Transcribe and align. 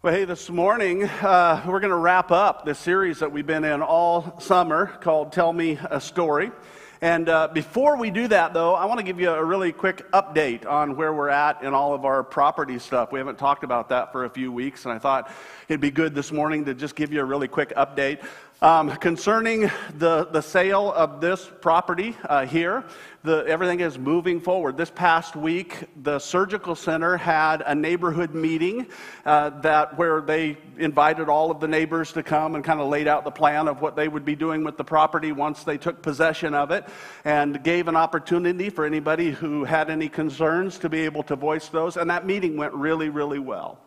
Well, 0.00 0.14
hey, 0.14 0.26
this 0.26 0.48
morning 0.48 1.02
uh, 1.02 1.64
we're 1.66 1.80
going 1.80 1.90
to 1.90 1.96
wrap 1.96 2.30
up 2.30 2.64
the 2.64 2.76
series 2.76 3.18
that 3.18 3.32
we've 3.32 3.44
been 3.44 3.64
in 3.64 3.82
all 3.82 4.38
summer 4.38 4.86
called 4.86 5.32
Tell 5.32 5.52
Me 5.52 5.76
a 5.90 6.00
Story. 6.00 6.52
And 7.00 7.28
uh, 7.28 7.48
before 7.48 7.96
we 7.96 8.10
do 8.10 8.28
that, 8.28 8.54
though, 8.54 8.76
I 8.76 8.84
want 8.84 8.98
to 8.98 9.04
give 9.04 9.18
you 9.18 9.30
a 9.30 9.44
really 9.44 9.72
quick 9.72 10.08
update 10.12 10.64
on 10.66 10.94
where 10.94 11.12
we're 11.12 11.30
at 11.30 11.64
in 11.64 11.74
all 11.74 11.94
of 11.94 12.04
our 12.04 12.22
property 12.22 12.78
stuff. 12.78 13.10
We 13.10 13.18
haven't 13.18 13.38
talked 13.38 13.64
about 13.64 13.88
that 13.88 14.12
for 14.12 14.24
a 14.24 14.30
few 14.30 14.52
weeks, 14.52 14.84
and 14.84 14.94
I 14.94 15.00
thought 15.00 15.32
it'd 15.68 15.80
be 15.80 15.90
good 15.90 16.14
this 16.14 16.30
morning 16.30 16.64
to 16.66 16.74
just 16.74 16.94
give 16.94 17.12
you 17.12 17.20
a 17.20 17.24
really 17.24 17.48
quick 17.48 17.74
update. 17.74 18.24
Um, 18.60 18.90
concerning 18.96 19.70
the, 19.98 20.24
the 20.32 20.40
sale 20.40 20.92
of 20.92 21.20
this 21.20 21.48
property 21.60 22.16
uh, 22.24 22.44
here, 22.44 22.84
the, 23.22 23.44
everything 23.46 23.78
is 23.78 23.96
moving 23.96 24.40
forward. 24.40 24.76
This 24.76 24.90
past 24.90 25.36
week, 25.36 25.84
the 26.02 26.18
surgical 26.18 26.74
center 26.74 27.16
had 27.16 27.62
a 27.64 27.72
neighborhood 27.72 28.34
meeting 28.34 28.88
uh, 29.24 29.50
that 29.60 29.96
where 29.96 30.20
they 30.20 30.58
invited 30.76 31.28
all 31.28 31.52
of 31.52 31.60
the 31.60 31.68
neighbors 31.68 32.10
to 32.14 32.24
come 32.24 32.56
and 32.56 32.64
kind 32.64 32.80
of 32.80 32.88
laid 32.88 33.06
out 33.06 33.22
the 33.22 33.30
plan 33.30 33.68
of 33.68 33.80
what 33.80 33.94
they 33.94 34.08
would 34.08 34.24
be 34.24 34.34
doing 34.34 34.64
with 34.64 34.76
the 34.76 34.84
property 34.84 35.30
once 35.30 35.62
they 35.62 35.78
took 35.78 36.02
possession 36.02 36.52
of 36.52 36.72
it, 36.72 36.84
and 37.24 37.62
gave 37.62 37.86
an 37.86 37.94
opportunity 37.94 38.70
for 38.70 38.84
anybody 38.84 39.30
who 39.30 39.62
had 39.62 39.88
any 39.88 40.08
concerns 40.08 40.78
to 40.78 40.88
be 40.88 41.02
able 41.02 41.22
to 41.22 41.36
voice 41.36 41.68
those. 41.68 41.96
And 41.96 42.10
that 42.10 42.26
meeting 42.26 42.56
went 42.56 42.74
really, 42.74 43.08
really 43.08 43.38
well. 43.38 43.78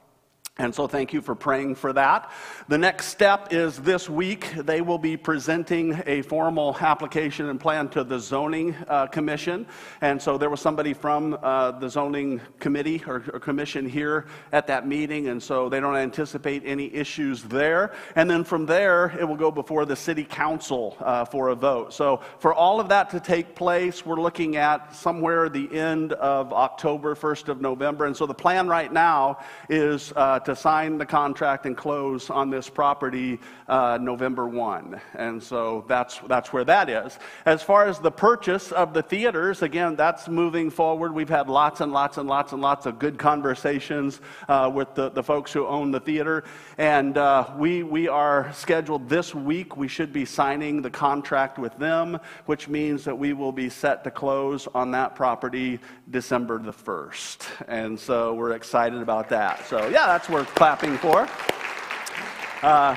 And 0.58 0.76
so, 0.76 0.86
thank 0.86 1.14
you 1.14 1.22
for 1.22 1.34
praying 1.34 1.76
for 1.76 1.94
that. 1.94 2.30
The 2.68 2.78
next 2.78 3.06
step 3.06 3.54
is 3.54 3.78
this 3.78 4.10
week, 4.10 4.52
they 4.58 4.82
will 4.82 4.98
be 4.98 5.16
presenting 5.16 6.02
a 6.06 6.24
formal 6.24 6.76
application 6.78 7.48
and 7.48 7.58
plan 7.58 7.88
to 7.90 8.04
the 8.04 8.20
zoning 8.20 8.76
uh, 8.90 9.08
commission. 9.08 9.66
And 10.02 10.22
so, 10.22 10.38
there 10.38 10.50
was 10.50 10.60
somebody 10.60 10.94
from 10.94 11.38
uh, 11.42 11.72
the 11.80 11.90
zoning 11.90 12.42
committee 12.60 13.02
or, 13.08 13.24
or, 13.32 13.40
commission 13.40 13.88
here 13.88 14.26
at 14.52 14.68
that 14.68 14.86
meeting. 14.86 15.30
And 15.30 15.42
so, 15.42 15.70
they 15.70 15.80
don't 15.80 15.96
anticipate 15.96 16.64
any 16.66 16.94
issues 16.94 17.44
there. 17.44 17.94
And 18.18 18.30
then 18.30 18.44
from 18.44 18.66
there, 18.66 19.18
it 19.18 19.24
will 19.24 19.38
go 19.38 19.52
before 19.52 19.86
the 19.86 19.96
city 19.96 20.26
council 20.26 20.98
uh, 21.00 21.24
for 21.24 21.48
a 21.48 21.56
vote. 21.56 21.94
So, 21.94 22.20
for 22.40 22.54
all 22.54 22.82
of 22.82 22.90
that 22.90 23.10
to 23.12 23.22
take 23.22 23.56
place, 23.56 24.06
we're 24.06 24.20
looking 24.20 24.58
at 24.58 24.94
somewhere 24.94 25.48
the 25.48 25.74
end 25.74 26.12
of 26.12 26.52
October, 26.52 27.16
1st 27.16 27.48
of 27.48 27.62
November. 27.62 28.04
And 28.04 28.18
so, 28.18 28.26
the 28.26 28.34
plan 28.34 28.68
right 28.68 28.92
now 28.92 29.40
is 29.70 30.12
uh, 30.18 30.41
to 30.46 30.56
sign 30.56 30.98
the 30.98 31.06
contract 31.06 31.66
and 31.66 31.76
close 31.76 32.30
on 32.30 32.50
this 32.50 32.70
property 32.70 33.40
uh, 33.68 33.98
November 34.02 34.48
1. 34.48 35.00
And 35.16 35.42
so 35.42 35.86
that's, 35.88 36.20
that's 36.28 36.52
where 36.52 36.64
that 36.66 36.90
is. 36.90 37.18
As 37.46 37.64
far 37.64 37.88
as 37.88 38.00
the 38.00 38.12
purchase 38.12 38.72
of 38.72 38.94
the 38.94 39.02
theaters, 39.02 39.62
again, 39.62 39.96
that's 39.96 40.28
moving 40.28 40.70
forward. 40.70 41.14
We've 41.14 41.30
had 41.30 41.50
lots 41.50 41.82
and 41.82 41.92
lots 41.92 42.18
and 42.18 42.28
lots 42.28 42.54
and 42.54 42.62
lots 42.62 42.86
of 42.86 43.00
good 43.00 43.18
conversations 43.18 44.22
uh, 44.48 44.72
with 44.74 44.94
the, 44.96 45.10
the 45.10 45.24
folks 45.24 45.52
who 45.52 45.66
own 45.68 45.92
the 45.92 46.00
theater. 46.00 46.44
And 46.78 47.18
uh, 47.18 47.50
we, 47.58 47.84
we 47.84 48.08
are 48.08 48.52
scheduled 48.54 49.10
this 49.10 49.36
week. 49.36 49.78
We 49.78 49.88
should 49.88 50.12
be 50.12 50.26
signing 50.26 50.82
the 50.82 50.90
contract 50.90 51.60
with 51.60 51.78
them, 51.78 52.20
which 52.46 52.68
means 52.68 53.04
that 53.06 53.18
we 53.18 53.34
will 53.34 53.52
be 53.52 53.70
set 53.70 54.04
to 54.04 54.12
close 54.12 54.68
on 54.74 54.92
that 54.92 55.16
property 55.16 55.80
December 56.10 56.60
the 56.60 56.74
1st. 56.74 57.68
And 57.68 58.00
so 58.00 58.34
we're 58.34 58.54
excited 58.54 59.02
about 59.02 59.30
that. 59.30 59.66
So, 59.68 59.88
yeah, 59.88 60.08
that's 60.08 60.30
worth 60.32 60.54
clapping 60.56 60.98
for. 60.98 61.28
Uh, 62.64 62.96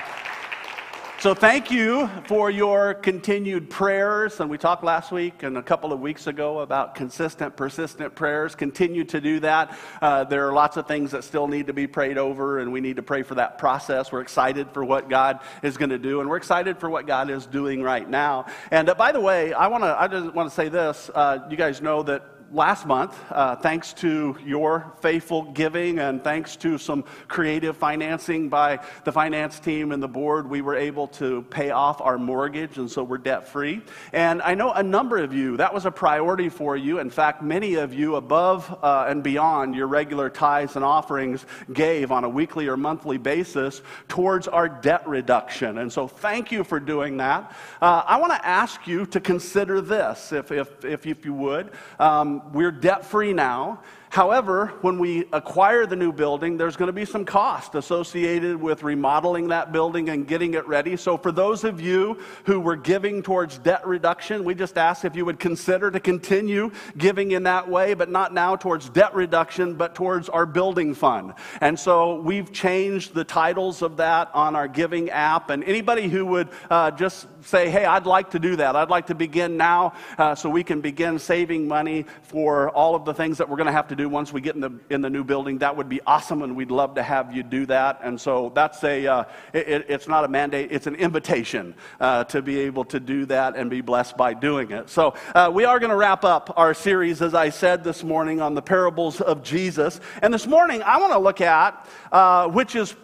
so, 1.25 1.33
thank 1.33 1.71
you 1.71 2.11
for 2.27 2.51
your 2.51 2.93
continued 2.93 3.71
prayers. 3.71 4.41
And 4.41 4.51
we 4.51 4.59
talked 4.59 4.85
last 4.85 5.11
week 5.11 5.43
and 5.43 5.57
a 5.57 5.63
couple 5.63 5.91
of 5.91 6.01
weeks 6.01 6.27
ago 6.27 6.59
about 6.59 6.95
consistent, 6.95 7.57
persistent 7.57 8.15
prayers. 8.15 8.55
Continue 8.55 9.05
to 9.05 9.23
do 9.23 9.41
that. 9.41 9.75
Uh, 10.03 10.25
there 10.25 10.47
are 10.47 10.53
lots 10.53 10.77
of 10.77 10.87
things 10.87 11.13
that 11.13 11.25
still 11.25 11.49
need 11.49 11.67
to 11.69 11.73
be 11.73 11.87
prayed 11.87 12.19
over, 12.19 12.59
and 12.59 12.71
we 12.71 12.83
need 12.83 12.97
to 12.97 13.03
pray 13.03 13.23
for 13.23 13.37
that 13.37 13.57
process. 13.57 14.13
We're 14.13 14.21
excited 14.21 14.71
for 14.73 14.85
what 14.85 15.09
God 15.09 15.41
is 15.63 15.79
going 15.79 15.89
to 15.89 15.99
do, 15.99 16.21
and 16.21 16.29
we're 16.29 16.37
excited 16.37 16.79
for 16.79 16.91
what 16.91 17.07
God 17.07 17.31
is 17.31 17.47
doing 17.47 17.83
right 17.83 18.07
now. 18.07 18.45
And 18.71 18.91
uh, 18.91 18.95
by 18.95 19.11
the 19.11 19.21
way, 19.21 19.55
I 19.55 19.69
want 19.69 19.83
to 19.83 19.99
I 19.99 20.09
just 20.09 20.35
want 20.35 20.51
to 20.51 20.55
say 20.55 20.69
this. 20.69 21.11
Uh, 21.15 21.39
you 21.49 21.57
guys 21.57 21.81
know 21.81 22.03
that 22.03 22.23
last 22.55 22.87
month, 22.87 23.19
uh, 23.33 23.57
thanks 23.57 23.93
to 23.93 24.37
your 24.45 24.95
faithful 25.01 25.43
giving 25.43 25.99
and 25.99 26.23
thanks 26.23 26.55
to 26.55 26.79
some 26.79 27.03
creative 27.27 27.77
financing 27.77 28.49
by 28.49 28.79
the 29.03 29.11
finance 29.11 29.59
team 29.59 29.91
and 29.91 30.01
the 30.01 30.09
board, 30.09 30.49
we 30.49 30.63
were 30.63 30.77
able 30.77 31.09
to 31.09 31.43
pay 31.51 31.71
off 31.71 32.01
our 32.01 32.17
mortgage, 32.17 32.79
and 32.79 32.89
so 32.89 33.03
we're 33.03 33.19
debt 33.19 33.49
free. 33.49 33.83
And 34.13 34.41
I 34.43 34.55
know 34.55 34.71
a 34.71 34.85
number 34.85 35.19
of 35.19 35.35
you, 35.35 35.57
that 35.57 35.75
was 35.75 35.85
a 35.85 35.91
priority 35.91 36.49
for 36.49 36.77
you. 36.77 37.01
In 37.01 37.11
fact, 37.11 37.43
many 37.43 37.75
of 37.75 37.93
you, 37.93 38.15
above 38.15 38.79
uh, 38.83 39.07
and 39.09 39.25
beyond 39.25 39.75
your 39.75 39.89
regular 39.89 40.31
tithes 40.31 40.77
and 40.77 40.85
offerings, 40.85 41.47
gave 41.73 42.13
on 42.13 42.23
a 42.23 42.29
weekly 42.29 42.69
or 42.69 42.77
monthly 42.77 43.19
basis 43.19 43.83
towards 44.07 44.47
our 44.47 44.69
debt 44.69 45.07
reduction. 45.09 45.79
And 45.79 45.93
so, 45.93 46.07
thank 46.07 46.53
you 46.53 46.63
for 46.63 46.79
doing 46.79 47.17
that. 47.17 47.53
Uh, 47.83 48.05
I 48.07 48.21
want 48.21 48.33
to 48.33 48.47
ask 48.47 48.87
you 48.87 49.07
to 49.07 49.19
consider 49.19 49.81
this, 49.81 50.31
if, 50.33 50.53
if, 50.53 50.85
if, 50.85 51.05
if 51.05 51.25
you 51.25 51.35
would. 51.35 51.73
Um, 51.99 52.43
we're 52.53 52.73
debt 52.73 53.05
free 53.05 53.33
now. 53.33 53.81
However, 54.15 54.69
when 54.81 55.01
we 55.01 55.25
acquire 55.33 55.87
the 55.87 55.97
new 55.97 56.13
building, 56.13 56.57
there's 56.57 56.77
going 56.77 56.87
to 56.87 56.93
be 56.93 57.05
some 57.05 57.25
cost 57.25 57.75
associated 57.75 58.55
with 58.55 58.85
remodeling 58.85 59.49
that 59.49 59.73
building 59.73 60.09
and 60.09 60.25
getting 60.25 60.55
it 60.55 60.65
ready. 60.69 60.97
So, 60.97 61.19
for 61.19 61.33
those 61.33 61.65
of 61.65 61.81
you 61.81 62.21
who 62.45 62.61
were 62.61 62.77
giving 62.77 63.25
towards 63.25 63.59
debt 63.59 63.85
reduction, 63.85 64.45
we 64.45 64.55
just 64.55 64.79
ask 64.79 65.05
if 65.05 65.17
you 65.17 65.25
would 65.25 65.41
consider 65.41 65.91
to 65.91 65.99
continue 65.99 66.71
giving 66.97 67.33
in 67.33 67.43
that 67.43 67.69
way, 67.69 67.95
but 67.95 68.09
not 68.09 68.33
now 68.33 68.55
towards 68.55 68.89
debt 68.89 69.13
reduction, 69.17 69.75
but 69.75 69.97
towards 69.97 70.29
our 70.29 70.47
building 70.47 70.95
fund. 70.95 71.33
And 71.61 71.77
so, 71.77 72.21
we've 72.21 72.53
changed 72.53 73.15
the 73.15 73.25
titles 73.25 73.83
of 73.83 73.97
that 73.97 74.31
on 74.33 74.55
our 74.55 74.69
giving 74.69 75.11
app. 75.11 75.51
And 75.51 75.65
anybody 75.65 76.09
who 76.09 76.25
would 76.27 76.51
uh, 76.71 76.93
just 76.93 77.27
say, 77.43 77.69
hey, 77.69 77.85
I'd 77.85 78.07
like 78.07 78.31
to 78.31 78.39
do 78.39 78.55
that, 78.57 78.77
I'd 78.77 78.91
like 78.91 79.09
to 79.09 79.17
begin 79.17 79.57
now 79.57 79.95
uh, 80.19 80.37
so 80.37 80.49
we 80.49 80.63
can 80.63 80.81
begin 80.81 81.19
saving 81.19 81.67
money 81.67 82.07
for 82.23 82.71
all 82.71 82.95
of 82.95 83.05
the 83.05 83.13
things 83.13 83.39
that 83.39 83.49
we're 83.49 83.57
going 83.57 83.67
to 83.67 83.73
have 83.73 83.89
to 83.89 83.97
do 83.97 84.04
do 84.05 84.09
once 84.09 84.33
we 84.33 84.41
get 84.41 84.55
in 84.55 84.61
the, 84.61 84.71
in 84.91 85.01
the 85.01 85.11
new 85.11 85.25
building, 85.25 85.59
that 85.59 85.77
would 85.77 85.89
be 85.89 86.01
awesome, 86.07 86.43
and 86.43 86.55
we'd 86.55 86.71
love 86.71 86.95
to 86.95 87.03
have 87.03 87.35
you 87.35 87.43
do 87.43 87.67
that. 87.67 88.01
And 88.03 88.21
so 88.21 88.53
that's 88.55 88.85
a, 88.85 89.07
uh, 89.07 89.25
it, 89.53 89.87
it's 89.89 90.07
not 90.07 90.25
a 90.25 90.29
mandate, 90.29 90.71
it's 90.71 90.87
an 90.87 90.95
invitation 90.95 91.75
uh, 92.01 92.25
to 92.25 92.43
be 92.43 92.61
able 92.61 92.85
to 92.87 93.01
do 93.01 93.27
that 93.27 93.57
and 93.57 93.71
be 93.71 93.81
blessed 93.81 94.17
by 94.17 94.35
doing 94.35 94.71
it. 94.71 94.91
So 94.91 95.15
uh, 95.35 95.51
we 95.53 95.65
are 95.65 95.79
going 95.79 95.91
to 95.91 95.97
wrap 95.97 96.25
up 96.25 96.53
our 96.57 96.75
series, 96.75 97.23
as 97.23 97.35
I 97.35 97.49
said 97.51 97.83
this 97.83 98.05
morning, 98.05 98.41
on 98.41 98.55
the 98.55 98.63
parables 98.63 99.21
of 99.21 99.43
Jesus. 99.43 100.01
And 100.23 100.33
this 100.33 100.47
morning, 100.47 100.83
I 100.83 100.99
want 100.99 101.13
to 101.13 101.19
look 101.19 101.41
at, 101.41 101.89
uh, 102.13 102.49
which 102.49 102.77
is 102.77 102.95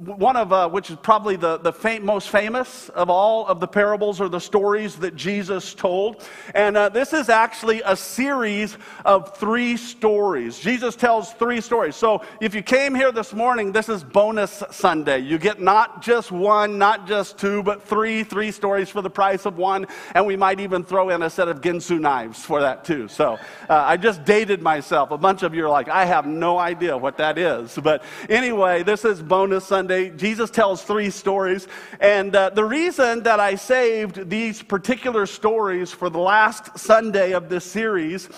one 0.00 0.34
of 0.34 0.50
uh, 0.50 0.66
which 0.66 0.90
is 0.90 0.96
probably 1.02 1.36
the, 1.36 1.58
the 1.58 1.72
fam- 1.72 2.06
most 2.06 2.30
famous 2.30 2.88
of 2.90 3.10
all 3.10 3.46
of 3.46 3.60
the 3.60 3.68
parables 3.68 4.18
or 4.18 4.30
the 4.30 4.40
stories 4.40 4.96
that 4.96 5.14
Jesus 5.14 5.74
told. 5.74 6.24
And 6.54 6.74
uh, 6.74 6.88
this 6.88 7.12
is 7.12 7.28
actually 7.28 7.82
a 7.84 7.94
series 7.94 8.78
of 9.04 9.36
three 9.36 9.76
stories. 9.76 10.58
Jesus 10.58 10.96
tells 10.96 11.34
three 11.34 11.60
stories. 11.60 11.96
So 11.96 12.22
if 12.40 12.54
you 12.54 12.62
came 12.62 12.94
here 12.94 13.12
this 13.12 13.34
morning, 13.34 13.72
this 13.72 13.90
is 13.90 14.02
bonus 14.02 14.62
Sunday. 14.70 15.18
You 15.18 15.36
get 15.36 15.60
not 15.60 16.00
just 16.00 16.32
one, 16.32 16.78
not 16.78 17.06
just 17.06 17.36
two, 17.36 17.62
but 17.62 17.82
three, 17.82 18.24
three 18.24 18.52
stories 18.52 18.88
for 18.88 19.02
the 19.02 19.10
price 19.10 19.44
of 19.44 19.58
one. 19.58 19.86
And 20.14 20.24
we 20.24 20.34
might 20.34 20.60
even 20.60 20.82
throw 20.82 21.10
in 21.10 21.22
a 21.22 21.28
set 21.28 21.48
of 21.48 21.60
Ginsu 21.60 22.00
knives 22.00 22.42
for 22.42 22.62
that 22.62 22.84
too. 22.84 23.06
So 23.06 23.34
uh, 23.68 23.74
I 23.74 23.98
just 23.98 24.24
dated 24.24 24.62
myself. 24.62 25.10
A 25.10 25.18
bunch 25.18 25.42
of 25.42 25.54
you 25.54 25.66
are 25.66 25.68
like, 25.68 25.90
I 25.90 26.06
have 26.06 26.26
no 26.26 26.58
idea 26.58 26.96
what 26.96 27.18
that 27.18 27.36
is. 27.36 27.78
But 27.82 28.02
anyway, 28.30 28.82
this 28.82 29.04
is 29.04 29.20
bonus 29.20 29.66
Sunday. 29.66 29.89
Sunday, 29.90 30.16
Jesus 30.16 30.50
tells 30.50 30.82
three 30.82 31.10
stories. 31.10 31.66
And 31.98 32.36
uh, 32.36 32.50
the 32.50 32.64
reason 32.64 33.24
that 33.24 33.40
I 33.40 33.56
saved 33.56 34.30
these 34.30 34.62
particular 34.62 35.26
stories 35.26 35.90
for 35.90 36.08
the 36.08 36.20
last 36.20 36.78
Sunday 36.78 37.32
of 37.32 37.48
this 37.48 37.64
series 37.64 38.28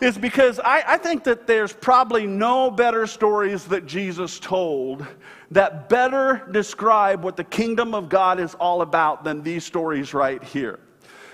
is 0.00 0.16
because 0.16 0.60
I, 0.60 0.84
I, 0.86 0.98
think 0.98 1.24
that 1.24 1.48
there's 1.48 1.72
probably 1.72 2.24
no 2.24 2.70
better 2.70 3.08
stories 3.08 3.64
that 3.64 3.86
Jesus 3.86 4.38
told 4.38 5.04
that 5.50 5.88
better 5.88 6.46
describe 6.52 7.24
what 7.24 7.36
the 7.36 7.42
kingdom 7.42 7.92
of 7.92 8.08
God 8.08 8.38
is 8.38 8.54
all 8.54 8.82
about 8.82 9.24
than 9.24 9.42
these 9.42 9.64
stories 9.64 10.14
right 10.14 10.40
here. 10.40 10.78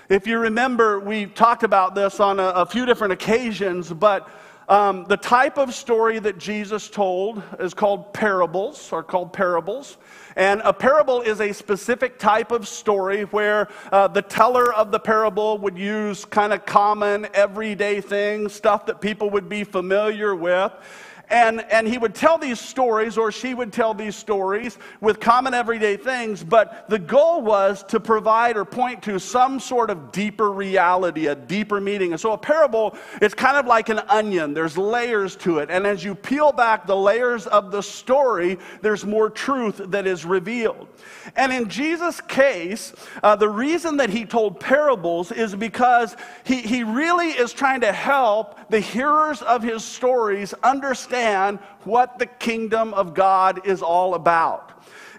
If 0.09 0.25
you 0.25 0.39
remember, 0.39 0.99
we 0.99 1.27
talked 1.27 1.61
about 1.61 1.93
this 1.93 2.19
on 2.19 2.39
a, 2.39 2.47
a 2.47 2.65
few 2.65 2.87
different 2.87 3.13
occasions, 3.13 3.93
but 3.93 4.27
um, 4.69 5.05
the 5.05 5.17
type 5.17 5.57
of 5.57 5.73
story 5.73 6.19
that 6.19 6.37
Jesus 6.37 6.89
told 6.89 7.43
is 7.59 7.73
called 7.73 8.13
parables, 8.13 8.91
or 8.91 9.03
called 9.03 9.33
parables. 9.33 9.97
And 10.35 10.61
a 10.63 10.73
parable 10.73 11.21
is 11.21 11.41
a 11.41 11.53
specific 11.53 12.17
type 12.17 12.51
of 12.51 12.67
story 12.67 13.23
where 13.23 13.69
uh, 13.91 14.07
the 14.07 14.21
teller 14.21 14.73
of 14.73 14.91
the 14.91 14.99
parable 14.99 15.57
would 15.59 15.77
use 15.77 16.25
kind 16.25 16.53
of 16.53 16.65
common, 16.65 17.27
everyday 17.33 18.01
things, 18.01 18.53
stuff 18.53 18.85
that 18.87 19.01
people 19.01 19.29
would 19.31 19.47
be 19.47 19.63
familiar 19.63 20.35
with. 20.35 20.71
And, 21.29 21.61
and 21.71 21.87
he 21.87 21.97
would 21.97 22.13
tell 22.13 22.37
these 22.37 22.59
stories, 22.59 23.17
or 23.17 23.31
she 23.31 23.53
would 23.53 23.71
tell 23.71 23.93
these 23.93 24.15
stories 24.15 24.77
with 24.99 25.19
common 25.19 25.53
everyday 25.53 25.95
things, 25.95 26.43
but 26.43 26.85
the 26.89 26.99
goal 26.99 27.41
was 27.41 27.83
to 27.85 27.99
provide 27.99 28.57
or 28.57 28.65
point 28.65 29.01
to 29.03 29.19
some 29.19 29.59
sort 29.59 29.89
of 29.89 30.11
deeper 30.11 30.51
reality, 30.51 31.27
a 31.27 31.35
deeper 31.35 31.79
meaning. 31.79 32.11
And 32.11 32.19
so 32.19 32.33
a 32.33 32.37
parable 32.37 32.97
is 33.21 33.33
kind 33.33 33.55
of 33.57 33.65
like 33.65 33.89
an 33.89 33.99
onion, 34.09 34.53
there's 34.53 34.77
layers 34.77 35.35
to 35.37 35.59
it. 35.59 35.69
And 35.71 35.87
as 35.87 36.03
you 36.03 36.13
peel 36.13 36.51
back 36.51 36.85
the 36.85 36.95
layers 36.95 37.47
of 37.47 37.71
the 37.71 37.81
story, 37.81 38.59
there's 38.81 39.05
more 39.05 39.29
truth 39.29 39.77
that 39.85 40.05
is 40.05 40.25
revealed. 40.25 40.87
And 41.37 41.53
in 41.53 41.69
Jesus' 41.69 42.19
case, 42.21 42.93
uh, 43.23 43.35
the 43.37 43.49
reason 43.49 43.97
that 43.97 44.09
he 44.09 44.25
told 44.25 44.59
parables 44.59 45.31
is 45.31 45.55
because 45.55 46.17
he, 46.43 46.61
he 46.61 46.83
really 46.83 47.29
is 47.29 47.53
trying 47.53 47.81
to 47.81 47.93
help 47.93 48.59
the 48.69 48.81
hearers 48.81 49.41
of 49.41 49.63
his 49.63 49.83
stories 49.83 50.53
understand 50.63 51.12
what 51.83 52.19
the 52.19 52.25
kingdom 52.25 52.93
of 52.93 53.13
God 53.13 53.65
is 53.65 53.81
all 53.81 54.15
about. 54.15 54.72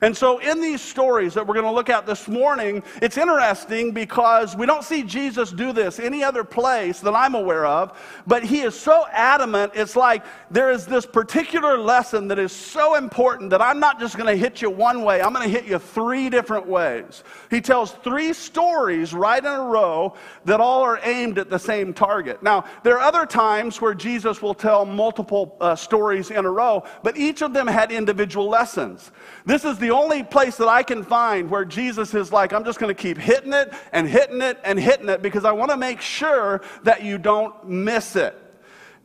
And 0.05 0.15
so, 0.15 0.37
in 0.37 0.61
these 0.61 0.83
stories 0.83 1.33
that 1.33 1.47
we're 1.47 1.55
going 1.55 1.65
to 1.65 1.73
look 1.73 1.89
at 1.89 2.05
this 2.05 2.29
morning, 2.29 2.83
it's 3.01 3.17
interesting 3.17 3.91
because 3.93 4.55
we 4.55 4.67
don't 4.67 4.85
see 4.85 5.03
Jesus 5.03 5.51
do 5.51 5.73
this 5.73 5.99
any 5.99 6.23
other 6.23 6.45
place 6.45 7.01
that 7.01 7.15
I'm 7.15 7.35
aware 7.35 7.65
of, 7.65 7.99
but 8.27 8.45
he 8.45 8.61
is 8.61 8.79
so 8.79 9.07
adamant. 9.11 9.73
It's 9.75 9.97
like 9.97 10.23
there 10.51 10.71
is 10.71 10.85
this 10.85 11.07
particular 11.07 11.79
lesson 11.79 12.29
that 12.29 12.39
is 12.39 12.53
so 12.53 12.97
important 12.97 13.49
that 13.49 13.63
I'm 13.63 13.81
not 13.81 13.99
just 13.99 14.19
going 14.19 14.27
to 14.27 14.37
hit 14.37 14.61
you 14.61 14.69
one 14.69 15.05
way, 15.05 15.23
I'm 15.23 15.33
going 15.33 15.51
to 15.51 15.51
hit 15.51 15.65
you 15.65 15.79
three 15.79 16.29
different 16.29 16.67
ways. 16.67 17.25
He 17.49 17.63
tells 17.63 17.93
three 17.93 18.35
stories 18.35 19.15
right 19.15 19.43
in 19.43 19.51
a 19.51 19.65
row 19.65 20.17
that 20.45 20.61
all 20.61 20.83
are 20.83 21.01
aimed 21.03 21.39
at 21.39 21.49
the 21.49 21.59
same 21.59 21.95
target. 21.95 22.43
Now, 22.43 22.67
there 22.83 22.99
are 22.99 23.09
other 23.09 23.25
times 23.25 23.81
where 23.81 23.95
Jesus 23.95 24.43
will 24.43 24.53
tell 24.53 24.85
multiple 24.85 25.57
uh, 25.63 25.75
stories 25.75 26.31
in 26.31 26.45
a 26.45 26.51
row, 26.51 26.85
but 27.03 27.17
each 27.17 27.41
of 27.41 27.55
them 27.55 27.67
had 27.67 27.91
individual 27.91 28.51
lessons. 28.51 29.11
This 29.47 29.65
is 29.65 29.79
the 29.79 29.94
only 29.95 30.23
place 30.23 30.57
that 30.57 30.69
I 30.69 30.83
can 30.83 31.03
find 31.03 31.49
where 31.49 31.65
Jesus 31.65 32.15
is 32.15 32.33
like, 32.33 32.53
I'm 32.53 32.65
just 32.65 32.79
going 32.79 32.95
to 32.95 33.01
keep 33.01 33.17
hitting 33.17 33.53
it 33.53 33.73
and 33.93 34.09
hitting 34.09 34.43
it 34.43 34.59
and 34.65 34.79
hitting 34.79 35.09
it 35.09 35.23
because 35.23 35.45
I 35.45 35.53
want 35.53 35.71
to 35.71 35.77
make 35.77 36.01
sure 36.01 36.61
that 36.83 37.03
you 37.03 37.19
don't 37.19 37.69
miss 37.69 38.17
it. 38.17 38.39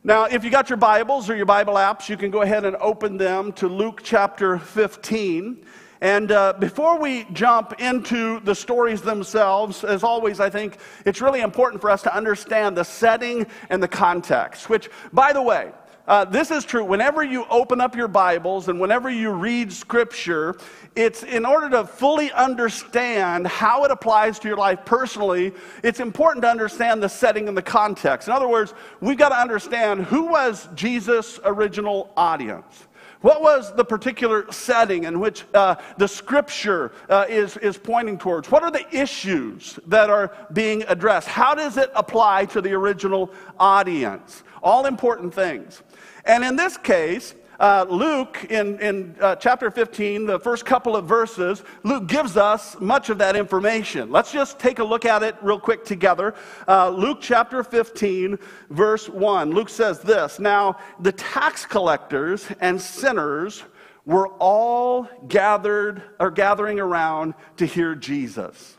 Now, 0.02 0.24
if 0.24 0.44
you 0.44 0.50
got 0.50 0.70
your 0.70 0.78
Bibles 0.78 1.28
or 1.28 1.36
your 1.36 1.46
Bible 1.46 1.74
apps, 1.74 2.08
you 2.08 2.16
can 2.16 2.30
go 2.30 2.42
ahead 2.42 2.64
and 2.64 2.74
open 2.76 3.16
them 3.16 3.52
to 3.52 3.68
Luke 3.68 4.00
chapter 4.02 4.58
15. 4.58 5.64
And 6.00 6.32
uh, 6.32 6.54
before 6.58 6.98
we 6.98 7.24
jump 7.34 7.78
into 7.78 8.40
the 8.40 8.54
stories 8.54 9.02
themselves, 9.02 9.84
as 9.84 10.02
always, 10.02 10.40
I 10.40 10.48
think 10.48 10.78
it's 11.04 11.20
really 11.20 11.42
important 11.42 11.82
for 11.82 11.90
us 11.90 12.00
to 12.02 12.16
understand 12.16 12.78
the 12.78 12.84
setting 12.84 13.46
and 13.68 13.82
the 13.82 13.88
context, 13.88 14.70
which, 14.70 14.88
by 15.12 15.34
the 15.34 15.42
way, 15.42 15.72
uh, 16.10 16.24
this 16.24 16.50
is 16.50 16.64
true. 16.64 16.84
Whenever 16.84 17.22
you 17.22 17.46
open 17.50 17.80
up 17.80 17.94
your 17.94 18.08
Bibles 18.08 18.66
and 18.66 18.80
whenever 18.80 19.08
you 19.08 19.30
read 19.30 19.72
Scripture, 19.72 20.56
it's 20.96 21.22
in 21.22 21.46
order 21.46 21.70
to 21.70 21.86
fully 21.86 22.32
understand 22.32 23.46
how 23.46 23.84
it 23.84 23.92
applies 23.92 24.40
to 24.40 24.48
your 24.48 24.56
life 24.56 24.84
personally, 24.84 25.52
it's 25.84 26.00
important 26.00 26.42
to 26.42 26.48
understand 26.48 27.00
the 27.00 27.08
setting 27.08 27.46
and 27.46 27.56
the 27.56 27.62
context. 27.62 28.26
In 28.26 28.34
other 28.34 28.48
words, 28.48 28.74
we've 29.00 29.16
got 29.16 29.28
to 29.28 29.36
understand 29.36 30.04
who 30.04 30.26
was 30.26 30.68
Jesus' 30.74 31.38
original 31.44 32.10
audience. 32.16 32.88
What 33.20 33.40
was 33.40 33.72
the 33.76 33.84
particular 33.84 34.50
setting 34.50 35.04
in 35.04 35.20
which 35.20 35.44
uh, 35.54 35.76
the 35.96 36.08
scripture 36.08 36.90
uh, 37.08 37.26
is, 37.28 37.56
is 37.58 37.78
pointing 37.78 38.18
towards? 38.18 38.50
What 38.50 38.64
are 38.64 38.72
the 38.72 38.84
issues 38.92 39.78
that 39.86 40.10
are 40.10 40.34
being 40.52 40.82
addressed? 40.88 41.28
How 41.28 41.54
does 41.54 41.76
it 41.76 41.92
apply 41.94 42.46
to 42.46 42.60
the 42.60 42.72
original 42.72 43.30
audience? 43.60 44.42
All 44.62 44.86
important 44.86 45.32
things. 45.32 45.82
And 46.24 46.44
in 46.44 46.56
this 46.56 46.76
case, 46.76 47.34
uh, 47.60 47.84
Luke, 47.90 48.46
in, 48.48 48.78
in 48.80 49.14
uh, 49.20 49.36
chapter 49.36 49.70
15, 49.70 50.24
the 50.24 50.40
first 50.40 50.64
couple 50.64 50.96
of 50.96 51.04
verses, 51.04 51.62
Luke 51.82 52.06
gives 52.06 52.38
us 52.38 52.80
much 52.80 53.10
of 53.10 53.18
that 53.18 53.36
information. 53.36 54.10
Let's 54.10 54.32
just 54.32 54.58
take 54.58 54.78
a 54.78 54.84
look 54.84 55.04
at 55.04 55.22
it 55.22 55.36
real 55.42 55.60
quick 55.60 55.84
together. 55.84 56.34
Uh, 56.66 56.88
Luke 56.88 57.18
chapter 57.20 57.62
15, 57.62 58.38
verse 58.70 59.10
1. 59.10 59.50
Luke 59.50 59.68
says 59.68 60.00
this 60.00 60.38
Now, 60.38 60.78
the 61.00 61.12
tax 61.12 61.66
collectors 61.66 62.46
and 62.60 62.80
sinners 62.80 63.62
were 64.06 64.28
all 64.38 65.06
gathered 65.28 66.02
or 66.18 66.30
gathering 66.30 66.80
around 66.80 67.34
to 67.58 67.66
hear 67.66 67.94
Jesus. 67.94 68.78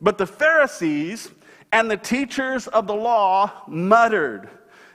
But 0.00 0.16
the 0.16 0.26
Pharisees 0.26 1.28
and 1.72 1.90
the 1.90 1.96
teachers 1.96 2.68
of 2.68 2.86
the 2.86 2.94
law 2.94 3.64
muttered. 3.66 4.48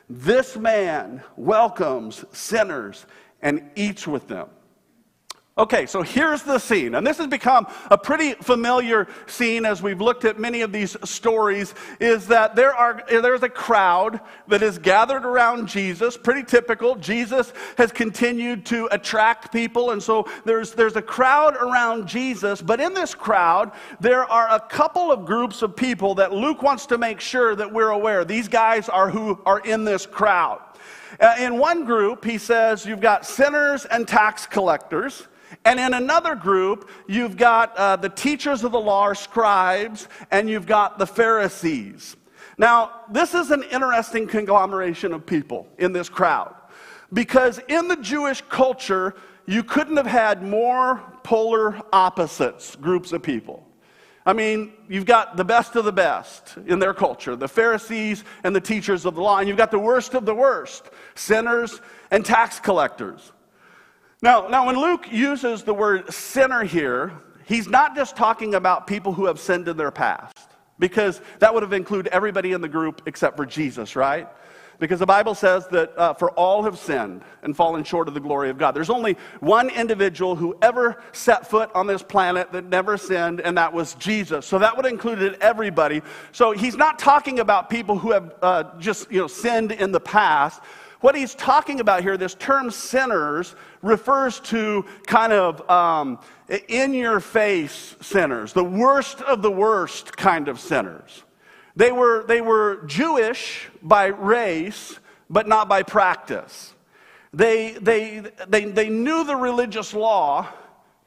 This 0.10 0.56
man 0.56 1.22
welcomes 1.36 2.24
sinners 2.32 3.06
and 3.42 3.70
eats 3.76 4.08
with 4.08 4.28
them. 4.28 4.48
Okay, 5.60 5.88
so 5.88 6.04
here's 6.04 6.44
the 6.44 6.60
scene. 6.60 6.94
And 6.94 7.06
this 7.06 7.18
has 7.18 7.26
become 7.26 7.66
a 7.90 7.98
pretty 7.98 8.34
familiar 8.34 9.08
scene 9.26 9.66
as 9.66 9.82
we've 9.82 10.00
looked 10.00 10.24
at 10.24 10.38
many 10.40 10.62
of 10.62 10.72
these 10.72 10.96
stories 11.04 11.74
is 12.00 12.28
that 12.28 12.56
there 12.56 12.76
are 12.76 13.04
there's 13.10 13.42
a 13.42 13.50
crowd 13.50 14.22
that 14.48 14.62
is 14.62 14.78
gathered 14.78 15.26
around 15.26 15.68
Jesus, 15.68 16.16
pretty 16.16 16.44
typical. 16.44 16.96
Jesus 16.96 17.54
has 17.80 17.92
continued 17.92 18.68
to 18.68 18.88
attract 18.92 19.52
people 19.52 19.92
and 19.92 20.04
so 20.04 20.30
there's 20.46 20.74
there's 20.74 20.96
a 20.96 21.02
crowd 21.02 21.56
around 21.56 22.08
Jesus, 22.08 22.62
but 22.62 22.80
in 22.80 22.94
this 22.94 23.16
crowd 23.16 23.72
there 24.00 24.26
are 24.26 24.54
a 24.54 24.60
couple 24.60 25.12
of 25.12 25.26
groups 25.26 25.64
of 25.64 25.76
people 25.76 26.14
that 26.16 26.32
Luke 26.32 26.62
wants 26.62 26.86
to 26.86 27.00
make 27.00 27.20
sure 27.20 27.56
that 27.56 27.74
we're 27.74 27.90
aware. 27.90 28.24
These 28.24 28.48
guys 28.48 28.90
are 28.90 29.10
who 29.10 29.42
are 29.44 29.62
in 29.62 29.86
this 29.86 30.06
crowd. 30.06 30.62
Uh, 31.20 31.34
in 31.40 31.58
one 31.58 31.84
group, 31.84 32.24
he 32.24 32.38
says 32.38 32.86
you've 32.86 33.02
got 33.02 33.26
sinners 33.26 33.86
and 33.86 34.08
tax 34.08 34.46
collectors. 34.46 35.28
And 35.66 35.80
in 35.80 35.94
another 35.94 36.36
group, 36.36 36.90
you've 37.08 37.38
got 37.38 37.76
uh, 37.78 37.96
the 37.98 38.10
teachers 38.10 38.64
of 38.64 38.72
the 38.72 38.80
law, 38.80 39.08
or 39.08 39.16
scribes, 39.16 40.08
and 40.32 40.50
you've 40.50 40.68
got 40.68 40.98
the 40.98 41.08
Pharisees. 41.08 42.16
Now, 42.58 43.02
this 43.12 43.34
is 43.34 43.52
an 43.52 43.64
interesting 43.72 44.28
conglomeration 44.28 45.14
of 45.14 45.26
people 45.26 45.68
in 45.78 45.94
this 45.94 46.10
crowd 46.10 46.56
because 47.14 47.60
in 47.68 47.88
the 47.88 47.96
Jewish 47.98 48.42
culture, 48.50 49.16
you 49.46 49.64
couldn't 49.64 49.98
have 49.98 50.08
had 50.08 50.44
more 50.44 51.02
polar 51.24 51.80
opposites 51.94 52.76
groups 52.76 53.12
of 53.14 53.22
people. 53.24 53.64
I 54.26 54.34
mean, 54.34 54.74
you've 54.90 55.06
got 55.06 55.38
the 55.38 55.46
best 55.46 55.78
of 55.78 55.86
the 55.86 55.92
best 55.94 56.58
in 56.66 56.80
their 56.80 56.94
culture, 56.94 57.38
the 57.38 57.48
Pharisees 57.48 58.26
and 58.44 58.54
the 58.54 58.60
teachers 58.60 59.06
of 59.06 59.16
the 59.16 59.22
law, 59.22 59.38
and 59.38 59.48
you've 59.48 59.58
got 59.58 59.72
the 59.72 59.80
worst 59.80 60.16
of 60.16 60.26
the 60.26 60.36
worst, 60.36 60.90
sinners 61.16 61.80
and 62.12 62.26
tax 62.26 62.60
collectors. 62.60 63.32
Now, 64.22 64.48
now, 64.48 64.66
when 64.66 64.80
Luke 64.80 65.12
uses 65.12 65.64
the 65.64 65.76
word 65.76 66.12
sinner 66.12 66.64
here, 66.64 67.12
he's 67.46 67.68
not 67.68 67.96
just 67.96 68.16
talking 68.16 68.56
about 68.56 68.88
people 68.88 69.14
who 69.14 69.26
have 69.26 69.40
sinned 69.40 69.68
in 69.68 69.78
their 69.78 69.92
past, 69.92 70.50
because 70.80 71.22
that 71.38 71.54
would 71.54 71.62
have 71.62 71.74
included 71.74 72.12
everybody 72.12 72.54
in 72.54 72.62
the 72.62 72.68
group 72.68 73.04
except 73.06 73.38
for 73.38 73.46
Jesus, 73.46 73.96
right? 73.96 74.28
Because 74.80 75.00
the 75.00 75.06
Bible 75.06 75.36
says 75.36 75.68
that 75.68 75.96
uh, 75.98 76.14
for 76.14 76.32
all 76.32 76.64
have 76.64 76.80
sinned 76.80 77.24
and 77.44 77.56
fallen 77.56 77.84
short 77.84 78.08
of 78.08 78.16
the 78.16 78.20
glory 78.20 78.50
of 78.50 78.58
God. 78.58 78.72
There's 78.72 78.90
only 78.90 79.18
one 79.40 79.70
individual 79.70 80.36
who 80.36 80.58
ever 80.64 81.02
set 81.14 81.48
foot 81.48 81.70
on 81.76 81.86
this 81.86 82.02
planet 82.04 82.52
that 82.52 82.66
never 82.66 82.98
sinned, 82.98 83.42
and 83.42 83.58
that 83.58 83.74
was 83.74 83.96
Jesus. 83.96 84.46
So 84.46 84.60
that 84.60 84.76
would 84.76 84.86
have 84.86 84.94
included 84.94 85.38
everybody. 85.42 86.02
So 86.32 86.52
he's 86.52 86.76
not 86.76 86.98
talking 86.98 87.40
about 87.40 87.70
people 87.70 87.98
who 87.98 88.12
have 88.12 88.34
uh, 88.42 88.64
just 88.80 89.12
you 89.12 89.20
know 89.20 89.28
sinned 89.28 89.72
in 89.72 89.92
the 89.92 90.00
past. 90.00 90.62
What 91.00 91.16
he's 91.16 91.36
talking 91.36 91.80
about 91.80 92.02
here, 92.02 92.18
this 92.18 92.34
term 92.36 92.72
sinners, 92.72 93.56
refers 93.88 94.40
to 94.42 94.86
kind 95.06 95.34
of 95.34 95.68
um, 95.70 96.20
in 96.68 96.94
your 96.94 97.20
face 97.20 97.96
sinners, 98.02 98.54
the 98.54 98.64
worst 98.64 99.22
of 99.22 99.42
the 99.42 99.52
worst 99.52 100.16
kind 100.16 100.48
of 100.48 100.60
sinners. 100.60 101.24
They 101.76 101.92
were, 101.92 102.26
they 102.28 102.42
were 102.42 102.84
Jewish 102.86 103.70
by 103.82 104.08
race, 104.08 105.00
but 105.30 105.48
not 105.48 105.70
by 105.70 105.84
practice. 105.84 106.74
They, 107.34 107.74
they, 107.74 108.24
they, 108.48 108.66
they 108.66 108.90
knew 108.90 109.24
the 109.24 109.36
religious 109.36 109.94
law, 109.94 110.48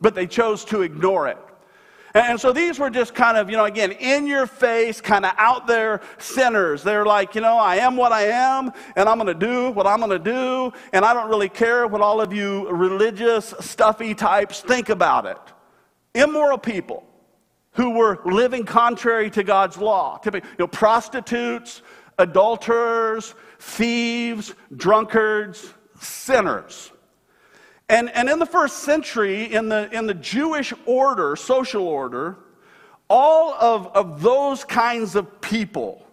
but 0.01 0.15
they 0.15 0.27
chose 0.27 0.65
to 0.67 0.83
ignore 0.83 1.29
it. 1.29 1.39
And 2.15 2.41
so 2.41 2.53
these 2.53 2.79
were 2.79 2.91
just 2.91 3.15
kind 3.15 3.37
of, 3.37 3.49
you 3.49 3.57
know, 3.57 3.67
again, 3.67 3.93
in 3.93 4.27
your 4.27 4.47
face, 4.47 5.01
kind 5.01 5.25
of 5.25 5.33
out 5.37 5.67
there 5.67 6.01
sinners. 6.19 6.83
They're 6.83 7.05
like, 7.05 7.35
you 7.35 7.41
know, 7.41 7.57
I 7.57 7.77
am 7.77 7.97
what 7.97 8.13
I 8.13 8.23
am, 8.23 8.73
and 8.97 9.09
I'm 9.09 9.17
going 9.19 9.29
to 9.29 9.47
do 9.47 9.71
what 9.71 9.87
I'm 9.87 10.01
going 10.01 10.11
to 10.11 10.19
do, 10.19 10.73
and 10.93 11.05
I 11.05 11.15
don't 11.15 11.29
really 11.29 11.49
care 11.49 11.87
what 11.87 12.01
all 12.01 12.21
of 12.21 12.33
you 12.33 12.69
religious, 12.71 13.55
stuffy 13.61 14.15
types 14.15 14.61
think 14.61 14.89
about 14.89 15.27
it. 15.27 15.39
Immoral 16.15 16.59
people 16.59 17.05
who 17.73 17.91
were 17.91 18.21
living 18.25 18.65
contrary 18.65 19.31
to 19.31 19.45
God's 19.45 19.79
law. 19.79 20.19
Typically, 20.19 20.49
you 20.51 20.57
know, 20.59 20.67
prostitutes, 20.67 21.83
adulterers, 22.19 23.35
thieves, 23.61 24.55
drunkards, 24.77 25.73
sinners. 26.01 26.91
And, 27.91 28.09
and 28.11 28.29
in 28.29 28.39
the 28.39 28.47
first 28.47 28.85
century, 28.85 29.53
in 29.53 29.69
the, 29.69 29.91
in 29.93 30.07
the 30.07 30.15
Jewish 30.15 30.73
order, 30.87 31.35
social 31.35 31.89
order, 31.89 32.39
all 33.09 33.53
of, 33.55 33.89
of 33.89 34.23
those 34.23 34.63
kinds 34.63 35.17
of 35.17 35.41
people 35.41 36.07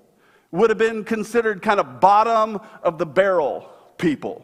would 0.50 0.72
have 0.72 0.79
been 0.79 1.03
considered 1.03 1.62
kind 1.62 1.79
of 1.79 2.00
bottom 2.00 2.60
of 2.81 2.98
the 2.98 3.05
barrel 3.05 3.69
people. 4.00 4.43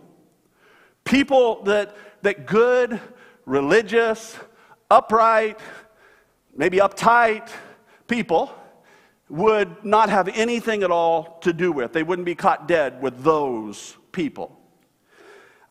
people 1.05 1.63
that, 1.63 1.95
that 2.21 2.45
good, 2.45 2.99
religious, 3.47 4.37
upright, 4.91 5.59
maybe 6.55 6.77
uptight 6.77 7.49
people 8.07 8.53
would 9.29 9.83
not 9.83 10.11
have 10.11 10.27
anything 10.27 10.83
at 10.83 10.91
all 10.91 11.39
to 11.41 11.51
do 11.51 11.71
with. 11.71 11.93
They 11.93 12.03
wouldn't 12.03 12.27
be 12.27 12.35
caught 12.35 12.67
dead 12.67 13.01
with 13.01 13.23
those 13.23 13.97
people. 14.11 14.55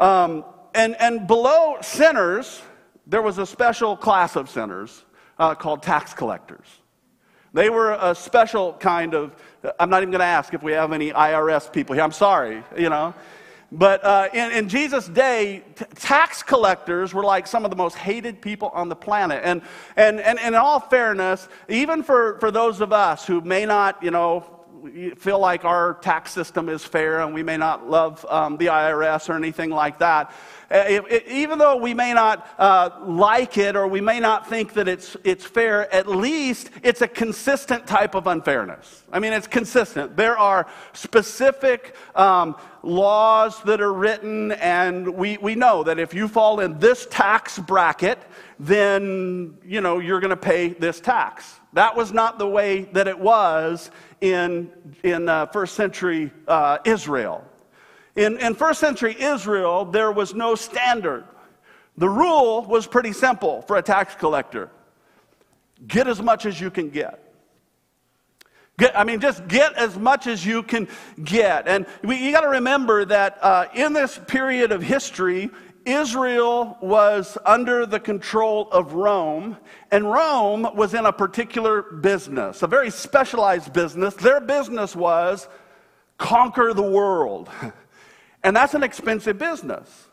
Um, 0.00 0.45
and, 0.75 0.97
and 1.00 1.26
below 1.26 1.76
sinners, 1.81 2.62
there 3.07 3.23
was 3.23 3.38
a 3.38 3.47
special 3.47 3.97
class 3.97 4.37
of 4.37 4.49
sinners 4.49 5.05
uh, 5.38 5.55
called 5.55 5.83
tax 5.83 6.14
collectors. 6.14 6.67
They 7.55 7.69
were 7.69 7.99
a 8.00 8.14
special 8.14 8.73
kind 8.75 9.14
of, 9.14 9.37
I'm 9.79 9.91
not 9.91 10.02
even 10.02 10.11
going 10.11 10.21
to 10.21 10.25
ask 10.25 10.55
if 10.55 10.62
we 10.62 10.73
have 10.73 10.93
any 10.93 11.11
IRS 11.11 11.71
people 11.71 11.95
here. 11.95 12.02
I'm 12.02 12.12
sorry, 12.12 12.62
you 12.76 12.88
know. 12.88 13.14
But 13.71 14.05
uh, 14.05 14.29
in, 14.35 14.52
in, 14.52 14.69
Jesus' 14.69 15.09
day, 15.09 15.64
t- 15.75 15.85
tax 15.95 16.43
collectors 16.43 17.14
were 17.14 17.25
like 17.25 17.47
some 17.47 17.64
of 17.64 17.71
the 17.71 17.76
most 17.76 17.97
hated 17.97 18.43
people 18.43 18.69
on 18.75 18.91
the 18.91 18.97
planet. 18.97 19.41
And, 19.45 19.62
and, 19.97 20.21
and, 20.21 20.38
and 20.38 20.55
in 20.55 20.61
all 20.61 20.79
fairness, 20.79 21.49
even 21.69 22.02
for, 22.02 22.38
for 22.38 22.50
those 22.50 22.83
of 22.83 22.93
us 22.93 23.26
who 23.26 23.41
may 23.41 23.64
not, 23.64 24.02
you 24.02 24.11
know, 24.11 24.62
feel 25.17 25.39
like 25.39 25.65
our 25.65 25.95
tax 25.95 26.33
system 26.33 26.69
is 26.69 26.85
fair 26.85 27.21
and 27.21 27.35
we 27.35 27.43
may 27.43 27.57
not 27.57 27.89
love 27.89 28.25
um, 28.29 28.57
the 28.57 28.67
IRS 28.67 29.29
or 29.29 29.35
anything 29.35 29.71
like 29.71 29.99
that, 29.99 30.33
it, 30.71 31.05
it, 31.11 31.27
even 31.29 31.59
though 31.59 31.77
we 31.77 31.93
may 31.93 32.15
not 32.15 32.49
uh, 32.59 32.91
like 33.03 33.59
it 33.59 33.77
or 33.77 33.87
we 33.87 34.01
may 34.01 34.21
not 34.21 34.49
think 34.49 34.73
that 34.73 34.89
it's, 34.89 35.17
it's 35.23 35.45
fair, 35.45 35.93
at 35.95 36.09
least 36.09 36.71
it's 36.83 37.03
a 37.03 37.09
consistent 37.09 37.87
type 37.87 38.15
of 38.15 38.27
unfairness. 38.27 39.05
I 39.12 39.19
mean, 39.19 39.33
it's 39.33 39.47
consistent. 39.47 40.17
There 40.17 40.39
are 40.39 40.67
specific 40.95 41.95
um, 42.15 42.57
laws 42.83 43.62
that 43.65 43.81
are 43.81 43.93
written, 43.93 44.53
and 44.53 45.15
we, 45.15 45.37
we 45.39 45.55
know 45.55 45.83
that 45.85 45.99
if 45.99 46.15
you 46.15 46.27
fall 46.27 46.61
in 46.61 46.79
this 46.79 47.07
tax 47.11 47.59
bracket, 47.59 48.19
then 48.59 49.59
you 49.65 49.81
know 49.81 49.99
you're 49.99 50.21
going 50.21 50.31
to 50.31 50.37
pay 50.37 50.69
this 50.69 51.01
tax. 51.01 51.61
That 51.73 51.97
was 51.97 52.12
not 52.12 52.38
the 52.38 52.47
way 52.47 52.83
that 52.93 53.09
it 53.09 53.19
was 53.19 53.91
in, 54.21 54.71
in 55.02 55.29
uh, 55.29 55.47
first 55.47 55.75
century 55.75 56.31
uh, 56.47 56.79
Israel. 56.85 57.45
In, 58.14 58.38
in 58.38 58.55
first 58.55 58.79
century 58.79 59.17
Israel, 59.19 59.85
there 59.87 60.12
was 60.12 60.35
no 60.35 60.55
standard. 60.55 61.25
The 61.97 62.09
rule 62.09 62.62
was 62.62 62.87
pretty 62.87 63.12
simple 63.12 63.62
for 63.62 63.76
a 63.76 63.83
tax 63.83 64.14
collector 64.14 64.71
get 65.87 66.07
as 66.07 66.23
much 66.23 66.47
as 66.47 66.61
you 66.61 66.71
can 66.71 66.91
get. 66.91 67.19
Get, 68.79 68.97
I 68.99 69.05
mean, 69.05 69.21
just 69.21 69.47
get 69.49 69.75
as 69.75 69.99
much 69.99 70.26
as 70.26 70.47
you 70.47 70.62
can 70.62 70.88
get. 71.23 71.69
And 71.69 71.87
we, 72.02 72.17
you 72.17 72.33
got 72.33 72.43
to 72.43 72.49
remember 72.49 73.05
that 73.05 73.38
uh, 73.43 73.67
in 73.75 73.93
this 73.93 74.19
period 74.26 74.73
of 74.73 74.83
history, 74.83 75.50
Israel 75.85 76.77
was 76.81 77.37
under 77.45 77.87
the 77.87 78.01
control 78.01 78.69
of 78.71 78.95
Rome, 78.95 79.57
and 79.91 80.11
Rome 80.11 80.69
was 80.75 80.95
in 80.95 81.07
a 81.07 81.12
particular 81.12 81.83
business, 81.83 82.62
a 82.62 82.67
very 82.67 82.91
specialized 82.91 83.73
business. 83.73 84.15
Their 84.15 84.41
business 84.41 84.95
was 84.95 85.49
conquer 86.19 86.73
the 86.73 86.83
world. 86.83 87.49
And 88.45 88.57
that's 88.57 88.75
an 88.75 88.83
expensive 88.83 89.39
business. 89.39 90.09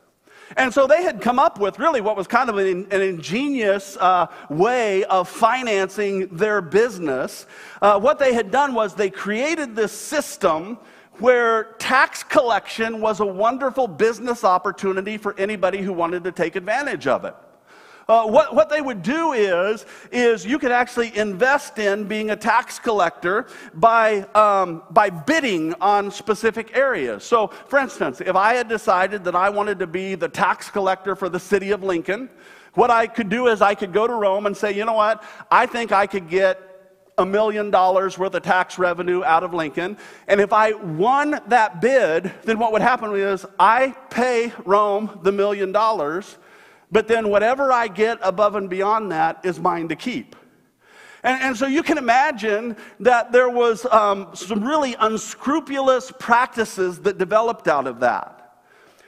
And 0.58 0.74
so 0.74 0.88
they 0.88 1.04
had 1.04 1.22
come 1.22 1.38
up 1.38 1.60
with 1.60 1.78
really 1.78 2.02
what 2.02 2.16
was 2.16 2.28
kind 2.28 2.50
of 2.50 2.58
an, 2.58 2.88
an 2.92 3.02
ingenious 3.02 3.98
uh, 3.98 4.28
way 4.50 5.04
of 5.06 5.30
financing 5.30 6.28
their 6.36 6.62
business. 6.62 7.46
Uh, 7.82 8.00
what 8.00 8.18
they 8.18 8.34
had 8.34 8.50
done 8.50 8.74
was 8.74 8.96
they 8.96 9.10
created 9.12 9.76
this 9.76 9.92
system 9.92 10.80
where 11.20 11.76
tax 11.80 12.24
collection 12.24 13.02
was 13.02 13.20
a 13.20 13.26
wonderful 13.26 13.88
business 13.88 14.44
opportunity 14.44 15.18
for 15.18 15.38
anybody 15.38 15.82
who 15.82 15.94
wanted 15.94 16.24
to 16.24 16.32
take 16.32 16.56
advantage 16.56 17.08
of 17.08 17.26
it. 17.26 17.36
Uh, 18.08 18.26
what, 18.26 18.56
what 18.56 18.72
they 18.72 18.82
would 18.82 19.04
do 19.04 19.34
is, 19.34 19.86
is 20.12 20.44
you 20.44 20.58
could 20.58 20.72
actually 20.72 21.16
invest 21.16 21.78
in 21.78 22.06
being 22.06 22.32
a 22.32 22.36
tax 22.36 22.80
collector 22.80 23.46
by, 23.76 24.22
um, 24.34 24.82
by 24.90 25.12
bidding 25.12 25.76
on 25.76 26.10
specific 26.10 26.76
areas. 26.76 27.24
So, 27.24 27.50
for 27.68 27.78
instance, 27.78 28.20
if 28.20 28.36
I 28.36 28.56
had 28.56 28.68
decided 28.68 29.24
that 29.26 29.36
I 29.36 29.52
wanted 29.52 29.78
to 29.78 29.86
be 29.86 30.16
the 30.16 30.28
tax 30.28 30.72
collector 30.72 31.16
for 31.16 31.30
the 31.30 31.40
city 31.40 31.70
of 31.70 31.84
Lincoln, 31.84 32.32
what 32.74 32.90
I 32.90 33.06
could 33.06 33.30
do 33.30 33.46
is 33.46 33.62
I 33.62 33.76
could 33.76 33.94
go 33.94 34.08
to 34.08 34.14
Rome 34.14 34.48
and 34.48 34.58
say, 34.58 34.72
you 34.74 34.86
know 34.86 34.94
what, 34.94 35.24
I 35.52 35.68
think 35.68 35.92
I 35.92 36.08
could 36.08 36.30
get 36.30 36.69
a 37.20 37.26
million 37.26 37.70
dollars 37.70 38.18
worth 38.18 38.34
of 38.34 38.42
tax 38.42 38.80
revenue 38.80 39.24
out 39.24 39.44
of 39.44 39.54
Lincoln. 39.54 39.98
And 40.28 40.42
if 40.42 40.52
I 40.52 40.74
won 40.74 41.40
that 41.48 41.82
bid, 41.82 42.32
then 42.44 42.58
what 42.58 42.72
would 42.72 42.82
happen 42.82 43.14
is 43.14 43.46
I 43.60 43.92
pay 44.10 44.52
Rome 44.66 45.20
the 45.22 45.32
million 45.32 45.72
dollars 45.72 46.38
but 46.92 47.08
then 47.08 47.30
whatever 47.30 47.72
I 47.72 47.88
get 47.88 48.18
above 48.22 48.56
and 48.56 48.70
beyond 48.70 49.12
that 49.12 49.42
is 49.44 49.60
mine 49.60 49.90
to 49.90 49.96
keep. 49.96 50.36
And, 51.24 51.42
and 51.42 51.58
so 51.58 51.68
you 51.68 51.84
can 51.84 51.98
imagine 51.98 52.78
that 53.02 53.32
there 53.32 53.50
was 53.50 53.86
um, 53.86 54.30
some 54.34 54.64
really 54.64 54.96
unscrupulous 55.00 56.12
practices 56.20 57.00
that 57.02 57.18
developed 57.18 57.68
out 57.68 57.88
of 57.88 58.00
that, 58.00 58.64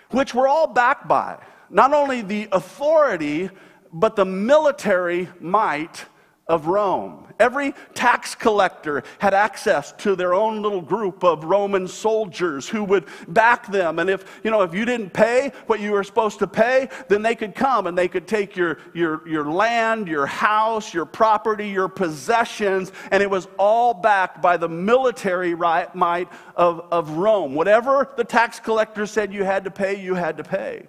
which 0.10 0.34
were 0.34 0.48
all 0.48 0.68
backed 0.68 1.08
by 1.08 1.40
not 1.70 1.94
only 1.94 2.22
the 2.22 2.50
authority, 2.52 3.50
but 3.94 4.16
the 4.18 4.26
military 4.26 5.30
might 5.40 6.06
of 6.48 6.68
Rome. 6.68 7.31
Every 7.42 7.74
tax 7.96 8.36
collector 8.36 9.04
had 9.18 9.34
access 9.34 9.94
to 9.94 10.16
their 10.16 10.36
own 10.36 10.62
little 10.62 10.80
group 10.80 11.24
of 11.24 11.44
Roman 11.44 11.88
soldiers 11.88 12.70
who 12.70 12.84
would 12.84 13.06
back 13.28 13.72
them. 13.72 13.98
And 13.98 14.12
if, 14.12 14.42
you 14.44 14.52
know, 14.52 14.62
if 14.62 14.76
you 14.76 14.86
didn't 14.86 15.10
pay 15.10 15.52
what 15.66 15.80
you 15.80 15.94
were 15.94 16.04
supposed 16.04 16.38
to 16.40 16.48
pay, 16.48 16.88
then 17.08 17.24
they 17.24 17.34
could 17.34 17.56
come 17.56 17.88
and 17.88 17.98
they 17.98 18.08
could 18.08 18.28
take 18.28 18.56
your, 18.56 18.78
your, 18.94 19.28
your 19.28 19.52
land, 19.52 20.08
your 20.08 20.28
house, 20.28 20.94
your 20.94 21.06
property, 21.06 21.68
your 21.68 21.88
possessions, 21.88 22.92
and 23.10 23.24
it 23.24 23.30
was 23.30 23.48
all 23.58 23.96
backed 23.96 24.40
by 24.40 24.56
the 24.56 24.70
military 24.70 25.56
might 25.56 26.30
of, 26.56 26.86
of 26.92 27.10
Rome. 27.12 27.56
Whatever 27.56 28.08
the 28.18 28.24
tax 28.24 28.60
collector 28.60 29.08
said 29.08 29.34
you 29.34 29.44
had 29.44 29.64
to 29.64 29.72
pay, 29.72 30.00
you 30.00 30.14
had 30.14 30.38
to 30.38 30.44
pay. 30.44 30.86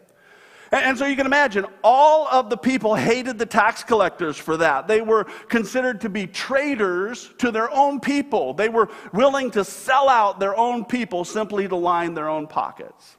And 0.73 0.97
so 0.97 1.05
you 1.05 1.17
can 1.17 1.27
imagine, 1.27 1.67
all 1.85 2.27
of 2.29 2.49
the 2.49 2.57
people 2.57 2.95
hated 2.95 3.39
the 3.39 3.45
tax 3.45 3.85
collectors 3.85 4.39
for 4.39 4.57
that. 4.57 4.89
They 4.89 5.03
were 5.03 5.25
considered 5.51 6.01
to 6.01 6.09
be 6.09 6.27
traitors 6.27 7.31
to 7.39 7.51
their 7.51 7.71
own 7.71 8.01
people. 8.01 8.55
They 8.55 8.71
were 8.71 8.89
willing 9.13 9.51
to 9.51 9.65
sell 9.65 10.09
out 10.09 10.41
their 10.41 10.57
own 10.57 10.87
people 10.87 11.27
simply 11.27 11.69
to 11.69 11.77
line 11.77 12.15
their 12.15 12.31
own 12.31 12.47
pockets. 12.47 13.19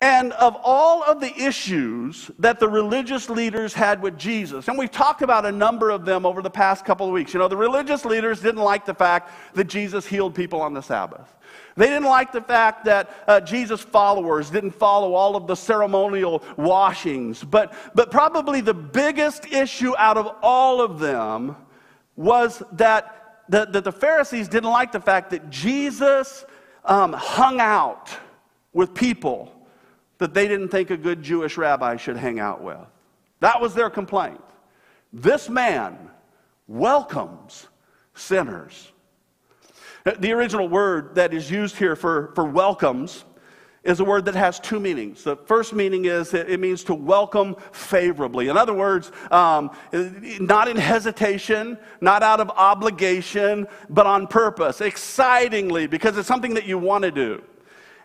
And 0.00 0.32
of 0.34 0.56
all 0.62 1.02
of 1.02 1.20
the 1.20 1.36
issues 1.36 2.30
that 2.38 2.58
the 2.58 2.68
religious 2.68 3.28
leaders 3.28 3.74
had 3.74 4.00
with 4.00 4.16
Jesus, 4.16 4.68
and 4.68 4.78
we've 4.78 4.90
talked 4.90 5.22
about 5.22 5.44
a 5.44 5.52
number 5.52 5.90
of 5.90 6.06
them 6.06 6.24
over 6.24 6.40
the 6.40 6.48
past 6.48 6.84
couple 6.84 7.06
of 7.06 7.12
weeks. 7.12 7.34
You 7.34 7.40
know, 7.40 7.48
the 7.48 7.56
religious 7.56 8.04
leaders 8.04 8.40
didn't 8.40 8.62
like 8.62 8.86
the 8.86 8.94
fact 8.94 9.32
that 9.54 9.64
Jesus 9.64 10.06
healed 10.06 10.34
people 10.34 10.62
on 10.62 10.72
the 10.72 10.80
Sabbath. 10.80 11.36
They 11.76 11.86
didn't 11.86 12.08
like 12.08 12.32
the 12.32 12.40
fact 12.40 12.84
that 12.86 13.10
uh, 13.26 13.40
Jesus' 13.40 13.80
followers 13.80 14.50
didn't 14.50 14.72
follow 14.72 15.14
all 15.14 15.36
of 15.36 15.46
the 15.46 15.54
ceremonial 15.54 16.42
washings. 16.56 17.44
But, 17.44 17.74
but 17.94 18.10
probably 18.10 18.60
the 18.60 18.74
biggest 18.74 19.46
issue 19.46 19.94
out 19.96 20.16
of 20.16 20.34
all 20.42 20.80
of 20.80 20.98
them 20.98 21.56
was 22.16 22.62
that 22.72 23.44
the, 23.48 23.66
that 23.66 23.84
the 23.84 23.92
Pharisees 23.92 24.48
didn't 24.48 24.70
like 24.70 24.92
the 24.92 25.00
fact 25.00 25.30
that 25.30 25.50
Jesus 25.50 26.44
um, 26.84 27.12
hung 27.12 27.60
out 27.60 28.10
with 28.72 28.94
people 28.94 29.52
that 30.18 30.34
they 30.34 30.46
didn't 30.46 30.68
think 30.68 30.90
a 30.90 30.96
good 30.96 31.22
Jewish 31.22 31.56
rabbi 31.56 31.96
should 31.96 32.16
hang 32.16 32.38
out 32.38 32.62
with. 32.62 32.78
That 33.40 33.60
was 33.60 33.74
their 33.74 33.90
complaint. 33.90 34.40
This 35.12 35.48
man 35.48 36.10
welcomes 36.68 37.66
sinners. 38.14 38.89
The 40.04 40.32
original 40.32 40.68
word 40.68 41.14
that 41.14 41.34
is 41.34 41.50
used 41.50 41.76
here 41.76 41.94
for, 41.94 42.32
for 42.34 42.44
welcomes 42.44 43.24
is 43.82 44.00
a 44.00 44.04
word 44.04 44.26
that 44.26 44.34
has 44.34 44.60
two 44.60 44.78
meanings. 44.78 45.24
The 45.24 45.36
first 45.36 45.72
meaning 45.72 46.04
is 46.04 46.30
that 46.30 46.50
it 46.50 46.60
means 46.60 46.84
to 46.84 46.94
welcome 46.94 47.56
favorably. 47.72 48.48
In 48.48 48.56
other 48.56 48.74
words, 48.74 49.10
um, 49.30 49.70
not 49.92 50.68
in 50.68 50.76
hesitation, 50.76 51.78
not 52.00 52.22
out 52.22 52.40
of 52.40 52.50
obligation, 52.50 53.66
but 53.88 54.06
on 54.06 54.26
purpose, 54.26 54.80
excitingly, 54.80 55.86
because 55.86 56.18
it's 56.18 56.28
something 56.28 56.54
that 56.54 56.66
you 56.66 56.78
want 56.78 57.04
to 57.04 57.10
do. 57.10 57.42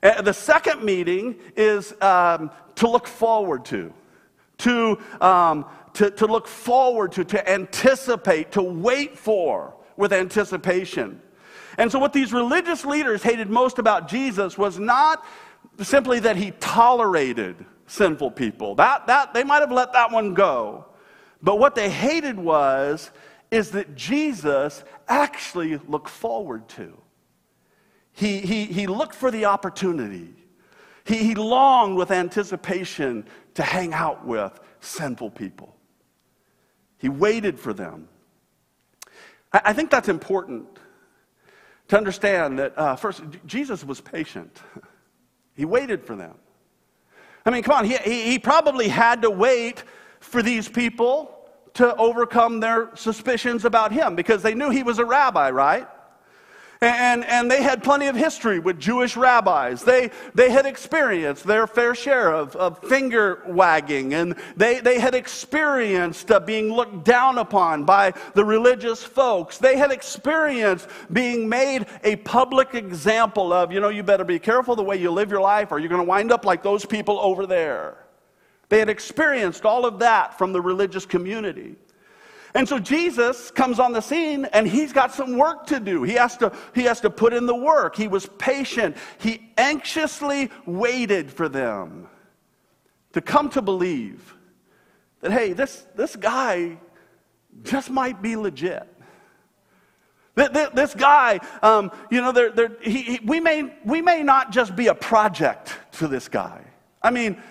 Uh, 0.02 0.22
the 0.22 0.34
second 0.34 0.84
meaning 0.84 1.36
is 1.58 1.94
um, 2.02 2.52
to 2.76 2.90
look 2.90 3.08
forward 3.08 3.66
to, 3.66 3.94
to, 4.60 4.98
um, 5.20 5.66
to, 5.94 6.10
to 6.12 6.26
look 6.26 6.48
forward 6.48 7.12
to, 7.14 7.26
to 7.26 7.50
anticipate, 7.50 8.52
to 8.54 8.62
wait 8.62 9.18
for 9.18 9.76
with 9.98 10.14
anticipation. 10.14 11.22
And 11.78 11.92
so, 11.92 12.00
what 12.00 12.14
these 12.14 12.32
religious 12.32 12.86
leaders 12.86 13.22
hated 13.22 13.50
most 13.50 13.80
about 13.80 14.08
Jesus 14.08 14.58
was 14.58 14.80
not 14.80 15.26
simply 15.82 16.20
that 16.22 16.38
he 16.38 16.52
tolerated 16.52 17.66
sinful 17.88 18.32
people. 18.32 18.76
That, 18.76 19.08
that, 19.08 19.34
they 19.34 19.44
might 19.44 19.60
have 19.60 19.72
let 19.72 19.94
that 19.94 20.12
one 20.12 20.34
go. 20.34 20.86
But 21.42 21.60
what 21.60 21.76
they 21.76 21.90
hated 21.90 22.38
was 22.38 23.12
is 23.52 23.72
that 23.72 23.96
Jesus 23.96 24.84
actually 25.08 25.78
looked 25.88 26.10
forward 26.10 26.68
to. 26.70 26.98
He, 28.14 28.40
he, 28.40 28.66
he 28.66 28.88
looked 28.88 29.16
for 29.16 29.30
the 29.30 29.46
opportunity. 29.46 30.34
He, 31.04 31.18
he 31.18 31.36
longed 31.36 31.98
with 31.98 32.12
anticipation 32.12 33.26
to 33.56 33.64
hang 33.64 33.94
out 33.94 34.26
with 34.26 34.60
sinful 34.80 35.32
people. 35.32 35.76
He 36.98 37.10
waited 37.10 37.60
for 37.60 37.74
them. 37.74 38.08
I, 39.52 39.62
I 39.66 39.74
think 39.74 39.92
that's 39.92 40.10
important 40.10 40.66
to 41.88 41.98
understand 41.98 42.60
that, 42.60 42.78
uh, 42.78 42.96
first, 42.96 43.22
Jesus 43.46 43.84
was 43.84 44.02
patient. 44.02 44.62
He 45.58 45.64
waited 45.64 46.04
for 46.04 46.18
them. 46.18 46.34
I 47.46 47.50
mean, 47.50 47.64
come 47.64 47.78
on, 47.78 47.86
he, 47.86 47.96
he, 47.96 48.32
he 48.32 48.40
probably 48.40 48.90
had 48.90 49.22
to 49.22 49.30
wait 49.30 49.86
for 50.20 50.42
these 50.42 50.68
people 50.68 51.32
to 51.76 51.96
overcome 51.96 52.60
their 52.60 52.90
suspicions 52.96 53.64
about 53.64 53.94
him 53.94 54.16
because 54.16 54.42
they 54.42 54.54
knew 54.54 54.70
he 54.70 54.84
was 54.84 55.00
a 55.00 55.06
rabbi, 55.06 55.50
right? 55.52 55.88
And, 56.82 57.24
and 57.26 57.50
they 57.50 57.64
had 57.64 57.84
plenty 57.84 58.08
of 58.08 58.16
history 58.16 58.60
with 58.60 58.80
Jewish 58.80 59.16
rabbis. 59.16 59.84
They, 59.84 60.12
they 60.34 60.50
had 60.50 60.66
experienced 60.66 61.46
their 61.46 61.68
fair 61.68 61.96
share 61.96 62.34
of, 62.34 62.56
of 62.56 62.80
finger 62.80 63.42
wagging, 63.48 64.14
and 64.14 64.36
they, 64.58 64.82
they 64.82 65.00
had 65.00 65.16
experienced 65.16 66.32
uh, 66.32 66.40
being 66.42 66.72
looked 66.74 67.06
down 67.06 67.38
upon 67.38 67.86
by 67.86 68.14
the 68.34 68.44
religious 68.44 69.04
folks. 69.04 69.58
They 69.58 69.78
had 69.78 69.92
experienced 69.92 70.88
being 71.12 71.48
made 71.48 71.86
a 72.04 72.18
public 72.18 72.76
example 72.76 73.54
of, 73.54 73.72
you 73.72 73.80
know, 73.80 73.90
you 73.90 74.04
better 74.04 74.26
be 74.26 74.40
careful 74.40 74.76
the 74.76 74.84
way 74.84 74.98
you 74.98 75.12
live 75.12 75.32
your 75.32 75.42
life, 75.42 75.72
or 75.72 75.80
you're 75.80 75.90
going 75.90 76.02
to 76.02 76.08
wind 76.08 76.32
up 76.32 76.46
like 76.46 76.62
those 76.62 76.86
people 76.86 77.20
over 77.20 77.48
there. 77.48 77.98
They 78.68 78.80
had 78.80 78.90
experienced 78.90 79.66
all 79.66 79.86
of 79.86 80.00
that 80.00 80.38
from 80.38 80.52
the 80.52 80.62
religious 80.62 81.06
community. 81.06 81.76
And 82.56 82.68
so 82.68 82.80
Jesus 82.80 83.52
comes 83.52 83.80
on 83.80 83.92
the 83.92 84.00
scene 84.00 84.46
and 84.46 84.66
he's 84.66 84.94
got 84.94 85.14
some 85.14 85.38
work 85.38 85.68
to 85.68 85.80
do. 85.80 86.04
He 86.04 86.14
has 86.14 86.38
to, 86.38 86.54
he 86.74 86.84
has 86.84 87.02
to 87.02 87.10
put 87.10 87.34
in 87.34 87.46
the 87.46 87.56
work. 87.56 87.98
He 87.98 88.08
was 88.08 88.30
patient. 88.38 88.96
He 89.18 89.52
anxiously 89.58 90.50
waited 90.66 91.30
for 91.30 91.50
them 91.50 92.08
to 93.12 93.20
come 93.20 93.50
to 93.50 93.62
believe 93.62 94.34
that, 95.20 95.34
hey, 95.34 95.52
this, 95.52 95.86
this 95.96 96.16
guy 96.16 96.78
just 97.64 97.90
might 97.90 98.22
be 98.22 98.38
legit. 98.38 98.88
This 100.36 100.94
guy, 100.94 101.40
um, 101.62 101.92
you 102.10 102.22
know, 102.22 102.32
they're, 102.32 102.52
they're, 102.52 102.78
he, 102.82 103.02
he, 103.02 103.20
we, 103.26 103.42
may, 103.42 103.74
we 103.86 104.02
may 104.02 104.24
not 104.24 104.52
just 104.52 104.78
be 104.78 104.88
a 104.88 104.96
project 104.96 105.74
to 105.94 106.08
this 106.08 106.30
guy. 106.30 106.64
I 107.02 107.12
mean, 107.12 107.42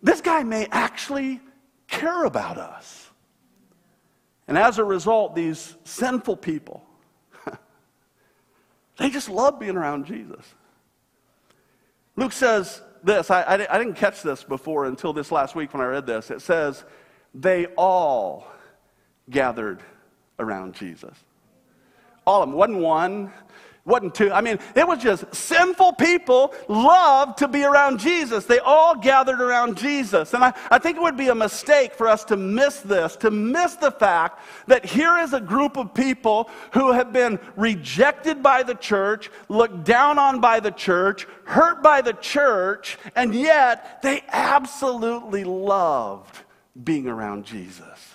this 0.00 0.20
guy 0.20 0.44
may 0.44 0.66
actually 0.70 1.40
care 1.88 2.24
about 2.24 2.58
us. 2.58 3.03
And 4.46 4.58
as 4.58 4.78
a 4.78 4.84
result, 4.84 5.34
these 5.34 5.76
sinful 5.84 6.36
people, 6.36 6.84
they 8.98 9.10
just 9.10 9.28
love 9.28 9.58
being 9.58 9.76
around 9.76 10.06
Jesus. 10.06 10.54
Luke 12.16 12.32
says 12.32 12.82
this, 13.02 13.30
I, 13.30 13.42
I, 13.42 13.54
I, 13.54 13.78
didn't 13.78 13.94
catch 13.94 14.22
this 14.22 14.44
before 14.44 14.86
until 14.86 15.12
this 15.12 15.32
last 15.32 15.54
week 15.54 15.74
when 15.74 15.82
I 15.82 15.86
read 15.86 16.06
this. 16.06 16.30
It 16.30 16.42
says, 16.42 16.84
they 17.34 17.66
all 17.76 18.46
gathered 19.28 19.82
around 20.38 20.74
Jesus. 20.74 21.16
All 22.26 22.42
of 22.42 22.48
them. 22.48 22.56
Wasn't 22.56 22.78
one, 22.78 23.32
wasn't 23.86 24.14
two. 24.14 24.32
I 24.32 24.40
mean, 24.40 24.58
it 24.74 24.88
was 24.88 25.02
just 25.02 25.34
sinful 25.34 25.92
people 25.94 26.54
loved 26.68 27.38
to 27.38 27.48
be 27.48 27.64
around 27.64 28.00
Jesus. 28.00 28.46
They 28.46 28.58
all 28.58 28.96
gathered 28.96 29.42
around 29.42 29.76
Jesus. 29.76 30.32
And 30.32 30.42
I, 30.42 30.54
I 30.70 30.78
think 30.78 30.96
it 30.96 31.02
would 31.02 31.18
be 31.18 31.28
a 31.28 31.34
mistake 31.34 31.92
for 31.94 32.08
us 32.08 32.24
to 32.24 32.36
miss 32.36 32.80
this, 32.80 33.14
to 33.16 33.30
miss 33.30 33.74
the 33.74 33.90
fact 33.90 34.40
that 34.68 34.86
here 34.86 35.18
is 35.18 35.34
a 35.34 35.40
group 35.40 35.76
of 35.76 35.92
people 35.92 36.48
who 36.72 36.92
have 36.92 37.12
been 37.12 37.38
rejected 37.56 38.42
by 38.42 38.62
the 38.62 38.74
church, 38.74 39.30
looked 39.50 39.84
down 39.84 40.18
on 40.18 40.40
by 40.40 40.60
the 40.60 40.70
church, 40.70 41.26
hurt 41.44 41.82
by 41.82 42.00
the 42.00 42.14
church, 42.14 42.96
and 43.14 43.34
yet 43.34 44.00
they 44.00 44.24
absolutely 44.28 45.44
loved 45.44 46.38
being 46.82 47.06
around 47.06 47.44
Jesus. 47.44 48.14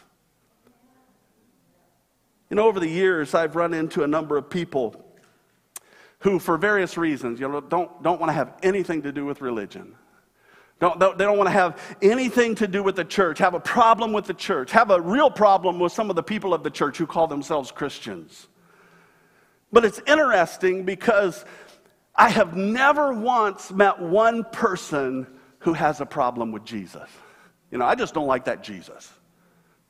You 2.49 2.55
know, 2.55 2.67
over 2.67 2.79
the 2.79 2.89
years, 2.89 3.35
I've 3.35 3.55
run 3.55 3.75
into 3.75 4.03
a 4.03 4.07
number 4.07 4.35
of 4.35 4.49
people 4.49 5.05
who, 6.19 6.37
for 6.37 6.57
various 6.57 6.97
reasons, 6.97 7.39
you 7.39 7.47
know, 7.47 7.61
don't, 7.61 8.03
don't 8.03 8.19
want 8.19 8.29
to 8.29 8.33
have 8.33 8.53
anything 8.61 9.01
to 9.03 9.11
do 9.11 9.25
with 9.25 9.41
religion. 9.41 9.95
Don't, 10.79 10.99
don't, 10.99 11.17
they 11.17 11.25
don't 11.25 11.37
want 11.37 11.47
to 11.47 11.53
have 11.53 11.97
anything 12.01 12.55
to 12.55 12.67
do 12.67 12.83
with 12.83 12.95
the 12.95 13.03
church, 13.03 13.37
have 13.39 13.53
a 13.53 13.59
problem 13.59 14.13
with 14.13 14.25
the 14.25 14.33
church, 14.33 14.71
have 14.71 14.91
a 14.91 14.99
real 14.99 15.29
problem 15.29 15.79
with 15.79 15.91
some 15.91 16.09
of 16.09 16.15
the 16.15 16.23
people 16.23 16.53
of 16.53 16.63
the 16.63 16.69
church 16.69 16.97
who 16.97 17.05
call 17.05 17.27
themselves 17.27 17.71
Christians. 17.71 18.47
But 19.71 19.85
it's 19.85 20.01
interesting 20.07 20.83
because 20.83 21.45
I 22.15 22.29
have 22.29 22.55
never 22.55 23.13
once 23.13 23.71
met 23.71 23.99
one 23.99 24.45
person 24.45 25.27
who 25.59 25.73
has 25.73 26.01
a 26.01 26.05
problem 26.05 26.51
with 26.51 26.63
Jesus. 26.65 27.09
You 27.71 27.77
know, 27.77 27.85
I 27.85 27.95
just 27.95 28.13
don't 28.13 28.27
like 28.27 28.45
that 28.45 28.63
Jesus. 28.63 29.11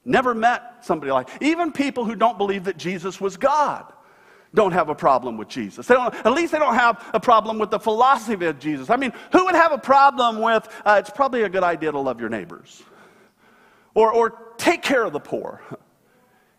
Never 0.06 0.34
met 0.34 0.84
somebody 0.84 1.12
like, 1.12 1.30
even 1.42 1.72
people 1.72 2.04
who 2.04 2.16
don't 2.16 2.38
believe 2.38 2.64
that 2.66 2.78
Jesus 2.78 3.22
was 3.22 3.38
God 3.38 3.94
don't 4.54 4.72
have 4.72 4.90
a 4.90 4.96
problem 4.96 5.38
with 5.38 5.48
Jesus. 5.48 5.88
They 5.88 5.96
don't, 5.96 6.14
at 6.14 6.34
least 6.34 6.52
they 6.52 6.60
don't 6.60 6.76
have 6.76 7.06
a 7.14 7.20
problem 7.20 7.60
with 7.60 7.70
the 7.70 7.80
philosophy 7.80 8.46
of 8.46 8.60
Jesus. 8.60 8.90
I 8.90 8.96
mean, 8.96 9.14
who 9.32 9.46
would 9.46 9.56
have 9.56 9.72
a 9.72 9.78
problem 9.78 10.42
with 10.42 10.68
uh, 10.86 10.98
it's 11.00 11.10
probably 11.10 11.44
a 11.44 11.50
good 11.50 11.64
idea 11.64 11.92
to 11.92 12.00
love 12.00 12.20
your 12.20 12.30
neighbors? 12.30 12.82
Or, 13.94 14.12
or 14.12 14.54
take 14.58 14.82
care 14.82 15.04
of 15.04 15.14
the 15.14 15.20
poor. 15.20 15.62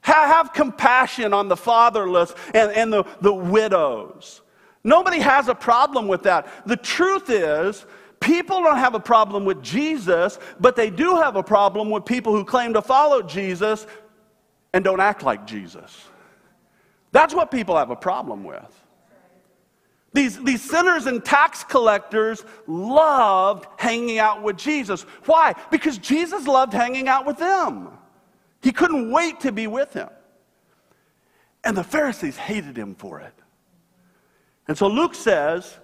Have, 0.03 0.53
compassion 0.53 1.33
on 1.35 1.49
the 1.49 1.57
fatherless 1.57 2.33
and, 2.55 2.73
and 2.73 2.93
the, 2.93 3.05
the 3.21 3.33
widows. 3.33 4.41
Nobody 4.83 5.21
has 5.21 5.49
a 5.49 5.55
problem 5.55 6.09
with 6.09 6.23
that. 6.23 6.67
The 6.67 6.77
truth 6.77 7.29
is, 7.29 7.85
people 8.19 8.63
don't 8.63 8.79
have 8.79 8.95
a 8.95 9.01
problem 9.01 9.45
with 9.45 9.63
Jesus, 9.63 10.39
but 10.59 10.75
they 10.75 10.91
do 10.91 11.17
have 11.17 11.37
a 11.37 11.43
problem 11.43 11.91
with 11.91 12.05
people 12.05 12.33
who 12.33 12.45
claim 12.45 12.73
to 12.75 12.83
follow 12.83 13.23
Jesus 13.23 13.87
and 14.73 14.83
don't 14.83 15.01
act 15.01 15.23
like 15.23 15.47
Jesus. 15.47 16.05
That's 17.13 17.35
what 17.35 17.51
people 17.51 17.77
have 17.77 17.91
a 17.91 17.97
problem 17.97 18.45
with. 18.45 18.81
These, 20.13 20.43
these 20.43 20.63
sinners 20.63 21.07
and 21.07 21.25
tax 21.25 21.63
collectors 21.63 22.45
loved 22.67 23.67
hanging 23.79 24.19
out 24.19 24.43
with 24.43 24.57
Jesus. 24.57 25.03
Why? 25.25 25.55
Because 25.71 25.99
Jesus 25.99 26.47
loved 26.49 26.73
hanging 26.73 27.07
out 27.09 27.27
with 27.27 27.39
them. 27.39 27.91
He 28.61 28.73
couldn't 28.73 29.11
wait 29.13 29.41
to 29.41 29.53
be 29.53 29.67
with 29.67 29.93
him. 29.93 30.09
And 31.63 31.77
the 31.77 31.85
Pharisees 31.85 32.37
hated 32.37 32.77
him 32.77 32.95
for 32.95 33.21
it. 33.21 33.35
And 34.67 34.77
so 34.77 34.89
Luke 34.89 35.15
says 35.15 35.79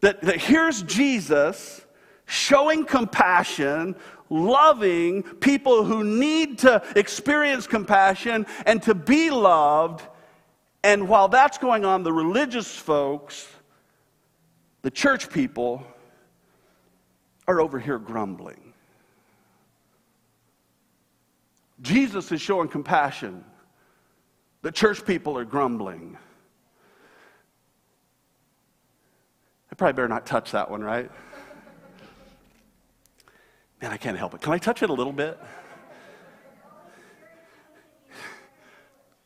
that, 0.00 0.20
that 0.22 0.40
here's 0.40 0.82
Jesus 0.82 1.84
showing 2.26 2.84
compassion, 2.84 3.94
loving 4.30 5.22
people 5.22 5.84
who 5.84 6.02
need 6.02 6.58
to 6.60 6.82
experience 6.96 7.66
compassion 7.66 8.46
and 8.66 8.82
to 8.82 8.94
be 8.94 9.30
loved 9.30 10.02
and 10.84 11.08
while 11.08 11.28
that's 11.28 11.56
going 11.56 11.86
on, 11.86 12.02
the 12.02 12.12
religious 12.12 12.76
folks, 12.76 13.48
the 14.82 14.90
church 14.90 15.30
people, 15.30 15.82
are 17.48 17.58
over 17.60 17.80
here 17.80 17.98
grumbling. 17.98 18.74
Jesus 21.80 22.30
is 22.32 22.40
showing 22.40 22.68
compassion. 22.68 23.42
The 24.60 24.70
church 24.70 25.04
people 25.06 25.38
are 25.38 25.44
grumbling. 25.44 26.18
I 29.72 29.74
probably 29.74 29.94
better 29.94 30.08
not 30.08 30.26
touch 30.26 30.52
that 30.52 30.70
one, 30.70 30.82
right? 30.82 31.10
Man, 33.80 33.90
I 33.90 33.96
can't 33.96 34.18
help 34.18 34.34
it. 34.34 34.42
Can 34.42 34.52
I 34.52 34.58
touch 34.58 34.82
it 34.82 34.90
a 34.90 34.94
little 34.94 35.12
bit? 35.14 35.38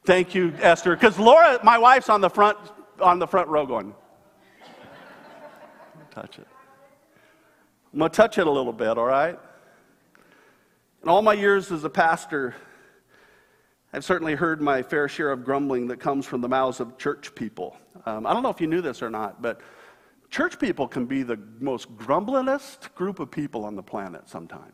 Thank 0.08 0.34
you, 0.34 0.54
Esther. 0.62 0.96
Because 0.96 1.18
Laura, 1.18 1.60
my 1.62 1.76
wife's 1.76 2.08
on 2.08 2.22
the 2.22 2.30
front 2.30 2.56
on 2.98 3.18
the 3.18 3.26
front 3.26 3.46
row 3.48 3.66
going. 3.66 3.94
touch 6.10 6.38
it. 6.38 6.48
I'm 7.92 7.98
gonna 7.98 8.08
touch 8.08 8.38
it 8.38 8.46
a 8.46 8.50
little 8.50 8.72
bit, 8.72 8.96
all 8.96 9.04
right? 9.04 9.38
In 11.02 11.10
all 11.10 11.20
my 11.20 11.34
years 11.34 11.70
as 11.70 11.84
a 11.84 11.90
pastor, 11.90 12.54
I've 13.92 14.02
certainly 14.02 14.34
heard 14.34 14.62
my 14.62 14.80
fair 14.80 15.08
share 15.08 15.30
of 15.30 15.44
grumbling 15.44 15.88
that 15.88 16.00
comes 16.00 16.24
from 16.24 16.40
the 16.40 16.48
mouths 16.48 16.80
of 16.80 16.96
church 16.96 17.34
people. 17.34 17.76
Um, 18.06 18.26
I 18.26 18.32
don't 18.32 18.42
know 18.42 18.48
if 18.48 18.62
you 18.62 18.66
knew 18.66 18.80
this 18.80 19.02
or 19.02 19.10
not, 19.10 19.42
but 19.42 19.60
church 20.30 20.58
people 20.58 20.88
can 20.88 21.04
be 21.04 21.22
the 21.22 21.38
most 21.60 21.94
grumblingest 21.98 22.94
group 22.94 23.20
of 23.20 23.30
people 23.30 23.66
on 23.66 23.76
the 23.76 23.82
planet 23.82 24.26
sometimes. 24.26 24.72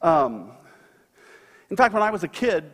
Um, 0.00 0.52
in 1.68 1.76
fact, 1.76 1.92
when 1.92 2.02
I 2.02 2.10
was 2.10 2.24
a 2.24 2.28
kid, 2.28 2.72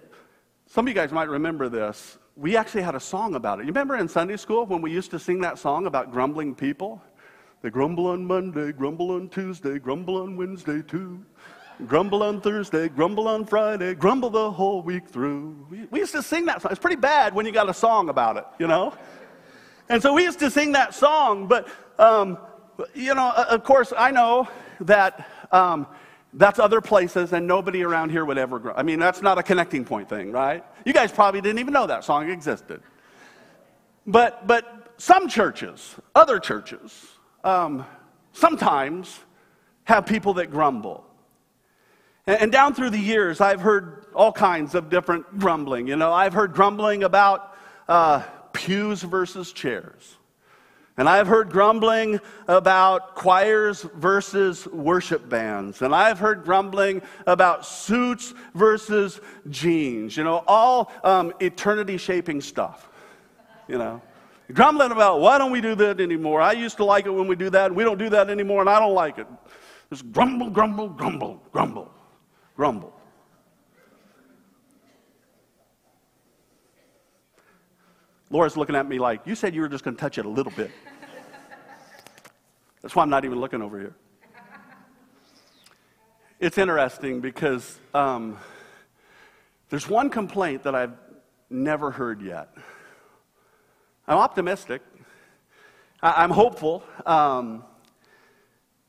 some 0.66 0.86
of 0.86 0.88
you 0.88 0.94
guys 0.94 1.12
might 1.12 1.28
remember 1.28 1.68
this. 1.68 2.18
We 2.36 2.56
actually 2.56 2.82
had 2.82 2.94
a 2.94 3.00
song 3.00 3.34
about 3.34 3.60
it. 3.60 3.62
You 3.62 3.68
remember 3.68 3.96
in 3.96 4.08
Sunday 4.08 4.36
school 4.36 4.66
when 4.66 4.82
we 4.82 4.90
used 4.90 5.10
to 5.12 5.18
sing 5.18 5.40
that 5.40 5.58
song 5.58 5.86
about 5.86 6.10
grumbling 6.10 6.54
people? 6.54 7.00
They 7.62 7.70
grumble 7.70 8.08
on 8.08 8.24
Monday, 8.24 8.72
grumble 8.72 9.12
on 9.12 9.28
Tuesday, 9.28 9.78
grumble 9.78 10.22
on 10.22 10.36
Wednesday 10.36 10.82
too. 10.82 11.24
Grumble 11.86 12.22
on 12.22 12.40
Thursday, 12.40 12.88
grumble 12.88 13.28
on 13.28 13.44
Friday, 13.44 13.94
grumble 13.94 14.30
the 14.30 14.50
whole 14.50 14.82
week 14.82 15.06
through. 15.08 15.86
We, 15.90 16.00
used 16.00 16.12
to 16.12 16.22
sing 16.22 16.46
that 16.46 16.62
song. 16.62 16.72
It's 16.72 16.80
pretty 16.80 16.96
bad 16.96 17.34
when 17.34 17.44
you 17.46 17.52
got 17.52 17.68
a 17.68 17.74
song 17.74 18.08
about 18.08 18.36
it, 18.36 18.44
you 18.58 18.66
know? 18.66 18.94
And 19.88 20.02
so 20.02 20.14
we 20.14 20.24
used 20.24 20.38
to 20.40 20.50
sing 20.50 20.72
that 20.72 20.94
song, 20.94 21.46
but 21.46 21.68
um, 21.98 22.38
you 22.94 23.14
know, 23.14 23.30
of 23.30 23.62
course, 23.62 23.92
I 23.96 24.10
know 24.10 24.48
that 24.80 25.28
um, 25.52 25.86
that's 26.32 26.58
other 26.58 26.80
places 26.80 27.32
and 27.32 27.46
nobody 27.46 27.82
around 27.82 28.10
here 28.10 28.24
would 28.24 28.38
ever 28.38 28.58
grow. 28.58 28.74
I 28.76 28.82
mean, 28.82 28.98
that's 28.98 29.22
not 29.22 29.38
a 29.38 29.42
connecting 29.42 29.84
point 29.84 30.08
thing, 30.08 30.32
right? 30.32 30.64
You 30.84 30.92
guys 30.92 31.10
probably 31.10 31.40
didn't 31.40 31.58
even 31.60 31.72
know 31.72 31.86
that 31.86 32.04
song 32.04 32.28
existed. 32.30 32.82
But, 34.06 34.46
but 34.46 34.94
some 34.98 35.28
churches, 35.28 35.94
other 36.14 36.38
churches, 36.38 37.06
um, 37.42 37.84
sometimes 38.32 39.18
have 39.84 40.06
people 40.06 40.34
that 40.34 40.50
grumble. 40.50 41.04
And, 42.26 42.42
and 42.42 42.52
down 42.52 42.74
through 42.74 42.90
the 42.90 42.98
years, 42.98 43.40
I've 43.40 43.60
heard 43.60 44.06
all 44.14 44.32
kinds 44.32 44.74
of 44.74 44.90
different 44.90 45.38
grumbling. 45.38 45.86
You 45.86 45.96
know, 45.96 46.12
I've 46.12 46.32
heard 46.32 46.52
grumbling 46.52 47.04
about 47.04 47.54
uh, 47.88 48.22
pews 48.52 49.02
versus 49.02 49.52
chairs. 49.52 50.16
And 50.98 51.10
I've 51.10 51.26
heard 51.26 51.50
grumbling 51.50 52.20
about 52.48 53.14
choirs 53.14 53.82
versus 53.94 54.66
worship 54.68 55.28
bands. 55.28 55.82
And 55.82 55.94
I've 55.94 56.18
heard 56.18 56.44
grumbling 56.44 57.02
about 57.26 57.66
suits 57.66 58.32
versus 58.54 59.20
jeans. 59.50 60.16
You 60.16 60.24
know, 60.24 60.42
all 60.46 60.90
um, 61.04 61.34
eternity 61.40 61.98
shaping 61.98 62.40
stuff. 62.40 62.88
You 63.68 63.76
know, 63.76 64.00
grumbling 64.54 64.90
about 64.90 65.20
why 65.20 65.36
don't 65.36 65.50
we 65.50 65.60
do 65.60 65.74
that 65.74 66.00
anymore? 66.00 66.40
I 66.40 66.52
used 66.52 66.78
to 66.78 66.84
like 66.84 67.04
it 67.04 67.10
when 67.10 67.26
we 67.26 67.36
do 67.36 67.50
that, 67.50 67.66
and 67.66 67.76
we 67.76 67.84
don't 67.84 67.98
do 67.98 68.08
that 68.10 68.30
anymore, 68.30 68.60
and 68.60 68.70
I 68.70 68.78
don't 68.78 68.94
like 68.94 69.18
it. 69.18 69.26
Just 69.90 70.10
grumble, 70.12 70.48
grumble, 70.48 70.88
grumble, 70.88 71.42
grumble, 71.52 71.92
grumble. 72.56 72.92
Laura's 78.30 78.56
looking 78.56 78.74
at 78.74 78.88
me 78.88 78.98
like, 78.98 79.26
You 79.26 79.34
said 79.34 79.54
you 79.54 79.60
were 79.60 79.68
just 79.68 79.84
going 79.84 79.94
to 79.96 80.00
touch 80.00 80.18
it 80.18 80.26
a 80.26 80.28
little 80.28 80.52
bit. 80.52 80.70
That's 82.86 82.94
why 82.94 83.02
I'm 83.02 83.10
not 83.10 83.24
even 83.24 83.40
looking 83.40 83.62
over 83.62 83.80
here. 83.80 83.96
It's 86.38 86.56
interesting 86.56 87.20
because 87.20 87.80
um, 87.92 88.38
there's 89.70 89.88
one 89.88 90.08
complaint 90.08 90.62
that 90.62 90.76
I've 90.76 90.92
never 91.50 91.90
heard 91.90 92.22
yet. 92.22 92.54
I'm 94.06 94.18
optimistic, 94.18 94.82
I- 96.00 96.22
am 96.22 96.30
hopeful. 96.30 96.84
Um, 97.04 97.64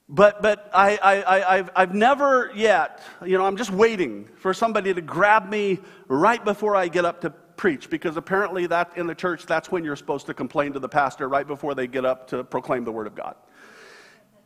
but, 0.08 0.44
but 0.44 0.70
I, 0.76 0.98
I, 0.98 1.56
I've, 1.56 1.70
I've 1.76 1.96
never 1.96 2.52
yet, 2.54 3.02
you 3.26 3.36
know, 3.36 3.48
I'm 3.48 3.58
just 3.58 3.72
waiting 3.72 4.30
for 4.38 4.54
somebody 4.54 4.94
to 4.94 5.02
grab 5.02 5.50
me 5.50 5.80
right 6.08 6.46
before 6.46 6.76
I 6.76 6.88
get 6.88 7.04
up 7.04 7.22
to 7.22 7.32
preach 7.32 7.90
because 7.90 8.16
apparently 8.16 8.68
that 8.68 8.96
in 8.96 9.08
the 9.08 9.16
church 9.16 9.48
that's 9.48 9.72
when 9.72 9.84
you're 9.84 9.96
supposed 9.96 10.28
to 10.28 10.36
complain 10.36 10.74
to 10.74 10.80
the 10.80 10.88
pastor 10.88 11.28
right 11.28 11.48
before 11.48 11.74
they 11.74 11.88
get 11.88 12.06
up 12.06 12.28
to 12.28 12.44
proclaim 12.44 12.84
the 12.84 12.92
word 12.92 13.08
of 13.08 13.16
god 13.16 13.36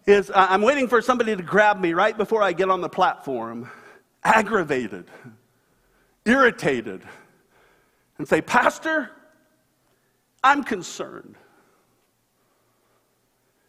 is 0.05 0.29
uh, 0.29 0.47
i'm 0.49 0.61
waiting 0.61 0.87
for 0.87 1.01
somebody 1.01 1.35
to 1.35 1.43
grab 1.43 1.79
me 1.79 1.93
right 1.93 2.17
before 2.17 2.41
i 2.41 2.51
get 2.51 2.69
on 2.69 2.81
the 2.81 2.89
platform 2.89 3.69
aggravated 4.23 5.05
irritated 6.25 7.01
and 8.17 8.27
say 8.27 8.41
pastor 8.41 9.11
i'm 10.43 10.63
concerned. 10.63 11.35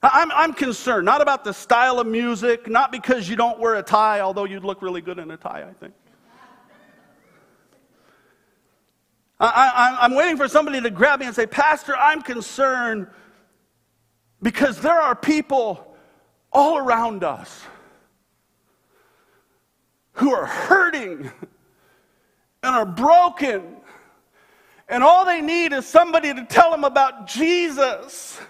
I'm, 0.05 0.33
I'm 0.33 0.53
concerned 0.53 1.05
not 1.05 1.21
about 1.21 1.45
the 1.45 1.53
style 1.53 2.01
of 2.01 2.07
music 2.07 2.68
not 2.68 2.90
because 2.90 3.29
you 3.29 3.37
don't 3.37 3.61
wear 3.61 3.77
a 3.77 3.83
tie 3.83 4.21
although 4.21 4.45
you'd 4.45 4.64
look 4.64 4.83
really 4.83 5.01
good 5.01 5.18
in 5.18 5.31
a 5.31 5.37
tie 5.37 5.64
i 5.68 5.73
think. 5.75 5.95
I, 9.45 9.99
am 10.03 10.14
waiting 10.14 10.37
for 10.37 10.47
somebody 10.47 10.81
to 10.81 10.90
grab 10.90 11.18
me 11.18 11.27
and 11.27 11.35
say, 11.35 11.47
Pastor, 11.47 11.97
I'm 11.97 12.23
concerned 12.23 13.09
because 14.40 14.79
there 14.81 15.01
are 15.01 15.16
people 15.16 15.91
all 16.52 16.78
around 16.78 17.24
us 17.24 17.62
who 20.14 20.32
are 20.32 20.46
hurting 20.46 21.30
and 22.62 22.76
are 22.76 22.86
broken. 22.86 23.76
And 24.88 25.02
all 25.02 25.24
they 25.24 25.40
need 25.40 25.72
is 25.72 25.86
somebody 25.86 26.34
to 26.34 26.44
tell 26.44 26.70
them 26.70 26.84
about 26.84 27.26
Jesus. 27.26 28.40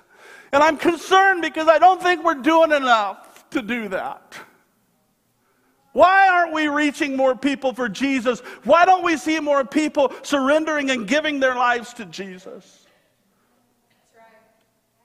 And 0.52 0.62
I'm 0.62 0.76
concerned 0.76 1.42
because 1.42 1.68
I 1.68 1.78
don't 1.78 2.02
think 2.02 2.24
we're 2.24 2.34
doing 2.34 2.72
enough 2.72 3.48
to 3.50 3.62
do 3.62 3.88
that. 3.88 4.36
Why 5.92 6.28
aren't 6.28 6.54
we 6.54 6.68
reaching 6.68 7.16
more 7.16 7.36
people 7.36 7.74
for 7.74 7.88
Jesus? 7.88 8.40
Why 8.64 8.84
don't 8.84 9.04
we 9.04 9.16
see 9.16 9.40
more 9.40 9.64
people 9.64 10.12
surrendering 10.22 10.90
and 10.90 11.06
giving 11.06 11.38
their 11.38 11.54
lives 11.54 11.92
to 11.94 12.06
Jesus? 12.06 12.86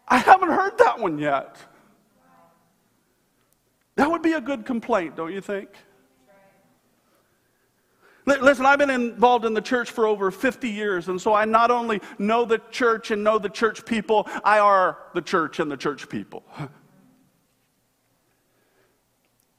I 0.08 0.18
haven't 0.18 0.50
heard 0.50 0.78
that 0.78 0.98
one 0.98 1.20
yet. 1.20 1.58
That 3.98 4.12
would 4.12 4.22
be 4.22 4.34
a 4.34 4.42
good 4.42 4.64
complaint, 4.64 5.16
don't 5.16 5.34
you 5.34 5.42
think? 5.42 5.70
Listen, 8.28 8.66
I've 8.66 8.78
been 8.78 8.92
involved 8.92 9.44
in 9.44 9.54
the 9.54 9.62
church 9.62 9.90
for 9.90 10.06
over 10.06 10.30
50 10.32 10.70
years, 10.70 11.08
and 11.08 11.20
so 11.20 11.34
I 11.34 11.46
not 11.46 11.72
only 11.72 12.02
know 12.20 12.46
the 12.46 12.62
church 12.72 13.10
and 13.10 13.24
know 13.24 13.40
the 13.40 13.50
church 13.50 13.86
people, 13.86 14.28
I 14.44 14.60
are 14.60 15.00
the 15.16 15.22
church 15.22 15.60
and 15.60 15.72
the 15.72 15.78
church 15.78 16.08
people. 16.08 16.44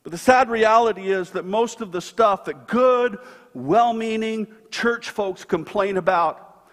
But 0.05 0.13
the 0.13 0.19
sad 0.19 0.49
reality 0.49 1.11
is 1.11 1.33
that 1.33 1.45
most 1.45 1.83
of 1.83 1.93
the 1.93 2.01
stuff 2.01 2.47
that 2.47 2.67
good, 2.67 3.19
well 3.53 3.93
meaning 3.93 4.47
church 4.71 5.11
folks 5.11 5.45
complain 5.45 5.99
about, 5.99 6.67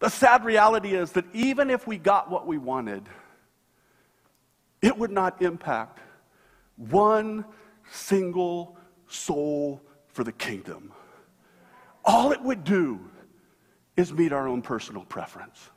the 0.00 0.10
sad 0.10 0.44
reality 0.44 0.94
is 0.94 1.12
that 1.12 1.24
even 1.32 1.70
if 1.70 1.86
we 1.86 1.96
got 1.96 2.30
what 2.30 2.46
we 2.46 2.58
wanted, 2.58 3.08
it 4.82 4.98
would 4.98 5.10
not 5.10 5.40
impact 5.40 6.00
one 6.76 7.44
single 7.90 8.76
soul 9.06 9.82
for 10.08 10.24
the 10.24 10.32
kingdom. 10.32 10.92
All 12.04 12.32
it 12.32 12.42
would 12.42 12.64
do 12.64 13.00
is 13.96 14.12
meet 14.12 14.32
our 14.32 14.48
own 14.48 14.62
personal 14.62 15.04
preference. 15.04 15.70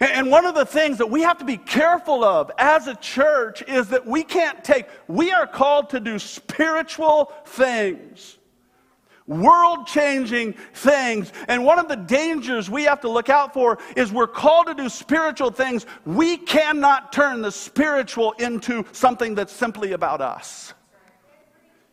And 0.00 0.30
one 0.30 0.44
of 0.44 0.54
the 0.54 0.66
things 0.66 0.98
that 0.98 1.08
we 1.08 1.22
have 1.22 1.38
to 1.38 1.44
be 1.44 1.56
careful 1.56 2.24
of 2.24 2.50
as 2.58 2.88
a 2.88 2.96
church 2.96 3.62
is 3.62 3.88
that 3.88 4.04
we 4.06 4.24
can't 4.24 4.62
take, 4.64 4.86
we 5.06 5.30
are 5.30 5.46
called 5.46 5.90
to 5.90 6.00
do 6.00 6.18
spiritual 6.18 7.32
things, 7.46 8.38
world 9.26 9.86
changing 9.86 10.52
things. 10.74 11.32
And 11.48 11.64
one 11.64 11.78
of 11.78 11.88
the 11.88 11.96
dangers 11.96 12.68
we 12.70 12.84
have 12.84 13.00
to 13.00 13.08
look 13.08 13.28
out 13.28 13.54
for 13.54 13.78
is 13.96 14.12
we're 14.12 14.26
called 14.26 14.66
to 14.66 14.74
do 14.74 14.88
spiritual 14.88 15.50
things. 15.50 15.86
We 16.04 16.36
cannot 16.36 17.12
turn 17.12 17.42
the 17.42 17.52
spiritual 17.52 18.32
into 18.32 18.84
something 18.92 19.34
that's 19.34 19.52
simply 19.52 19.92
about 19.92 20.20
us. 20.20 20.74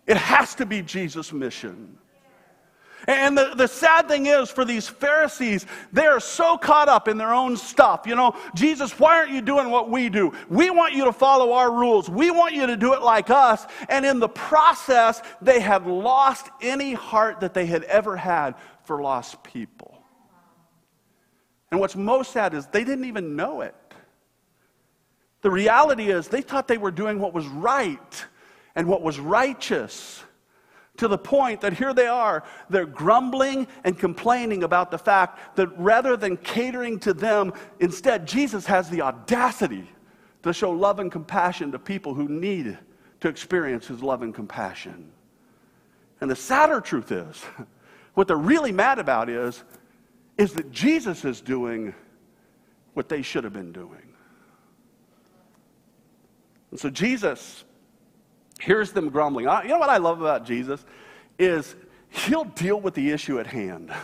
It 0.08 0.18
has 0.18 0.56
to 0.56 0.66
be 0.66 0.82
Jesus' 0.82 1.32
mission. 1.32 1.98
And 3.08 3.38
the, 3.38 3.54
the 3.56 3.68
sad 3.68 4.08
thing 4.08 4.28
is, 4.28 4.52
for 4.52 4.64
these 4.64 4.88
Pharisees, 4.88 5.66
they 5.92 6.06
are 6.06 6.20
so 6.20 6.58
caught 6.58 6.88
up 6.88 7.08
in 7.08 7.18
their 7.18 7.34
own 7.34 7.58
stuff. 7.58 8.04
You 8.06 8.16
know, 8.16 8.36
Jesus, 8.54 8.98
why 9.00 9.18
aren't 9.18 9.32
you 9.32 9.42
doing 9.42 9.70
what 9.70 9.90
we 9.90 10.10
do? 10.10 10.34
We 10.50 10.70
want 10.70 10.94
you 10.94 11.06
to 11.06 11.14
follow 11.14 11.54
our 11.54 11.72
rules. 11.72 12.10
We 12.10 12.30
want 12.30 12.54
you 12.54 12.68
to 12.68 12.78
do 12.78 12.94
it 12.94 13.02
like 13.02 13.30
us. 13.30 13.66
And 13.90 14.06
in 14.06 14.20
the 14.20 14.30
process, 14.30 15.22
they 15.42 15.60
have 15.60 15.88
lost 15.88 16.50
any 16.62 16.94
heart 16.94 17.40
that 17.40 17.54
they 17.54 17.66
had 17.66 17.84
ever 17.86 18.16
had 18.16 18.56
for 18.84 19.02
lost 19.02 19.44
people. 19.44 20.04
And 21.72 21.80
what's 21.80 21.96
most 21.96 22.32
sad 22.32 22.54
is 22.54 22.68
they 22.68 22.84
didn't 22.84 23.06
even 23.06 23.36
know 23.36 23.62
it. 23.62 23.76
The 25.42 25.50
reality 25.50 26.12
is, 26.12 26.28
they 26.28 26.42
thought 26.42 26.68
they 26.68 26.78
were 26.78 26.92
doing 26.92 27.18
what 27.18 27.34
was 27.34 27.48
right 27.48 28.26
and 28.76 28.88
what 28.88 29.02
was 29.02 29.20
righteous 29.20 30.24
to 31.02 31.08
the 31.08 31.18
point 31.18 31.62
that 31.62 31.74
here 31.74 31.96
they 31.96 32.06
are, 32.06 32.44
they're 32.70 32.86
grumbling 32.86 33.68
and 33.84 33.98
complaining 33.98 34.62
about 34.62 34.92
the 34.92 35.00
fact 35.00 35.56
that 35.56 35.68
rather 35.76 36.16
than 36.16 36.38
catering 36.38 37.00
to 37.00 37.12
them, 37.12 37.52
instead, 37.80 38.28
Jesus 38.28 38.68
has 38.68 38.88
the 38.88 39.02
audacity 39.02 39.90
to 40.44 40.54
show 40.54 40.70
love 40.70 41.00
and 41.00 41.12
compassion 41.12 41.72
to 41.72 41.80
people 41.80 42.14
who 42.14 42.30
need 42.30 42.78
to 43.20 43.28
experience 43.28 43.88
his 43.88 44.04
love 44.04 44.22
and 44.22 44.36
compassion. 44.36 45.12
And 46.22 46.30
the 46.30 46.36
sadder 46.36 46.80
truth 46.80 47.12
is, 47.12 47.44
what 48.14 48.28
they're 48.28 48.38
really 48.38 48.72
mad 48.72 49.00
about 49.00 49.28
is, 49.28 49.64
is 50.38 50.54
that 50.54 50.70
Jesus 50.70 51.26
is 51.26 51.42
doing 51.42 51.96
what 52.94 53.10
they 53.10 53.24
should 53.24 53.44
have 53.44 53.54
been 53.54 53.72
doing. 53.72 54.14
And 56.70 56.80
so 56.80 56.92
Jesus 56.92 57.64
hears 58.62 58.92
them 58.92 59.10
grumbling. 59.10 59.46
You 59.46 59.70
know 59.70 59.80
what 59.80 59.90
I 59.90 59.98
love 59.98 60.22
about 60.22 60.46
Jesus? 60.46 60.86
Is 61.40 61.76
he'll 62.10 62.46
deal 62.46 62.80
with 62.80 62.94
the 62.94 63.12
issue 63.12 63.40
at 63.40 63.48
hand. 63.48 63.92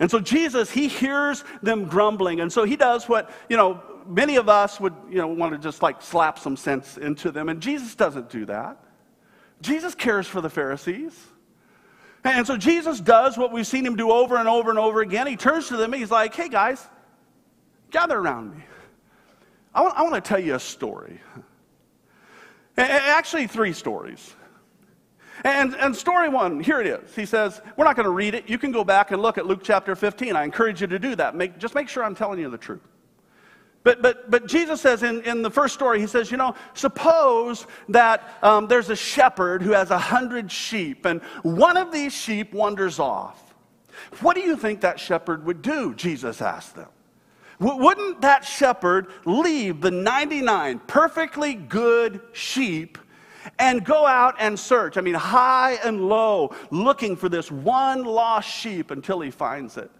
And 0.00 0.10
so 0.10 0.18
Jesus, 0.18 0.72
he 0.72 0.88
hears 0.88 1.44
them 1.62 1.84
grumbling. 1.84 2.40
And 2.40 2.52
so 2.52 2.64
he 2.64 2.74
does 2.74 3.08
what, 3.08 3.30
you 3.48 3.56
know, 3.56 3.80
many 4.06 4.36
of 4.36 4.48
us 4.48 4.80
would, 4.80 4.92
you 5.08 5.18
know, 5.18 5.28
want 5.28 5.52
to 5.52 5.58
just 5.58 5.82
like 5.82 6.02
slap 6.02 6.38
some 6.38 6.56
sense 6.56 6.98
into 6.98 7.30
them. 7.30 7.48
And 7.48 7.60
Jesus 7.60 7.94
doesn't 7.94 8.28
do 8.28 8.44
that. 8.46 8.76
Jesus 9.60 9.94
cares 9.94 10.26
for 10.26 10.40
the 10.40 10.50
Pharisees. 10.50 11.16
And 12.24 12.46
so 12.46 12.56
Jesus 12.56 13.00
does 13.00 13.38
what 13.38 13.52
we've 13.52 13.66
seen 13.66 13.86
him 13.86 13.94
do 13.94 14.10
over 14.10 14.36
and 14.36 14.48
over 14.48 14.68
and 14.70 14.78
over 14.78 15.00
again. 15.00 15.28
He 15.28 15.36
turns 15.36 15.68
to 15.68 15.76
them 15.76 15.92
and 15.92 16.00
he's 16.00 16.10
like, 16.10 16.34
hey 16.34 16.48
guys, 16.48 16.84
gather 17.92 18.18
around 18.18 18.56
me. 18.56 18.64
I 19.74 19.82
want, 19.82 19.96
I 19.96 20.02
want 20.02 20.16
to 20.16 20.20
tell 20.20 20.40
you 20.40 20.54
a 20.56 20.60
story. 20.60 21.20
Actually, 22.76 23.46
three 23.46 23.72
stories. 23.72 24.34
And, 25.42 25.74
and 25.76 25.94
story 25.94 26.28
one, 26.28 26.60
here 26.60 26.80
it 26.80 26.86
is. 26.86 27.14
He 27.14 27.26
says, 27.26 27.60
We're 27.76 27.84
not 27.84 27.96
going 27.96 28.04
to 28.04 28.12
read 28.12 28.34
it. 28.34 28.48
You 28.48 28.58
can 28.58 28.72
go 28.72 28.84
back 28.84 29.10
and 29.10 29.20
look 29.20 29.36
at 29.38 29.46
Luke 29.46 29.60
chapter 29.62 29.96
15. 29.96 30.36
I 30.36 30.44
encourage 30.44 30.80
you 30.80 30.86
to 30.86 30.98
do 30.98 31.16
that. 31.16 31.34
Make, 31.34 31.58
just 31.58 31.74
make 31.74 31.88
sure 31.88 32.04
I'm 32.04 32.14
telling 32.14 32.38
you 32.38 32.48
the 32.48 32.58
truth. 32.58 32.80
But, 33.82 34.00
but, 34.00 34.30
but 34.30 34.46
Jesus 34.46 34.80
says 34.80 35.02
in, 35.02 35.22
in 35.22 35.42
the 35.42 35.50
first 35.50 35.74
story, 35.74 36.00
he 36.00 36.06
says, 36.06 36.30
you 36.30 36.38
know, 36.38 36.54
suppose 36.72 37.66
that 37.90 38.38
um, 38.42 38.66
there's 38.66 38.88
a 38.88 38.96
shepherd 38.96 39.60
who 39.60 39.72
has 39.72 39.90
a 39.90 39.98
hundred 39.98 40.50
sheep, 40.50 41.04
and 41.04 41.20
one 41.42 41.76
of 41.76 41.92
these 41.92 42.14
sheep 42.14 42.54
wanders 42.54 42.98
off. 42.98 43.54
What 44.20 44.34
do 44.36 44.40
you 44.40 44.56
think 44.56 44.80
that 44.80 44.98
shepherd 44.98 45.44
would 45.44 45.60
do? 45.60 45.94
Jesus 45.94 46.40
asked 46.40 46.74
them. 46.74 46.88
Wouldn't 47.64 48.20
that 48.20 48.44
shepherd 48.44 49.06
leave 49.24 49.80
the 49.80 49.90
99 49.90 50.80
perfectly 50.86 51.54
good 51.54 52.20
sheep 52.32 52.98
and 53.58 53.82
go 53.82 54.04
out 54.04 54.34
and 54.38 54.58
search? 54.58 54.98
I 54.98 55.00
mean, 55.00 55.14
high 55.14 55.78
and 55.82 56.06
low, 56.06 56.54
looking 56.70 57.16
for 57.16 57.30
this 57.30 57.50
one 57.50 58.04
lost 58.04 58.50
sheep 58.50 58.90
until 58.90 59.20
he 59.20 59.30
finds 59.30 59.78
it. 59.78 59.90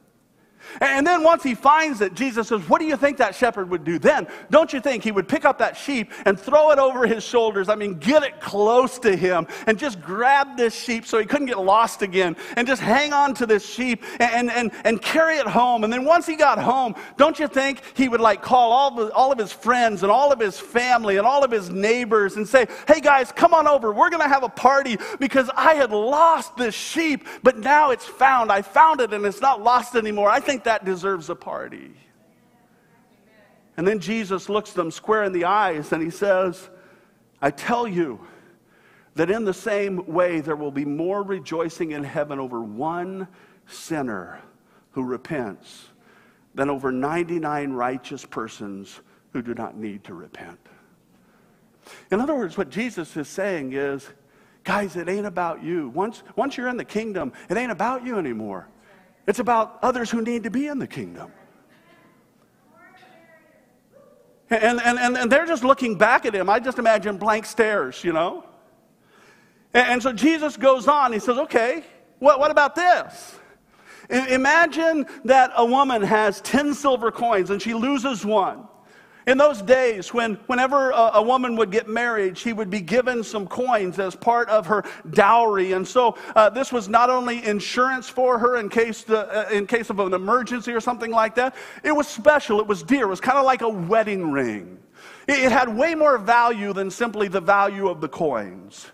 And 0.80 1.06
then 1.06 1.22
once 1.22 1.42
he 1.42 1.54
finds 1.54 2.00
it, 2.00 2.14
Jesus 2.14 2.48
says, 2.48 2.68
What 2.68 2.80
do 2.80 2.86
you 2.86 2.96
think 2.96 3.18
that 3.18 3.34
shepherd 3.34 3.70
would 3.70 3.84
do 3.84 3.98
then? 3.98 4.26
Don't 4.50 4.72
you 4.72 4.80
think 4.80 5.04
he 5.04 5.12
would 5.12 5.28
pick 5.28 5.44
up 5.44 5.58
that 5.58 5.76
sheep 5.76 6.12
and 6.26 6.38
throw 6.38 6.70
it 6.70 6.78
over 6.78 7.06
his 7.06 7.24
shoulders? 7.24 7.68
I 7.68 7.74
mean, 7.74 7.94
get 7.94 8.22
it 8.22 8.40
close 8.40 8.98
to 9.00 9.16
him 9.16 9.46
and 9.66 9.78
just 9.78 10.00
grab 10.00 10.56
this 10.56 10.74
sheep 10.74 11.06
so 11.06 11.18
he 11.18 11.26
couldn't 11.26 11.46
get 11.46 11.58
lost 11.58 12.02
again 12.02 12.36
and 12.56 12.66
just 12.66 12.82
hang 12.82 13.12
on 13.12 13.34
to 13.34 13.46
this 13.46 13.64
sheep 13.66 14.04
and, 14.20 14.50
and, 14.50 14.72
and 14.84 15.00
carry 15.00 15.38
it 15.38 15.46
home. 15.46 15.84
And 15.84 15.92
then 15.92 16.04
once 16.04 16.26
he 16.26 16.36
got 16.36 16.58
home, 16.58 16.94
don't 17.16 17.38
you 17.38 17.48
think 17.48 17.82
he 17.94 18.08
would 18.08 18.20
like 18.20 18.42
call 18.42 18.72
all, 18.72 18.90
the, 18.90 19.12
all 19.12 19.32
of 19.32 19.38
his 19.38 19.52
friends 19.52 20.02
and 20.02 20.10
all 20.10 20.32
of 20.32 20.38
his 20.38 20.58
family 20.58 21.16
and 21.16 21.26
all 21.26 21.44
of 21.44 21.50
his 21.50 21.70
neighbors 21.70 22.36
and 22.36 22.48
say, 22.48 22.66
Hey 22.86 23.00
guys, 23.00 23.32
come 23.32 23.54
on 23.54 23.66
over. 23.66 23.92
We're 23.92 24.10
going 24.10 24.22
to 24.22 24.28
have 24.28 24.42
a 24.42 24.48
party 24.48 24.98
because 25.18 25.50
I 25.54 25.74
had 25.74 25.90
lost 25.90 26.56
this 26.56 26.74
sheep, 26.74 27.26
but 27.42 27.58
now 27.58 27.90
it's 27.90 28.04
found. 28.04 28.50
I 28.50 28.62
found 28.62 29.00
it 29.00 29.12
and 29.12 29.24
it's 29.24 29.40
not 29.40 29.62
lost 29.62 29.94
anymore. 29.94 30.30
I 30.30 30.40
think 30.40 30.53
think 30.54 30.64
that 30.64 30.84
deserves 30.84 31.30
a 31.30 31.34
party. 31.34 31.90
And 33.76 33.88
then 33.88 33.98
Jesus 33.98 34.48
looks 34.48 34.72
them 34.72 34.92
square 34.92 35.24
in 35.24 35.32
the 35.32 35.46
eyes 35.46 35.90
and 35.90 36.00
he 36.00 36.10
says, 36.10 36.70
I 37.42 37.50
tell 37.50 37.88
you 37.88 38.24
that 39.16 39.32
in 39.32 39.44
the 39.44 39.52
same 39.52 40.06
way 40.06 40.40
there 40.40 40.54
will 40.54 40.70
be 40.70 40.84
more 40.84 41.24
rejoicing 41.24 41.90
in 41.90 42.04
heaven 42.04 42.38
over 42.38 42.60
one 42.60 43.26
sinner 43.66 44.40
who 44.92 45.02
repents 45.02 45.86
than 46.54 46.70
over 46.70 46.92
99 46.92 47.72
righteous 47.72 48.24
persons 48.24 49.00
who 49.32 49.42
do 49.42 49.54
not 49.54 49.76
need 49.76 50.04
to 50.04 50.14
repent. 50.14 50.60
In 52.12 52.20
other 52.20 52.36
words, 52.36 52.56
what 52.56 52.70
Jesus 52.70 53.16
is 53.16 53.26
saying 53.26 53.72
is, 53.72 54.08
guys, 54.62 54.94
it 54.94 55.08
ain't 55.08 55.26
about 55.26 55.64
you. 55.64 55.88
Once, 55.88 56.22
once 56.36 56.56
you're 56.56 56.68
in 56.68 56.76
the 56.76 56.84
kingdom, 56.84 57.32
it 57.50 57.56
ain't 57.56 57.72
about 57.72 58.06
you 58.06 58.18
anymore. 58.18 58.68
It's 59.26 59.38
about 59.38 59.78
others 59.82 60.10
who 60.10 60.22
need 60.22 60.42
to 60.44 60.50
be 60.50 60.66
in 60.66 60.78
the 60.78 60.86
kingdom. 60.86 61.32
And, 64.50 64.80
and, 64.80 64.98
and, 64.98 65.16
and 65.16 65.32
they're 65.32 65.46
just 65.46 65.64
looking 65.64 65.96
back 65.96 66.26
at 66.26 66.34
him. 66.34 66.50
I 66.50 66.60
just 66.60 66.78
imagine 66.78 67.16
blank 67.16 67.46
stares, 67.46 68.04
you 68.04 68.12
know? 68.12 68.44
And, 69.72 69.88
and 69.88 70.02
so 70.02 70.12
Jesus 70.12 70.56
goes 70.56 70.86
on. 70.86 71.12
He 71.12 71.18
says, 71.18 71.38
okay, 71.38 71.82
what, 72.18 72.38
what 72.38 72.50
about 72.50 72.74
this? 72.74 73.38
Imagine 74.10 75.06
that 75.24 75.50
a 75.56 75.64
woman 75.64 76.02
has 76.02 76.40
10 76.42 76.74
silver 76.74 77.10
coins 77.10 77.50
and 77.50 77.60
she 77.60 77.72
loses 77.72 78.24
one. 78.24 78.68
In 79.26 79.38
those 79.38 79.62
days, 79.62 80.12
when, 80.12 80.34
whenever 80.46 80.90
a, 80.90 81.12
a, 81.14 81.22
woman 81.22 81.56
would 81.56 81.70
get 81.70 81.88
married, 81.88 82.36
she 82.36 82.52
would 82.52 82.68
be 82.68 82.80
given 82.80 83.24
some 83.24 83.46
coins 83.46 83.98
as 83.98 84.14
part 84.14 84.48
of 84.50 84.66
her 84.66 84.84
dowry. 85.10 85.72
And 85.72 85.86
so 85.88 86.18
uh, 86.36 86.50
this 86.50 86.70
was 86.70 86.90
not 86.90 87.08
only 87.08 87.44
insurance 87.44 88.08
for 88.08 88.38
her 88.38 88.56
in 88.56 88.68
case, 88.68 89.02
the, 89.02 89.46
uh, 89.46 89.50
in 89.50 89.66
case 89.66 89.88
of 89.88 89.98
an 89.98 90.12
emergency 90.12 90.72
or 90.72 90.80
something 90.80 91.10
like 91.10 91.34
that, 91.36 91.54
it 91.82 91.92
was 91.92 92.06
special, 92.06 92.60
it 92.60 92.66
was 92.66 92.82
dear, 92.82 93.04
it 93.04 93.08
was 93.08 93.20
kind 93.20 93.38
of 93.38 93.46
like 93.46 93.62
a 93.62 93.68
wedding 93.68 94.30
ring. 94.30 94.78
It, 95.26 95.44
it 95.44 95.52
had 95.52 95.74
way 95.74 95.94
more 95.94 96.18
value 96.18 96.74
than 96.74 96.90
simply 96.90 97.28
the 97.28 97.40
value 97.40 97.88
of 97.88 98.02
the 98.02 98.08
coins. 98.08 98.88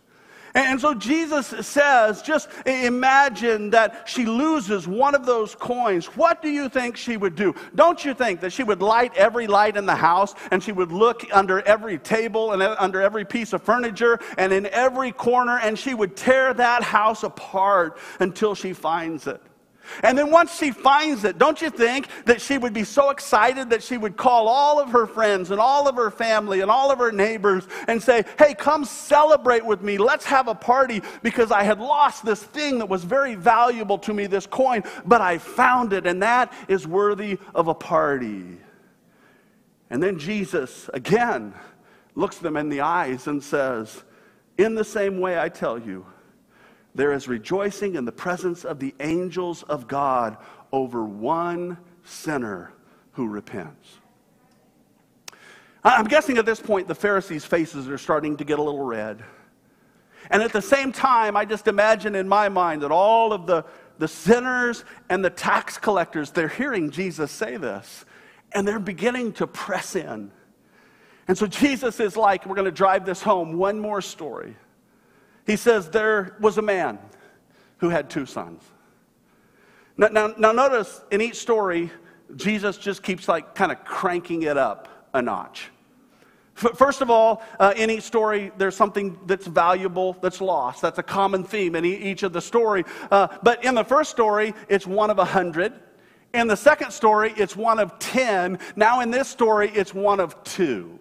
And 0.54 0.80
so 0.80 0.94
Jesus 0.94 1.46
says, 1.46 2.22
just 2.22 2.48
imagine 2.66 3.70
that 3.70 4.08
she 4.08 4.24
loses 4.24 4.88
one 4.88 5.14
of 5.14 5.26
those 5.26 5.54
coins. 5.54 6.06
What 6.16 6.42
do 6.42 6.48
you 6.48 6.68
think 6.68 6.96
she 6.96 7.16
would 7.16 7.36
do? 7.36 7.54
Don't 7.74 8.04
you 8.04 8.14
think 8.14 8.40
that 8.40 8.52
she 8.52 8.64
would 8.64 8.82
light 8.82 9.14
every 9.16 9.46
light 9.46 9.76
in 9.76 9.86
the 9.86 9.94
house 9.94 10.34
and 10.50 10.62
she 10.62 10.72
would 10.72 10.92
look 10.92 11.24
under 11.32 11.60
every 11.62 11.98
table 11.98 12.52
and 12.52 12.62
under 12.62 13.00
every 13.00 13.24
piece 13.24 13.52
of 13.52 13.62
furniture 13.62 14.18
and 14.38 14.52
in 14.52 14.66
every 14.66 15.12
corner 15.12 15.58
and 15.58 15.78
she 15.78 15.94
would 15.94 16.16
tear 16.16 16.52
that 16.54 16.82
house 16.82 17.22
apart 17.22 17.98
until 18.18 18.54
she 18.54 18.72
finds 18.72 19.26
it? 19.26 19.40
And 20.02 20.16
then 20.16 20.30
once 20.30 20.56
she 20.56 20.70
finds 20.70 21.24
it, 21.24 21.38
don't 21.38 21.60
you 21.60 21.70
think 21.70 22.08
that 22.24 22.40
she 22.40 22.58
would 22.58 22.72
be 22.72 22.84
so 22.84 23.10
excited 23.10 23.70
that 23.70 23.82
she 23.82 23.98
would 23.98 24.16
call 24.16 24.48
all 24.48 24.80
of 24.80 24.90
her 24.90 25.06
friends 25.06 25.50
and 25.50 25.60
all 25.60 25.88
of 25.88 25.96
her 25.96 26.10
family 26.10 26.60
and 26.60 26.70
all 26.70 26.90
of 26.90 26.98
her 26.98 27.12
neighbors 27.12 27.66
and 27.88 28.02
say, 28.02 28.24
Hey, 28.38 28.54
come 28.54 28.84
celebrate 28.84 29.64
with 29.64 29.82
me. 29.82 29.98
Let's 29.98 30.24
have 30.26 30.48
a 30.48 30.54
party 30.54 31.02
because 31.22 31.50
I 31.50 31.62
had 31.62 31.80
lost 31.80 32.24
this 32.24 32.42
thing 32.42 32.78
that 32.78 32.88
was 32.88 33.04
very 33.04 33.34
valuable 33.34 33.98
to 33.98 34.14
me, 34.14 34.26
this 34.26 34.46
coin, 34.46 34.82
but 35.04 35.20
I 35.20 35.38
found 35.38 35.92
it, 35.92 36.06
and 36.06 36.22
that 36.22 36.52
is 36.68 36.86
worthy 36.86 37.38
of 37.54 37.68
a 37.68 37.74
party. 37.74 38.58
And 39.90 40.02
then 40.02 40.18
Jesus 40.18 40.88
again 40.94 41.54
looks 42.14 42.38
them 42.38 42.56
in 42.56 42.68
the 42.68 42.80
eyes 42.80 43.26
and 43.26 43.42
says, 43.42 44.04
In 44.56 44.74
the 44.74 44.84
same 44.84 45.20
way, 45.20 45.38
I 45.38 45.48
tell 45.48 45.78
you, 45.78 46.06
there 46.94 47.12
is 47.12 47.28
rejoicing 47.28 47.94
in 47.94 48.04
the 48.04 48.12
presence 48.12 48.64
of 48.64 48.78
the 48.78 48.94
angels 49.00 49.62
of 49.64 49.86
God 49.86 50.36
over 50.72 51.04
one 51.04 51.78
sinner 52.04 52.72
who 53.12 53.28
repents. 53.28 53.98
I'm 55.82 56.06
guessing 56.06 56.36
at 56.38 56.46
this 56.46 56.60
point 56.60 56.88
the 56.88 56.94
Pharisees' 56.94 57.44
faces 57.44 57.88
are 57.88 57.98
starting 57.98 58.36
to 58.36 58.44
get 58.44 58.58
a 58.58 58.62
little 58.62 58.84
red. 58.84 59.22
And 60.30 60.42
at 60.42 60.52
the 60.52 60.62
same 60.62 60.92
time, 60.92 61.36
I 61.36 61.44
just 61.44 61.68
imagine 61.68 62.14
in 62.14 62.28
my 62.28 62.48
mind 62.48 62.82
that 62.82 62.90
all 62.90 63.32
of 63.32 63.46
the, 63.46 63.64
the 63.98 64.08
sinners 64.08 64.84
and 65.08 65.24
the 65.24 65.30
tax 65.30 65.78
collectors, 65.78 66.30
they're 66.30 66.48
hearing 66.48 66.90
Jesus 66.90 67.30
say 67.30 67.56
this, 67.56 68.04
and 68.52 68.68
they're 68.68 68.78
beginning 68.78 69.32
to 69.34 69.46
press 69.46 69.96
in. 69.96 70.30
And 71.28 71.38
so 71.38 71.46
Jesus 71.46 72.00
is 72.00 72.16
like, 72.16 72.44
we're 72.44 72.56
going 72.56 72.64
to 72.66 72.72
drive 72.72 73.06
this 73.06 73.22
home. 73.22 73.56
One 73.56 73.78
more 73.78 74.02
story. 74.02 74.56
He 75.50 75.56
says 75.56 75.90
there 75.90 76.36
was 76.38 76.58
a 76.58 76.62
man 76.62 77.00
who 77.78 77.88
had 77.88 78.08
two 78.08 78.24
sons. 78.24 78.62
Now, 79.96 80.06
now, 80.06 80.34
now 80.38 80.52
notice 80.52 81.02
in 81.10 81.20
each 81.20 81.40
story, 81.40 81.90
Jesus 82.36 82.78
just 82.78 83.02
keeps 83.02 83.26
like 83.26 83.56
kind 83.56 83.72
of 83.72 83.84
cranking 83.84 84.42
it 84.42 84.56
up 84.56 85.08
a 85.12 85.20
notch. 85.20 85.70
First 86.54 87.00
of 87.00 87.10
all, 87.10 87.42
uh, 87.58 87.74
in 87.76 87.90
each 87.90 88.04
story, 88.04 88.52
there's 88.58 88.76
something 88.76 89.18
that's 89.26 89.48
valuable 89.48 90.12
that's 90.22 90.40
lost. 90.40 90.82
That's 90.82 90.98
a 90.98 91.02
common 91.02 91.42
theme 91.42 91.74
in 91.74 91.84
each 91.84 92.22
of 92.22 92.32
the 92.32 92.40
story. 92.40 92.84
Uh, 93.10 93.26
but 93.42 93.64
in 93.64 93.74
the 93.74 93.82
first 93.82 94.12
story, 94.12 94.54
it's 94.68 94.86
one 94.86 95.10
of 95.10 95.18
a 95.18 95.24
hundred. 95.24 95.72
In 96.32 96.46
the 96.46 96.56
second 96.56 96.92
story, 96.92 97.34
it's 97.36 97.56
one 97.56 97.80
of 97.80 97.98
ten. 97.98 98.60
Now 98.76 99.00
in 99.00 99.10
this 99.10 99.26
story, 99.26 99.68
it's 99.74 99.92
one 99.92 100.20
of 100.20 100.44
two. 100.44 100.99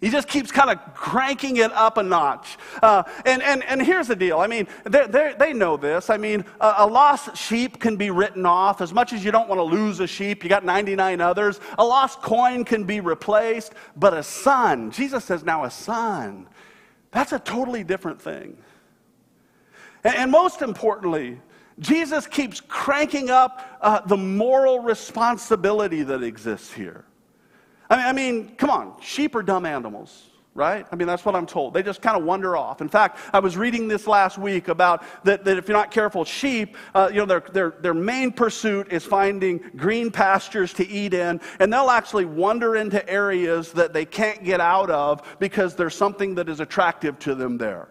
He 0.00 0.08
just 0.08 0.28
keeps 0.28 0.50
kind 0.50 0.70
of 0.70 0.94
cranking 0.94 1.58
it 1.58 1.70
up 1.72 1.98
a 1.98 2.02
notch. 2.02 2.56
Uh, 2.82 3.02
and, 3.26 3.42
and, 3.42 3.62
and 3.64 3.82
here's 3.82 4.08
the 4.08 4.16
deal. 4.16 4.40
I 4.40 4.46
mean, 4.46 4.66
they 4.84 5.34
they 5.38 5.52
know 5.52 5.76
this. 5.76 6.08
I 6.08 6.16
mean, 6.16 6.46
a, 6.58 6.74
a, 6.78 6.86
lost 6.86 7.36
sheep 7.36 7.78
can 7.78 7.96
be 7.96 8.10
written 8.10 8.46
off. 8.46 8.80
As 8.80 8.94
much 8.94 9.12
as 9.12 9.22
you 9.22 9.30
don't 9.30 9.46
want 9.46 9.58
to 9.58 9.62
lose 9.62 10.00
a 10.00 10.06
sheep, 10.06 10.42
you 10.42 10.48
got 10.48 10.64
99 10.64 11.20
others. 11.20 11.60
A 11.76 11.84
lost 11.84 12.22
coin 12.22 12.64
can 12.64 12.84
be 12.84 13.00
replaced. 13.00 13.74
But 13.94 14.14
a 14.14 14.22
son, 14.22 14.90
Jesus 14.90 15.24
says 15.24 15.44
now 15.44 15.64
a 15.64 15.70
son, 15.70 16.48
that's 17.10 17.32
a 17.32 17.38
totally 17.38 17.84
different 17.84 18.22
thing. 18.22 18.56
And, 20.02 20.14
and 20.14 20.30
most 20.30 20.62
importantly, 20.62 21.38
Jesus 21.78 22.26
keeps 22.26 22.60
cranking 22.60 23.28
up 23.28 23.78
uh, 23.82 24.00
the 24.00 24.16
moral 24.16 24.80
responsibility 24.80 26.02
that 26.04 26.22
exists 26.22 26.72
here. 26.72 27.04
I 27.90 27.96
mean, 27.96 28.06
I 28.06 28.12
mean, 28.12 28.56
come 28.56 28.70
on, 28.70 28.94
sheep 29.00 29.34
are 29.34 29.42
dumb 29.42 29.66
animals 29.66 30.30
right? 30.54 30.86
I 30.90 30.96
mean, 30.96 31.06
that's 31.06 31.24
what 31.24 31.36
I'm 31.36 31.46
told. 31.46 31.74
They 31.74 31.82
just 31.82 32.02
kind 32.02 32.16
of 32.16 32.24
wander 32.24 32.56
off. 32.56 32.80
In 32.80 32.88
fact, 32.88 33.18
I 33.32 33.38
was 33.38 33.56
reading 33.56 33.88
this 33.88 34.06
last 34.06 34.36
week 34.36 34.68
about 34.68 35.04
that, 35.24 35.44
that 35.44 35.56
if 35.56 35.68
you're 35.68 35.76
not 35.76 35.90
careful, 35.90 36.24
sheep, 36.24 36.76
uh, 36.94 37.08
you 37.10 37.18
know, 37.18 37.26
their, 37.26 37.40
their, 37.40 37.70
their 37.80 37.94
main 37.94 38.32
pursuit 38.32 38.92
is 38.92 39.04
finding 39.04 39.58
green 39.76 40.10
pastures 40.10 40.72
to 40.74 40.88
eat 40.88 41.14
in, 41.14 41.40
and 41.60 41.72
they'll 41.72 41.90
actually 41.90 42.24
wander 42.24 42.76
into 42.76 43.08
areas 43.08 43.72
that 43.72 43.92
they 43.92 44.04
can't 44.04 44.42
get 44.44 44.60
out 44.60 44.90
of 44.90 45.22
because 45.38 45.76
there's 45.76 45.94
something 45.94 46.34
that 46.34 46.48
is 46.48 46.60
attractive 46.60 47.18
to 47.20 47.34
them 47.34 47.56
there. 47.56 47.88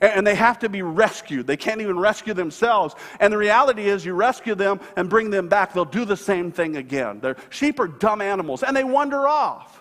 And 0.00 0.26
they 0.26 0.34
have 0.34 0.58
to 0.58 0.68
be 0.68 0.82
rescued. 0.82 1.46
They 1.46 1.56
can't 1.56 1.80
even 1.80 1.98
rescue 1.98 2.34
themselves. 2.34 2.94
And 3.18 3.32
the 3.32 3.38
reality 3.38 3.88
is, 3.88 4.04
you 4.04 4.14
rescue 4.14 4.54
them 4.54 4.80
and 4.96 5.08
bring 5.08 5.30
them 5.30 5.48
back, 5.48 5.72
they'll 5.72 5.84
do 5.84 6.04
the 6.04 6.16
same 6.16 6.52
thing 6.52 6.76
again. 6.76 7.20
Their 7.20 7.36
sheep 7.50 7.80
are 7.80 7.88
dumb 7.88 8.20
animals, 8.20 8.62
and 8.62 8.76
they 8.76 8.84
wander 8.84 9.26
off. 9.26 9.80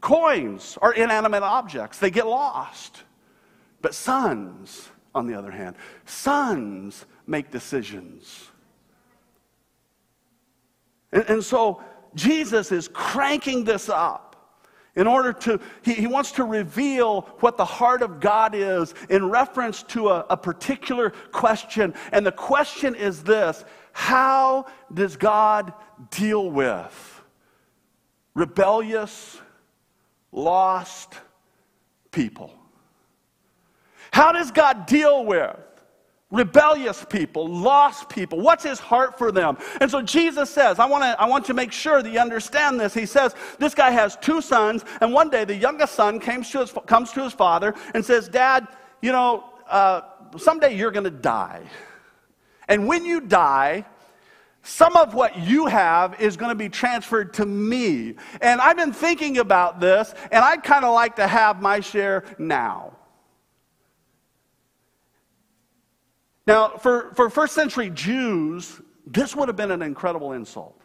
Coins 0.00 0.78
are 0.80 0.92
inanimate 0.92 1.42
objects, 1.42 1.98
they 1.98 2.10
get 2.10 2.26
lost. 2.26 3.02
But 3.82 3.94
sons, 3.94 4.88
on 5.14 5.26
the 5.26 5.34
other 5.34 5.50
hand, 5.50 5.76
sons 6.04 7.06
make 7.26 7.50
decisions. 7.50 8.48
And, 11.12 11.24
and 11.28 11.44
so 11.44 11.82
Jesus 12.14 12.72
is 12.72 12.88
cranking 12.88 13.64
this 13.64 13.88
up 13.88 14.25
in 14.96 15.06
order 15.06 15.32
to, 15.32 15.60
he, 15.82 15.92
he, 15.92 16.06
wants 16.06 16.32
to 16.32 16.44
reveal 16.44 17.22
what 17.40 17.58
the 17.58 17.64
heart 17.64 18.00
of 18.00 18.18
God 18.18 18.54
is 18.54 18.94
in 19.10 19.28
reference 19.28 19.82
to 19.84 20.08
a, 20.08 20.26
a 20.30 20.36
particular 20.36 21.10
question. 21.32 21.94
And 22.12 22.24
the 22.24 22.32
question 22.32 22.94
is 22.94 23.22
this 23.22 23.64
How 23.92 24.66
does 24.92 25.16
God 25.16 25.74
deal 26.10 26.50
with 26.50 27.22
rebellious, 28.34 29.38
lost 30.32 31.14
people? 32.10 32.52
How 34.10 34.32
does 34.32 34.50
God 34.50 34.86
deal 34.86 35.26
with 35.26 35.56
rebellious 36.30 37.04
people, 37.08 37.46
lost 37.46 38.08
people. 38.08 38.40
What's 38.40 38.64
his 38.64 38.80
heart 38.80 39.16
for 39.16 39.30
them? 39.30 39.56
And 39.80 39.90
so 39.90 40.02
Jesus 40.02 40.50
says, 40.50 40.78
I 40.78 40.86
want 40.86 41.04
to 41.04 41.20
I 41.20 41.26
want 41.26 41.44
to 41.46 41.54
make 41.54 41.72
sure 41.72 42.02
that 42.02 42.10
you 42.10 42.18
understand 42.18 42.80
this. 42.80 42.94
He 42.94 43.06
says, 43.06 43.34
this 43.58 43.74
guy 43.74 43.90
has 43.90 44.16
two 44.16 44.40
sons, 44.40 44.84
and 45.00 45.12
one 45.12 45.30
day 45.30 45.44
the 45.44 45.54
youngest 45.54 45.94
son 45.94 46.18
comes 46.18 46.50
to 46.50 46.60
his, 46.60 46.74
comes 46.86 47.12
to 47.12 47.22
his 47.22 47.32
father 47.32 47.74
and 47.94 48.04
says, 48.04 48.28
Dad, 48.28 48.66
you 49.02 49.12
know, 49.12 49.44
uh, 49.68 50.02
someday 50.36 50.76
you're 50.76 50.90
going 50.90 51.04
to 51.04 51.10
die. 51.10 51.62
And 52.68 52.88
when 52.88 53.04
you 53.04 53.20
die, 53.20 53.84
some 54.62 54.96
of 54.96 55.14
what 55.14 55.38
you 55.38 55.66
have 55.66 56.20
is 56.20 56.36
going 56.36 56.48
to 56.48 56.56
be 56.56 56.68
transferred 56.68 57.32
to 57.34 57.46
me. 57.46 58.16
And 58.40 58.60
I've 58.60 58.76
been 58.76 58.92
thinking 58.92 59.38
about 59.38 59.78
this, 59.78 60.12
and 60.32 60.44
I'd 60.44 60.64
kind 60.64 60.84
of 60.84 60.92
like 60.92 61.14
to 61.16 61.28
have 61.28 61.62
my 61.62 61.78
share 61.78 62.24
now. 62.36 62.95
Now, 66.46 66.76
for, 66.76 67.12
for 67.14 67.28
first 67.28 67.54
century 67.54 67.90
Jews, 67.90 68.80
this 69.06 69.34
would 69.34 69.48
have 69.48 69.56
been 69.56 69.70
an 69.70 69.82
incredible 69.82 70.32
insult. 70.32 70.80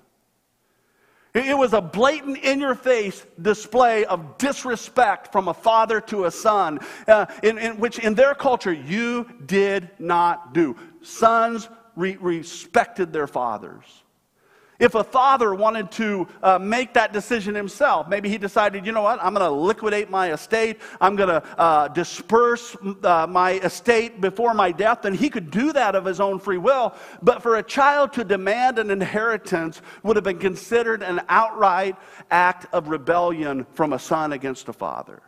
It 1.33 1.57
was 1.57 1.71
a 1.71 1.79
blatant, 1.81 2.39
in 2.39 2.59
your 2.59 2.75
face 2.75 3.25
display 3.41 4.03
of 4.03 4.37
disrespect 4.37 5.31
from 5.31 5.47
a 5.47 5.53
father 5.53 6.01
to 6.01 6.25
a 6.25 6.31
son, 6.31 6.79
uh, 7.07 7.25
in, 7.41 7.57
in, 7.57 7.79
which 7.79 7.99
in 7.99 8.15
their 8.15 8.35
culture 8.35 8.73
you 8.73 9.29
did 9.45 9.89
not 9.97 10.53
do. 10.53 10.75
Sons 11.01 11.69
re- 11.95 12.17
respected 12.19 13.13
their 13.13 13.27
fathers. 13.27 13.85
If 14.81 14.95
a 14.95 15.03
father 15.03 15.53
wanted 15.53 15.91
to 15.91 16.27
uh, 16.41 16.57
make 16.57 16.95
that 16.95 17.13
decision 17.13 17.53
himself, 17.53 18.07
maybe 18.07 18.29
he 18.29 18.39
decided, 18.39 18.83
you 18.83 18.91
know 18.91 19.03
what, 19.03 19.19
I'm 19.21 19.35
going 19.35 19.45
to 19.45 19.51
liquidate 19.51 20.09
my 20.09 20.33
estate, 20.33 20.81
I'm 20.99 21.15
going 21.15 21.29
to 21.29 21.43
uh, 21.59 21.87
disperse 21.89 22.75
uh, 23.03 23.27
my 23.29 23.59
estate 23.59 24.19
before 24.19 24.55
my 24.55 24.71
death, 24.71 25.03
then 25.03 25.13
he 25.13 25.29
could 25.29 25.51
do 25.51 25.71
that 25.73 25.93
of 25.93 26.03
his 26.03 26.19
own 26.19 26.39
free 26.39 26.57
will. 26.57 26.95
But 27.21 27.43
for 27.43 27.57
a 27.57 27.63
child 27.63 28.11
to 28.13 28.23
demand 28.23 28.79
an 28.79 28.89
inheritance 28.89 29.83
would 30.01 30.15
have 30.15 30.25
been 30.25 30.39
considered 30.39 31.03
an 31.03 31.21
outright 31.29 31.95
act 32.31 32.65
of 32.73 32.87
rebellion 32.87 33.67
from 33.73 33.93
a 33.93 33.99
son 33.99 34.33
against 34.33 34.67
a 34.67 34.73
father. 34.73 35.21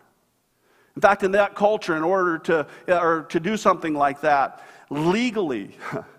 In 0.95 1.01
fact, 1.03 1.21
in 1.21 1.31
that 1.33 1.53
culture, 1.53 1.95
in 1.95 2.01
order 2.01 2.39
to, 2.39 2.67
or 2.87 3.27
to 3.29 3.39
do 3.39 3.55
something 3.55 3.93
like 3.93 4.21
that, 4.21 4.63
legally, 4.89 5.77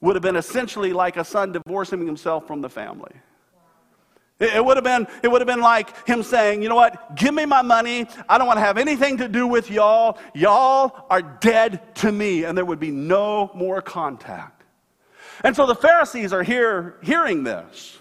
would 0.00 0.16
have 0.16 0.22
been 0.22 0.36
essentially 0.36 0.92
like 0.92 1.16
a 1.16 1.24
son 1.24 1.52
divorcing 1.52 2.06
himself 2.06 2.46
from 2.46 2.60
the 2.60 2.68
family. 2.68 3.12
It, 4.40 4.64
would 4.64 4.78
have 4.78 4.84
been, 4.84 5.06
it 5.22 5.28
would 5.28 5.42
have 5.42 5.46
been 5.46 5.60
like 5.60 6.06
him 6.06 6.22
saying, 6.22 6.62
you 6.62 6.70
know 6.70 6.74
what, 6.74 7.14
give 7.14 7.34
me 7.34 7.44
my 7.44 7.60
money. 7.60 8.06
I 8.26 8.38
don't 8.38 8.46
want 8.46 8.56
to 8.56 8.64
have 8.64 8.78
anything 8.78 9.18
to 9.18 9.28
do 9.28 9.46
with 9.46 9.70
y'all. 9.70 10.18
Y'all 10.34 11.04
are 11.10 11.20
dead 11.20 11.94
to 11.96 12.10
me. 12.10 12.44
And 12.44 12.56
there 12.56 12.64
would 12.64 12.80
be 12.80 12.90
no 12.90 13.50
more 13.54 13.82
contact. 13.82 14.62
And 15.44 15.54
so 15.54 15.66
the 15.66 15.74
Pharisees 15.74 16.32
are 16.32 16.42
here 16.42 16.96
hearing 17.02 17.44
this. 17.44 17.98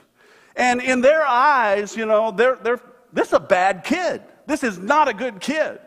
And 0.55 0.81
in 0.81 1.01
their 1.01 1.25
eyes, 1.25 1.97
you 1.97 2.05
know, 2.05 2.31
they're, 2.31 2.55
they're, 2.55 2.79
this 3.11 3.27
is 3.27 3.33
a 3.33 3.39
bad 3.39 3.83
kid. 3.83 4.21
This 4.45 4.63
is 4.63 4.77
not 4.77 5.09
a 5.09 5.13
good 5.13 5.41
kid. 5.41 5.79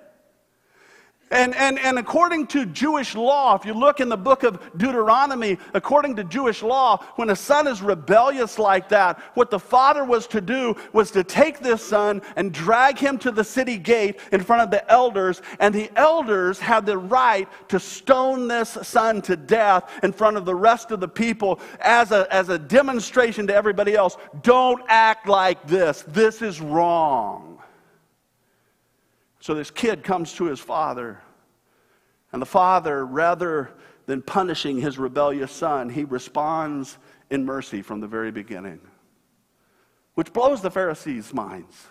And, 1.32 1.54
and, 1.54 1.78
and 1.78 1.98
according 1.98 2.48
to 2.48 2.66
Jewish 2.66 3.14
law, 3.14 3.56
if 3.56 3.64
you 3.64 3.72
look 3.72 4.00
in 4.00 4.10
the 4.10 4.18
book 4.18 4.42
of 4.42 4.60
Deuteronomy, 4.76 5.56
according 5.72 6.14
to 6.16 6.24
Jewish 6.24 6.62
law, 6.62 6.98
when 7.16 7.30
a 7.30 7.36
son 7.36 7.66
is 7.66 7.80
rebellious 7.80 8.58
like 8.58 8.90
that, 8.90 9.18
what 9.32 9.50
the 9.50 9.58
father 9.58 10.04
was 10.04 10.26
to 10.26 10.42
do 10.42 10.76
was 10.92 11.10
to 11.12 11.24
take 11.24 11.60
this 11.60 11.82
son 11.82 12.20
and 12.36 12.52
drag 12.52 12.98
him 12.98 13.16
to 13.16 13.30
the 13.30 13.42
city 13.42 13.78
gate 13.78 14.20
in 14.30 14.42
front 14.42 14.60
of 14.60 14.70
the 14.70 14.88
elders, 14.92 15.40
and 15.58 15.74
the 15.74 15.90
elders 15.96 16.58
had 16.58 16.84
the 16.84 16.98
right 16.98 17.48
to 17.68 17.80
stone 17.80 18.46
this 18.46 18.76
son 18.82 19.22
to 19.22 19.34
death 19.34 19.90
in 20.02 20.12
front 20.12 20.36
of 20.36 20.44
the 20.44 20.54
rest 20.54 20.90
of 20.90 21.00
the 21.00 21.08
people 21.08 21.58
as 21.80 22.12
a, 22.12 22.26
as 22.30 22.50
a 22.50 22.58
demonstration 22.58 23.46
to 23.46 23.54
everybody 23.54 23.94
else. 23.94 24.18
Don't 24.42 24.82
act 24.86 25.26
like 25.26 25.66
this. 25.66 26.04
This 26.08 26.42
is 26.42 26.60
wrong. 26.60 27.51
So 29.42 29.54
this 29.54 29.72
kid 29.72 30.04
comes 30.04 30.34
to 30.34 30.44
his 30.44 30.60
father, 30.60 31.20
and 32.30 32.40
the 32.40 32.46
father, 32.46 33.04
rather 33.04 33.70
than 34.06 34.22
punishing 34.22 34.78
his 34.78 34.98
rebellious 34.98 35.50
son, 35.50 35.90
he 35.90 36.04
responds 36.04 36.96
in 37.28 37.44
mercy 37.44 37.82
from 37.82 37.98
the 37.98 38.06
very 38.06 38.30
beginning, 38.30 38.80
which 40.14 40.32
blows 40.32 40.62
the 40.62 40.70
Pharisees' 40.70 41.34
minds. 41.34 41.88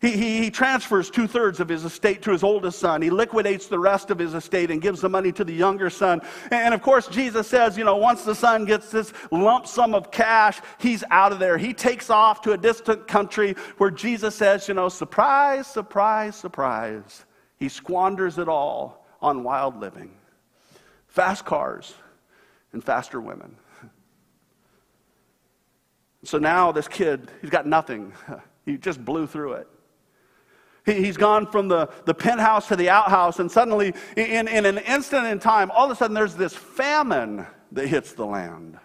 He, 0.00 0.12
he, 0.12 0.38
he 0.38 0.50
transfers 0.50 1.10
two 1.10 1.26
thirds 1.26 1.60
of 1.60 1.68
his 1.68 1.84
estate 1.84 2.22
to 2.22 2.32
his 2.32 2.42
oldest 2.42 2.78
son. 2.78 3.02
He 3.02 3.10
liquidates 3.10 3.66
the 3.66 3.78
rest 3.78 4.10
of 4.10 4.18
his 4.18 4.32
estate 4.32 4.70
and 4.70 4.80
gives 4.80 5.02
the 5.02 5.10
money 5.10 5.30
to 5.32 5.44
the 5.44 5.52
younger 5.52 5.90
son. 5.90 6.22
And 6.50 6.72
of 6.72 6.80
course, 6.80 7.06
Jesus 7.06 7.46
says, 7.46 7.76
you 7.76 7.84
know, 7.84 7.96
once 7.96 8.24
the 8.24 8.34
son 8.34 8.64
gets 8.64 8.90
this 8.90 9.12
lump 9.30 9.66
sum 9.66 9.94
of 9.94 10.10
cash, 10.10 10.58
he's 10.78 11.04
out 11.10 11.32
of 11.32 11.38
there. 11.38 11.58
He 11.58 11.74
takes 11.74 12.08
off 12.08 12.40
to 12.42 12.52
a 12.52 12.56
distant 12.56 13.06
country 13.08 13.54
where 13.76 13.90
Jesus 13.90 14.34
says, 14.34 14.68
you 14.68 14.74
know, 14.74 14.88
surprise, 14.88 15.66
surprise, 15.66 16.34
surprise. 16.34 17.26
He 17.58 17.68
squanders 17.68 18.38
it 18.38 18.48
all 18.48 19.04
on 19.20 19.44
wild 19.44 19.78
living, 19.80 20.12
fast 21.08 21.44
cars, 21.44 21.92
and 22.72 22.82
faster 22.82 23.20
women. 23.20 23.54
So 26.24 26.38
now 26.38 26.72
this 26.72 26.88
kid, 26.88 27.30
he's 27.42 27.50
got 27.50 27.66
nothing. 27.66 28.14
He 28.66 28.76
just 28.76 29.02
blew 29.02 29.26
through 29.26 29.54
it. 29.54 29.66
He's 30.86 31.16
gone 31.16 31.46
from 31.46 31.68
the, 31.68 31.90
the 32.06 32.14
penthouse 32.14 32.68
to 32.68 32.76
the 32.76 32.88
outhouse, 32.88 33.38
and 33.38 33.50
suddenly, 33.50 33.94
in, 34.16 34.48
in 34.48 34.64
an 34.66 34.78
instant 34.78 35.26
in 35.26 35.38
time, 35.38 35.70
all 35.70 35.84
of 35.84 35.90
a 35.90 35.94
sudden 35.94 36.14
there's 36.14 36.34
this 36.34 36.54
famine 36.54 37.46
that 37.72 37.86
hits 37.86 38.12
the 38.12 38.26
land. 38.26 38.78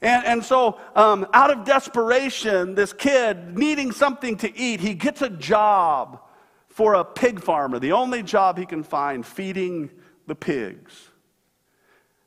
And, 0.00 0.24
and 0.26 0.44
so, 0.44 0.78
um, 0.94 1.26
out 1.32 1.50
of 1.50 1.64
desperation, 1.64 2.74
this 2.74 2.92
kid 2.92 3.58
needing 3.58 3.92
something 3.92 4.36
to 4.38 4.56
eat, 4.56 4.80
he 4.80 4.94
gets 4.94 5.22
a 5.22 5.30
job 5.30 6.20
for 6.68 6.94
a 6.94 7.04
pig 7.04 7.40
farmer, 7.40 7.78
the 7.78 7.92
only 7.92 8.22
job 8.22 8.58
he 8.58 8.66
can 8.66 8.84
find, 8.84 9.26
feeding 9.26 9.90
the 10.26 10.34
pigs. 10.34 11.08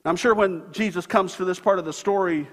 I'm 0.03 0.17
sure 0.17 0.33
when 0.33 0.63
Jesus 0.71 1.05
comes 1.05 1.35
to 1.35 1.45
this 1.45 1.59
part 1.59 1.79
of 1.79 1.85
the 1.85 1.93
story, 1.93 2.47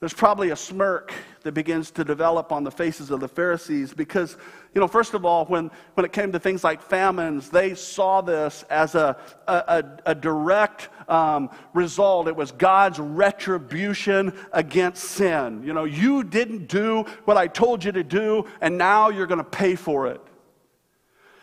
there's 0.00 0.14
probably 0.14 0.50
a 0.50 0.56
smirk 0.56 1.12
that 1.46 1.52
begins 1.52 1.92
to 1.92 2.02
develop 2.02 2.50
on 2.50 2.64
the 2.64 2.70
faces 2.72 3.12
of 3.12 3.20
the 3.20 3.28
Pharisees 3.28 3.94
because, 3.94 4.36
you 4.74 4.80
know, 4.80 4.88
first 4.88 5.14
of 5.14 5.24
all, 5.24 5.44
when, 5.44 5.70
when 5.94 6.04
it 6.04 6.12
came 6.12 6.32
to 6.32 6.40
things 6.40 6.64
like 6.64 6.82
famines, 6.82 7.50
they 7.50 7.72
saw 7.76 8.20
this 8.20 8.64
as 8.68 8.96
a, 8.96 9.16
a, 9.46 9.84
a 10.06 10.14
direct 10.14 10.88
um, 11.08 11.48
result. 11.72 12.26
It 12.26 12.34
was 12.34 12.50
God's 12.50 12.98
retribution 12.98 14.36
against 14.52 15.04
sin. 15.04 15.62
You 15.64 15.72
know, 15.72 15.84
you 15.84 16.24
didn't 16.24 16.66
do 16.66 17.04
what 17.26 17.36
I 17.36 17.46
told 17.46 17.84
you 17.84 17.92
to 17.92 18.02
do, 18.02 18.46
and 18.60 18.76
now 18.76 19.10
you're 19.10 19.28
going 19.28 19.38
to 19.38 19.44
pay 19.44 19.76
for 19.76 20.08
it. 20.08 20.20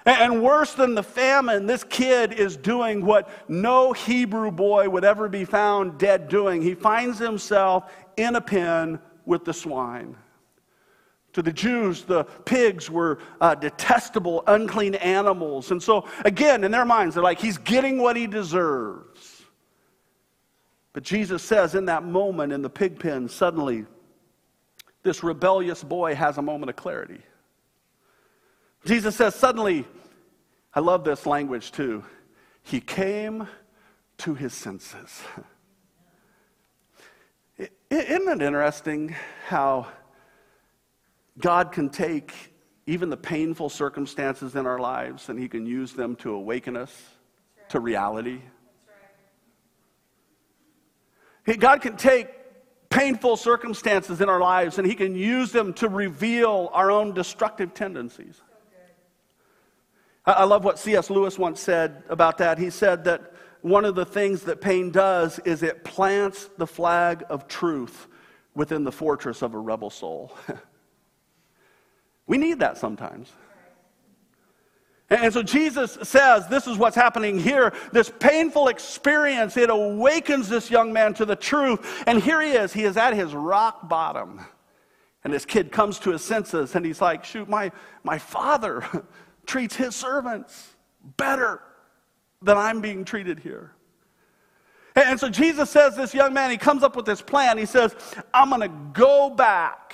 And 0.05 0.43
worse 0.43 0.73
than 0.73 0.95
the 0.95 1.03
famine, 1.03 1.65
this 1.65 1.85
kid 1.85 2.33
is 2.33 2.57
doing 2.57 3.05
what 3.05 3.29
no 3.47 3.93
Hebrew 3.93 4.51
boy 4.51 4.89
would 4.89 5.05
ever 5.05 5.29
be 5.29 5.45
found 5.45 5.97
dead 5.97 6.27
doing. 6.27 6.61
He 6.61 6.75
finds 6.75 7.19
himself 7.19 7.89
in 8.17 8.35
a 8.35 8.41
pen 8.41 8.99
with 9.25 9.45
the 9.45 9.53
swine. 9.53 10.15
To 11.33 11.41
the 11.41 11.51
Jews, 11.51 12.03
the 12.03 12.25
pigs 12.45 12.89
were 12.89 13.19
uh, 13.41 13.55
detestable, 13.55 14.43
unclean 14.45 14.95
animals. 14.95 15.71
And 15.71 15.81
so, 15.81 16.07
again, 16.25 16.63
in 16.63 16.71
their 16.71 16.85
minds, 16.85 17.15
they're 17.15 17.23
like, 17.23 17.39
he's 17.39 17.57
getting 17.57 17.97
what 17.97 18.15
he 18.15 18.27
deserves. 18.27 19.43
But 20.93 21.01
Jesus 21.01 21.41
says 21.41 21.73
in 21.73 21.85
that 21.85 22.03
moment 22.03 22.53
in 22.53 22.61
the 22.61 22.69
pig 22.69 22.99
pen, 22.99 23.27
suddenly, 23.27 23.85
this 25.01 25.23
rebellious 25.23 25.83
boy 25.83 26.13
has 26.13 26.37
a 26.37 26.41
moment 26.41 26.69
of 26.69 26.75
clarity. 26.75 27.19
Jesus 28.85 29.15
says, 29.15 29.33
suddenly, 29.33 29.85
I 30.73 30.81
love 30.81 31.03
this 31.03 31.25
language 31.25 31.71
too. 31.71 32.03
He 32.61 32.79
came 32.79 33.47
to 34.19 34.35
his 34.35 34.53
senses. 34.53 35.21
Isn't 37.93 38.41
it 38.41 38.41
interesting 38.41 39.15
how 39.47 39.87
God 41.37 41.71
can 41.71 41.89
take 41.89 42.33
even 42.87 43.11
the 43.11 43.17
painful 43.17 43.69
circumstances 43.69 44.55
in 44.55 44.65
our 44.65 44.79
lives, 44.79 45.29
and 45.29 45.37
He 45.37 45.47
can 45.47 45.67
use 45.67 45.93
them 45.93 46.15
to 46.17 46.31
awaken 46.31 46.75
us 46.75 46.91
right. 47.55 47.69
to 47.69 47.79
reality. 47.79 48.39
Right. 51.45 51.59
God 51.59 51.81
can 51.81 51.95
take 51.95 52.29
painful 52.89 53.37
circumstances 53.37 54.21
in 54.21 54.29
our 54.29 54.39
lives 54.39 54.79
and 54.79 54.87
He 54.87 54.95
can 54.95 55.15
use 55.15 55.51
them 55.51 55.71
to 55.73 55.87
reveal 55.87 56.71
our 56.73 56.89
own 56.89 57.13
destructive 57.13 57.75
tendencies. 57.75 58.41
I 60.25 60.45
love 60.45 60.63
what 60.63 60.79
C.S. 60.79 61.09
Lewis 61.09 61.37
once 61.37 61.59
said 61.59 62.01
about 62.09 62.37
that. 62.39 62.57
He 62.57 62.69
said 62.69 63.03
that 63.03 63.32
one 63.63 63.85
of 63.85 63.95
the 63.95 64.05
things 64.05 64.43
that 64.43 64.59
pain 64.59 64.91
does 64.91 65.39
is 65.39 65.63
it 65.63 65.85
plants 65.85 66.49
the 66.57 66.67
flag 66.67 67.23
of 67.29 67.47
truth 67.47 68.07
within 68.53 68.83
the 68.83 68.91
fortress 68.91 69.41
of 69.41 69.53
a 69.53 69.57
rebel 69.57 69.89
soul. 69.89 70.37
we 72.27 72.37
need 72.37 72.59
that 72.59 72.77
sometimes. 72.77 73.31
And 75.09 75.33
so 75.33 75.41
Jesus 75.41 75.97
says, 76.03 76.47
This 76.49 76.67
is 76.67 76.77
what's 76.77 76.95
happening 76.95 77.39
here. 77.39 77.73
This 77.93 78.11
painful 78.19 78.67
experience, 78.67 79.55
it 79.55 79.69
awakens 79.69 80.49
this 80.49 80.69
young 80.69 80.91
man 80.91 81.13
to 81.15 81.25
the 81.25 81.35
truth. 81.35 82.03
And 82.05 82.21
here 82.21 82.41
he 82.41 82.51
is. 82.51 82.73
He 82.73 82.83
is 82.83 82.97
at 82.97 83.13
his 83.13 83.33
rock 83.33 83.87
bottom. 83.87 84.41
And 85.23 85.31
this 85.31 85.45
kid 85.45 85.71
comes 85.71 85.99
to 85.99 86.11
his 86.11 86.21
senses 86.21 86.75
and 86.75 86.85
he's 86.85 86.99
like, 86.99 87.23
Shoot, 87.23 87.47
my, 87.47 87.71
my 88.03 88.17
father 88.17 88.83
treats 89.45 89.77
his 89.77 89.95
servants 89.95 90.75
better 91.15 91.61
than 92.43 92.57
I'm 92.57 92.81
being 92.81 93.05
treated 93.05 93.39
here. 93.39 93.71
And 94.95 95.19
so 95.19 95.29
Jesus 95.29 95.69
says, 95.69 95.95
This 95.95 96.13
young 96.13 96.33
man, 96.33 96.51
he 96.51 96.57
comes 96.57 96.83
up 96.83 96.95
with 96.95 97.05
this 97.05 97.21
plan. 97.21 97.57
He 97.57 97.65
says, 97.65 97.95
I'm 98.33 98.49
going 98.49 98.61
to 98.61 98.75
go 98.93 99.29
back. 99.29 99.93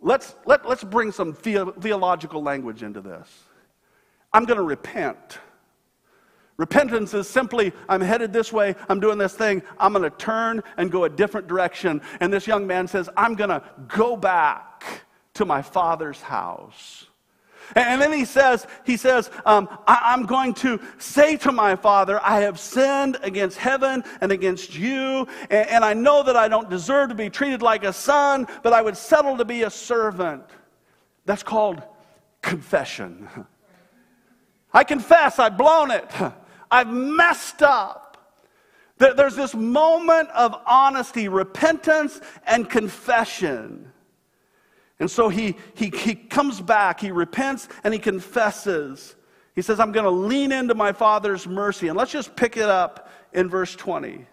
Let's, 0.00 0.34
let, 0.46 0.66
let's 0.66 0.84
bring 0.84 1.12
some 1.12 1.36
the- 1.42 1.74
theological 1.80 2.42
language 2.42 2.82
into 2.82 3.00
this. 3.00 3.28
I'm 4.32 4.44
going 4.44 4.58
to 4.58 4.62
repent. 4.62 5.38
Repentance 6.56 7.14
is 7.14 7.26
simply, 7.26 7.72
I'm 7.88 8.02
headed 8.02 8.34
this 8.34 8.52
way, 8.52 8.76
I'm 8.90 9.00
doing 9.00 9.16
this 9.16 9.32
thing, 9.32 9.62
I'm 9.78 9.94
going 9.94 10.02
to 10.02 10.14
turn 10.14 10.62
and 10.76 10.92
go 10.92 11.04
a 11.04 11.08
different 11.08 11.48
direction. 11.48 12.02
And 12.20 12.30
this 12.30 12.46
young 12.46 12.66
man 12.66 12.86
says, 12.86 13.08
I'm 13.16 13.34
going 13.34 13.48
to 13.48 13.62
go 13.88 14.14
back 14.14 14.84
to 15.34 15.46
my 15.46 15.62
father's 15.62 16.20
house. 16.20 17.06
And 17.74 18.00
then 18.00 18.12
he 18.12 18.24
says, 18.24 18.66
he 18.84 18.96
says, 18.96 19.30
um, 19.46 19.68
I, 19.86 20.12
am 20.14 20.26
going 20.26 20.54
to 20.54 20.80
say 20.98 21.36
to 21.38 21.52
my 21.52 21.76
father, 21.76 22.20
I 22.22 22.40
have 22.40 22.58
sinned 22.58 23.18
against 23.22 23.56
heaven 23.58 24.02
and 24.20 24.32
against 24.32 24.76
you, 24.76 25.26
and, 25.50 25.68
and 25.68 25.84
I 25.84 25.94
know 25.94 26.22
that 26.22 26.36
I 26.36 26.48
don't 26.48 26.68
deserve 26.68 27.10
to 27.10 27.14
be 27.14 27.30
treated 27.30 27.62
like 27.62 27.84
a 27.84 27.92
son, 27.92 28.46
but 28.62 28.72
I 28.72 28.82
would 28.82 28.96
settle 28.96 29.36
to 29.36 29.44
be 29.44 29.62
a 29.62 29.70
servant. 29.70 30.44
That's 31.26 31.42
called 31.42 31.82
confession. 32.42 33.28
I 34.72 34.84
confess 34.84 35.38
I've 35.38 35.56
blown 35.56 35.90
it. 35.90 36.10
I've 36.70 36.88
messed 36.88 37.62
up. 37.62 38.06
There's 38.98 39.34
this 39.34 39.54
moment 39.54 40.28
of 40.30 40.54
honesty, 40.66 41.28
repentance, 41.28 42.20
and 42.46 42.68
confession. 42.68 43.90
And 45.00 45.10
so 45.10 45.30
he, 45.30 45.56
he, 45.74 45.88
he 45.88 46.14
comes 46.14 46.60
back, 46.60 47.00
he 47.00 47.10
repents, 47.10 47.68
and 47.82 47.92
he 47.92 47.98
confesses. 47.98 49.16
He 49.54 49.62
says, 49.62 49.80
I'm 49.80 49.92
going 49.92 50.04
to 50.04 50.10
lean 50.10 50.52
into 50.52 50.74
my 50.74 50.92
Father's 50.92 51.46
mercy. 51.46 51.88
And 51.88 51.96
let's 51.96 52.12
just 52.12 52.36
pick 52.36 52.58
it 52.58 52.68
up 52.68 53.10
in 53.32 53.48
verse 53.48 53.74
20. 53.74 54.26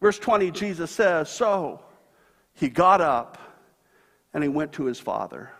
Verse 0.00 0.18
20, 0.18 0.50
Jesus 0.50 0.90
says, 0.90 1.28
So 1.28 1.80
he 2.54 2.70
got 2.70 3.02
up 3.02 3.38
and 4.32 4.42
he 4.42 4.48
went 4.48 4.72
to 4.72 4.84
his 4.86 4.98
Father. 4.98 5.50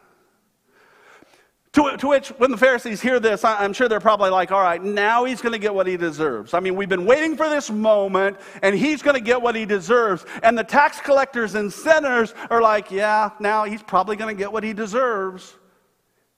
To, 1.72 1.96
to, 1.96 2.08
which, 2.08 2.28
when 2.36 2.50
the 2.50 2.58
Pharisees 2.58 3.00
hear 3.00 3.18
this, 3.18 3.44
I'm 3.44 3.72
sure 3.72 3.88
they're 3.88 3.98
probably 3.98 4.28
like, 4.28 4.52
all 4.52 4.60
right, 4.60 4.82
now 4.82 5.24
he's 5.24 5.40
going 5.40 5.54
to 5.54 5.58
get 5.58 5.74
what 5.74 5.86
he 5.86 5.96
deserves. 5.96 6.52
I 6.52 6.60
mean, 6.60 6.76
we've 6.76 6.88
been 6.88 7.06
waiting 7.06 7.34
for 7.34 7.48
this 7.48 7.70
moment, 7.70 8.36
and 8.60 8.74
he's 8.74 9.00
going 9.00 9.14
to 9.14 9.22
get 9.22 9.40
what 9.40 9.54
he 9.54 9.64
deserves. 9.64 10.26
And 10.42 10.56
the 10.56 10.64
tax 10.64 11.00
collectors 11.00 11.54
and 11.54 11.72
sinners 11.72 12.34
are 12.50 12.60
like, 12.60 12.90
yeah, 12.90 13.30
now 13.40 13.64
he's 13.64 13.82
probably 13.82 14.16
going 14.16 14.36
to 14.36 14.38
get 14.38 14.52
what 14.52 14.64
he 14.64 14.74
deserves. 14.74 15.54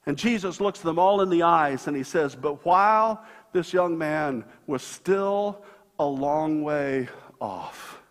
And 0.06 0.16
Jesus 0.16 0.60
looks 0.60 0.80
them 0.80 0.98
all 0.98 1.20
in 1.22 1.30
the 1.30 1.42
eyes 1.42 1.86
and 1.86 1.96
he 1.96 2.02
says, 2.02 2.34
but 2.34 2.64
while 2.64 3.24
this 3.52 3.72
young 3.72 3.96
man 3.96 4.44
was 4.66 4.82
still 4.82 5.64
a 5.98 6.04
long 6.04 6.62
way 6.62 7.08
off, 7.40 8.02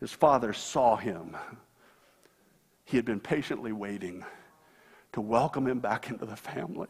his 0.00 0.12
father 0.12 0.52
saw 0.52 0.96
him. 0.96 1.36
He 2.84 2.96
had 2.96 3.04
been 3.04 3.20
patiently 3.20 3.72
waiting 3.72 4.24
to 5.12 5.20
welcome 5.20 5.66
him 5.66 5.80
back 5.80 6.10
into 6.10 6.24
the 6.24 6.36
family. 6.36 6.88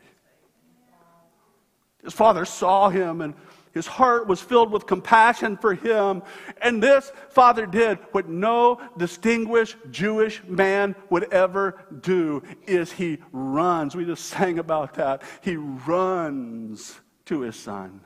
His 2.03 2.15
father 2.15 2.45
saw 2.45 2.89
him 2.89 3.21
and 3.21 3.35
his 3.73 3.87
heart 3.87 4.27
was 4.27 4.41
filled 4.41 4.73
with 4.73 4.87
compassion 4.87 5.57
for 5.57 5.75
him. 5.75 6.23
And 6.61 6.83
this 6.83 7.13
father 7.29 7.67
did 7.67 7.99
what 8.13 8.29
no 8.29 8.81
distinguished 8.97 9.77
Jewish 9.91 10.43
man 10.45 10.97
would 11.09 11.33
ever 11.33 11.85
do 12.01 12.43
is 12.67 12.91
he 12.91 13.19
runs. 13.33 13.95
We 13.95 14.05
just 14.05 14.27
sang 14.27 14.59
about 14.59 14.95
that. 14.95 15.23
He 15.41 15.57
runs 15.57 17.01
to 17.27 17.41
his 17.43 17.57
son. 17.57 18.01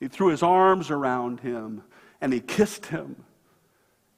He 0.00 0.08
threw 0.08 0.28
his 0.28 0.42
arms 0.42 0.90
around 0.90 1.40
him 1.40 1.82
and 2.20 2.32
he 2.32 2.40
kissed 2.40 2.86
him. 2.86 3.24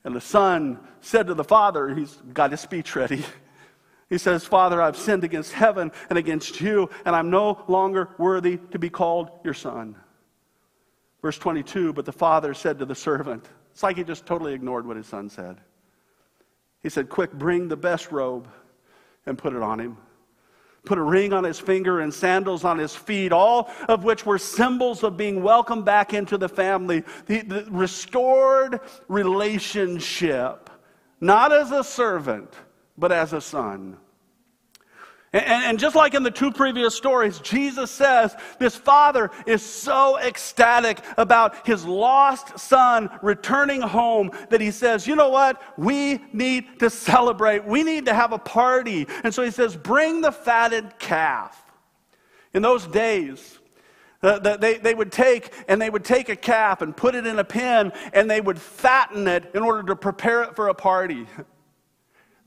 And 0.04 0.14
the 0.16 0.20
son 0.20 0.78
said 1.00 1.26
to 1.26 1.34
the 1.34 1.44
father, 1.44 1.94
he's 1.94 2.16
got 2.32 2.52
his 2.52 2.60
speech 2.60 2.96
ready. 2.96 3.24
He 4.08 4.16
says, 4.16 4.44
Father, 4.44 4.80
I've 4.80 4.96
sinned 4.96 5.24
against 5.24 5.52
heaven 5.52 5.92
and 6.08 6.18
against 6.18 6.60
you, 6.60 6.88
and 7.04 7.14
I'm 7.14 7.30
no 7.30 7.62
longer 7.68 8.10
worthy 8.16 8.58
to 8.70 8.78
be 8.78 8.88
called 8.88 9.30
your 9.44 9.54
son. 9.54 9.96
Verse 11.20 11.38
22 11.38 11.92
But 11.92 12.06
the 12.06 12.12
father 12.12 12.54
said 12.54 12.78
to 12.78 12.86
the 12.86 12.94
servant, 12.94 13.48
it's 13.72 13.82
like 13.82 13.96
he 13.96 14.04
just 14.04 14.26
totally 14.26 14.54
ignored 14.54 14.86
what 14.86 14.96
his 14.96 15.06
son 15.06 15.28
said. 15.28 15.58
He 16.82 16.88
said, 16.88 17.08
Quick, 17.08 17.32
bring 17.32 17.68
the 17.68 17.76
best 17.76 18.10
robe 18.10 18.48
and 19.26 19.36
put 19.36 19.52
it 19.52 19.62
on 19.62 19.78
him. 19.78 19.98
Put 20.84 20.96
a 20.96 21.02
ring 21.02 21.34
on 21.34 21.44
his 21.44 21.58
finger 21.58 22.00
and 22.00 22.14
sandals 22.14 22.64
on 22.64 22.78
his 22.78 22.94
feet, 22.94 23.30
all 23.30 23.70
of 23.88 24.04
which 24.04 24.24
were 24.24 24.38
symbols 24.38 25.02
of 25.02 25.18
being 25.18 25.42
welcomed 25.42 25.84
back 25.84 26.14
into 26.14 26.38
the 26.38 26.48
family. 26.48 27.04
The, 27.26 27.42
the 27.42 27.66
restored 27.70 28.80
relationship, 29.06 30.70
not 31.20 31.52
as 31.52 31.72
a 31.72 31.84
servant 31.84 32.54
but 32.98 33.12
as 33.12 33.32
a 33.32 33.40
son. 33.40 33.96
And, 35.30 35.44
and, 35.44 35.78
just 35.78 35.94
like 35.94 36.14
in 36.14 36.22
the 36.22 36.30
two 36.30 36.50
previous 36.50 36.94
stories, 36.94 37.38
Jesus 37.40 37.90
says 37.90 38.34
this 38.58 38.74
father 38.74 39.30
is 39.46 39.62
so 39.62 40.18
ecstatic 40.18 41.00
about 41.18 41.66
his 41.66 41.84
lost 41.84 42.58
son 42.58 43.10
returning 43.20 43.82
home 43.82 44.30
that 44.48 44.62
he 44.62 44.70
says, 44.70 45.06
You 45.06 45.16
know 45.16 45.28
what? 45.28 45.60
We 45.76 46.20
need 46.32 46.80
to 46.80 46.88
celebrate. 46.88 47.66
We 47.66 47.82
need 47.82 48.06
to 48.06 48.14
have 48.14 48.32
a 48.32 48.38
party. 48.38 49.06
And 49.22 49.34
so 49.34 49.42
he 49.42 49.50
says, 49.50 49.76
Bring 49.76 50.22
the 50.22 50.32
fatted 50.32 50.98
calf. 50.98 51.62
In 52.54 52.62
those 52.62 52.86
days, 52.86 53.58
they, 54.22 54.80
they 54.82 54.94
would 54.94 55.12
take 55.12 55.52
and 55.68 55.80
they 55.80 55.90
would 55.90 56.04
take 56.04 56.30
a 56.30 56.36
calf 56.36 56.80
and 56.80 56.96
put 56.96 57.14
it 57.14 57.26
in 57.26 57.38
a 57.38 57.44
pen 57.44 57.92
and 58.14 58.30
they 58.30 58.40
would 58.40 58.58
fatten 58.58 59.28
it 59.28 59.50
in 59.54 59.62
order 59.62 59.82
to 59.82 59.94
prepare 59.94 60.42
it 60.44 60.56
for 60.56 60.68
a 60.68 60.74
party. 60.74 61.26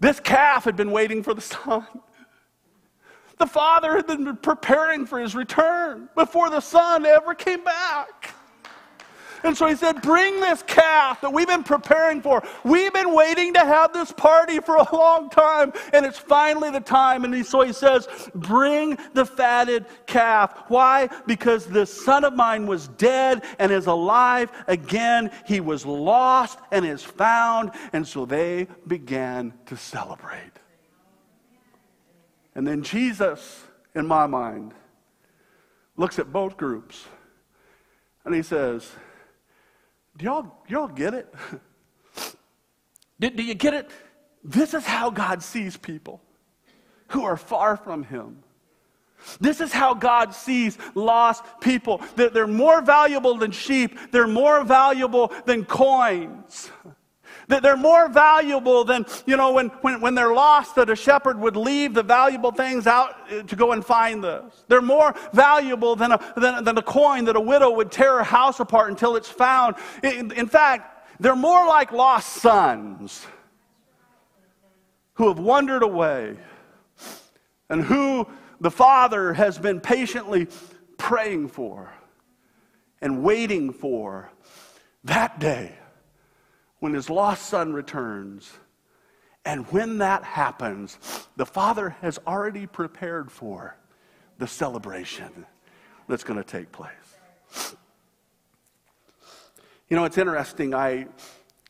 This 0.01 0.19
calf 0.19 0.63
had 0.65 0.75
been 0.75 0.91
waiting 0.91 1.21
for 1.21 1.35
the 1.35 1.41
son. 1.41 1.85
The 3.37 3.45
father 3.45 3.95
had 3.95 4.07
been 4.07 4.35
preparing 4.37 5.05
for 5.05 5.19
his 5.19 5.35
return 5.35 6.09
before 6.15 6.49
the 6.49 6.59
son 6.59 7.05
ever 7.05 7.35
came 7.35 7.63
back. 7.63 8.33
And 9.43 9.57
so 9.57 9.67
he 9.67 9.75
said, 9.75 10.01
Bring 10.01 10.39
this 10.39 10.63
calf 10.63 11.21
that 11.21 11.31
we've 11.31 11.47
been 11.47 11.63
preparing 11.63 12.21
for. 12.21 12.43
We've 12.63 12.93
been 12.93 13.13
waiting 13.13 13.53
to 13.53 13.59
have 13.59 13.93
this 13.93 14.11
party 14.11 14.59
for 14.59 14.75
a 14.75 14.95
long 14.95 15.29
time, 15.29 15.73
and 15.93 16.05
it's 16.05 16.17
finally 16.17 16.69
the 16.69 16.79
time. 16.79 17.23
And 17.25 17.33
he, 17.33 17.43
so 17.43 17.61
he 17.61 17.73
says, 17.73 18.07
Bring 18.35 18.97
the 19.13 19.25
fatted 19.25 19.85
calf. 20.05 20.63
Why? 20.67 21.09
Because 21.25 21.65
this 21.65 22.05
son 22.05 22.23
of 22.23 22.33
mine 22.33 22.67
was 22.67 22.87
dead 22.89 23.43
and 23.59 23.71
is 23.71 23.87
alive 23.87 24.51
again. 24.67 25.31
He 25.45 25.59
was 25.59 25.85
lost 25.85 26.59
and 26.71 26.85
is 26.85 27.03
found. 27.03 27.71
And 27.93 28.07
so 28.07 28.25
they 28.25 28.67
began 28.87 29.53
to 29.67 29.77
celebrate. 29.77 30.51
And 32.53 32.67
then 32.67 32.83
Jesus, 32.83 33.63
in 33.95 34.05
my 34.05 34.27
mind, 34.27 34.73
looks 35.95 36.19
at 36.19 36.31
both 36.31 36.57
groups 36.57 37.05
and 38.25 38.35
he 38.35 38.41
says, 38.41 38.91
do 40.21 40.25
y'all, 40.25 40.45
y'all 40.67 40.87
get 40.87 41.15
it? 41.15 41.33
do, 43.19 43.29
do 43.31 43.41
you 43.41 43.55
get 43.55 43.73
it? 43.73 43.89
This 44.43 44.75
is 44.75 44.85
how 44.85 45.09
God 45.09 45.41
sees 45.41 45.77
people 45.77 46.21
who 47.07 47.23
are 47.23 47.35
far 47.35 47.75
from 47.75 48.03
Him. 48.03 48.43
This 49.39 49.61
is 49.61 49.71
how 49.71 49.95
God 49.95 50.33
sees 50.33 50.77
lost 50.93 51.43
people. 51.59 52.01
They're 52.15 52.45
more 52.45 52.81
valuable 52.81 53.35
than 53.35 53.51
sheep, 53.51 53.97
they're 54.11 54.27
more 54.27 54.63
valuable 54.63 55.33
than 55.45 55.65
coins. 55.65 56.69
They're 57.47 57.77
more 57.77 58.09
valuable 58.09 58.83
than, 58.83 59.05
you 59.25 59.37
know, 59.37 59.53
when, 59.53 59.67
when, 59.81 60.01
when 60.01 60.15
they're 60.15 60.33
lost, 60.33 60.75
that 60.75 60.89
a 60.89 60.95
shepherd 60.95 61.39
would 61.39 61.55
leave 61.55 61.93
the 61.93 62.03
valuable 62.03 62.51
things 62.51 62.87
out 62.87 63.15
uh, 63.31 63.43
to 63.43 63.55
go 63.55 63.71
and 63.71 63.83
find 63.83 64.23
those. 64.23 64.63
They're 64.67 64.81
more 64.81 65.15
valuable 65.33 65.95
than 65.95 66.13
a, 66.13 66.33
than, 66.37 66.63
than 66.63 66.77
a 66.77 66.81
coin 66.81 67.25
that 67.25 67.35
a 67.35 67.41
widow 67.41 67.71
would 67.71 67.91
tear 67.91 68.17
her 68.17 68.23
house 68.23 68.59
apart 68.59 68.89
until 68.89 69.15
it's 69.15 69.29
found. 69.29 69.75
In, 70.03 70.31
in 70.31 70.47
fact, 70.47 71.09
they're 71.19 71.35
more 71.35 71.67
like 71.67 71.91
lost 71.91 72.33
sons 72.33 73.25
who 75.13 75.27
have 75.27 75.39
wandered 75.39 75.83
away 75.83 76.37
and 77.69 77.83
who 77.83 78.27
the 78.59 78.71
father 78.71 79.33
has 79.33 79.57
been 79.57 79.79
patiently 79.79 80.47
praying 80.97 81.47
for 81.47 81.91
and 83.01 83.23
waiting 83.23 83.73
for 83.73 84.31
that 85.03 85.39
day 85.39 85.75
when 86.81 86.93
his 86.93 87.09
lost 87.09 87.45
son 87.45 87.71
returns. 87.71 88.51
And 89.45 89.65
when 89.71 89.99
that 89.99 90.23
happens, 90.23 90.97
the 91.37 91.45
Father 91.45 91.95
has 92.01 92.19
already 92.27 92.67
prepared 92.67 93.31
for 93.31 93.77
the 94.39 94.47
celebration 94.47 95.45
that's 96.09 96.23
going 96.23 96.37
to 96.37 96.43
take 96.43 96.71
place. 96.71 97.75
You 99.89 99.95
know, 99.95 100.05
it's 100.05 100.17
interesting. 100.17 100.73
I, 100.73 101.07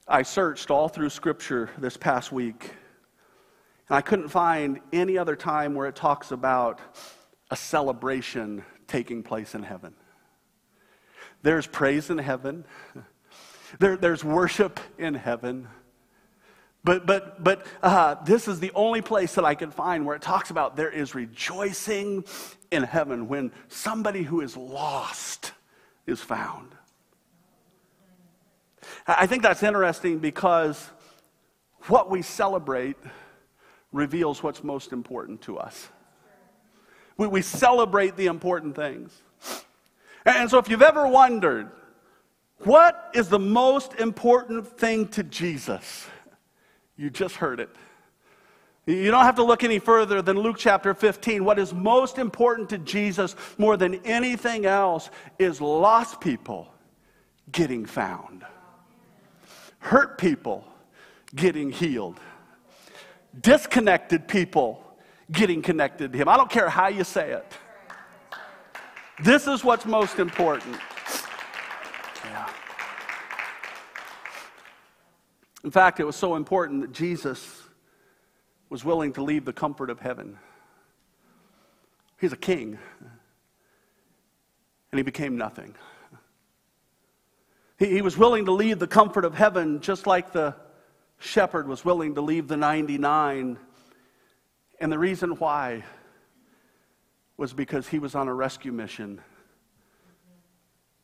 I 0.08 0.24
searched 0.24 0.72
all 0.72 0.88
through 0.88 1.10
Scripture 1.10 1.70
this 1.78 1.98
past 1.98 2.32
week, 2.32 2.72
and 3.90 3.98
I 3.98 4.02
couldn't 4.02 4.30
find 4.30 4.80
any 4.94 5.18
other 5.18 5.36
time 5.36 5.76
where 5.76 5.88
it 5.88 5.96
talks 5.96 6.32
about 6.32 6.80
a 7.50 7.56
celebration 7.56 8.64
taking 8.88 9.24
place 9.24 9.56
in 9.56 9.64
heaven. 9.64 9.94
There's 11.42 11.68
praise 11.68 12.10
in 12.10 12.18
heaven. 12.18 12.64
There, 13.80 13.98
there's 13.98 14.24
worship 14.24 14.80
in 14.98 15.14
heaven. 15.14 15.68
But, 16.84 17.06
but, 17.06 17.44
but 17.44 17.66
uh, 17.84 18.16
this 18.24 18.48
is 18.48 18.60
the 18.60 18.72
only 18.74 19.02
place 19.02 19.36
that 19.36 19.46
I 19.46 19.54
can 19.54 19.72
find 19.72 20.06
where 20.06 20.16
it 20.16 20.22
talks 20.22 20.50
about 20.50 20.76
there 20.76 20.90
is 20.90 21.14
rejoicing 21.14 22.26
in 22.72 22.84
heaven 22.84 23.28
when 23.28 23.52
somebody 23.68 24.24
who 24.24 24.42
is 24.42 24.58
lost 24.58 25.52
is 26.08 26.22
found. 26.22 26.70
I 29.06 29.28
think 29.28 29.44
that's 29.44 29.64
interesting 29.64 30.20
because 30.20 30.90
what 31.88 32.10
we 32.10 32.22
celebrate 32.22 32.98
reveals 33.92 34.42
what's 34.42 34.64
most 34.64 34.92
important 34.92 35.42
to 35.44 35.58
us. 35.58 35.90
We, 37.18 37.28
we 37.28 37.42
celebrate 37.42 38.16
the 38.16 38.26
important 38.26 38.76
things. 38.76 39.22
And 40.26 40.50
so 40.50 40.58
if 40.58 40.70
you've 40.70 40.82
ever 40.82 41.08
wondered, 41.08 41.70
what 42.66 43.12
is 43.14 43.30
the 43.30 43.40
most 43.40 43.96
important 43.96 44.68
thing 44.68 45.08
to 45.10 45.24
Jesus? 45.24 46.08
You 46.96 47.10
just 47.10 47.36
heard 47.36 47.60
it. 47.60 47.70
You 48.86 49.12
don't 49.12 49.24
have 49.24 49.36
to 49.36 49.44
look 49.44 49.64
any 49.64 49.80
further 49.80 50.22
than 50.22 50.38
Luke 50.38 50.58
chapter 50.58 50.94
15. 50.94 51.46
What 51.46 51.60
is 51.60 51.74
most 51.74 52.18
important 52.18 52.70
to 52.70 52.78
Jesus 52.80 53.36
more 53.58 53.78
than 53.78 53.96
anything 54.06 54.66
else 54.66 55.10
is 55.38 55.62
lost 55.62 56.20
people 56.20 56.74
getting 57.52 57.86
found, 57.86 58.44
hurt 59.80 60.18
people 60.18 60.66
getting 61.36 61.72
healed, 61.72 62.20
disconnected 63.40 64.28
people 64.28 64.84
getting 65.32 65.62
connected 65.62 66.12
to 66.12 66.18
Him. 66.18 66.28
I 66.28 66.38
don't 66.38 66.50
care 66.50 66.70
how 66.70 66.88
you 66.88 67.04
say 67.04 67.32
it. 67.32 67.46
This 69.24 69.48
is 69.48 69.64
what's 69.64 69.86
most 69.86 70.20
important. 70.20 70.76
In 75.64 75.72
fact, 75.72 76.00
it 76.00 76.06
was 76.06 76.16
so 76.16 76.36
important 76.36 76.82
that 76.82 76.92
Jesus 76.92 77.62
was 78.70 78.84
willing 78.84 79.14
to 79.14 79.24
leave 79.24 79.46
the 79.46 79.54
comfort 79.54 79.90
of 79.90 80.00
heaven. 80.00 80.38
He's 82.20 82.34
a 82.34 82.38
king, 82.38 82.80
and 84.92 85.00
he 85.00 85.04
became 85.04 85.38
nothing. 85.38 85.76
He, 87.78 87.88
he 87.88 88.02
was 88.02 88.18
willing 88.18 88.46
to 88.46 88.52
leave 88.52 88.80
the 88.80 88.88
comfort 88.88 89.26
of 89.26 89.36
heaven 89.36 89.82
just 89.82 90.08
like 90.08 90.32
the 90.32 90.56
shepherd 91.20 91.68
was 91.68 91.86
willing 91.86 92.16
to 92.16 92.22
leave 92.22 92.48
the 92.48 92.58
99. 92.58 93.58
And 94.80 94.92
the 94.92 95.00
reason 95.00 95.32
why 95.32 95.84
was 97.38 97.54
because 97.54 97.88
he 97.88 98.00
was 98.00 98.16
on 98.16 98.28
a 98.28 98.34
rescue 98.34 98.72
mission 98.72 99.22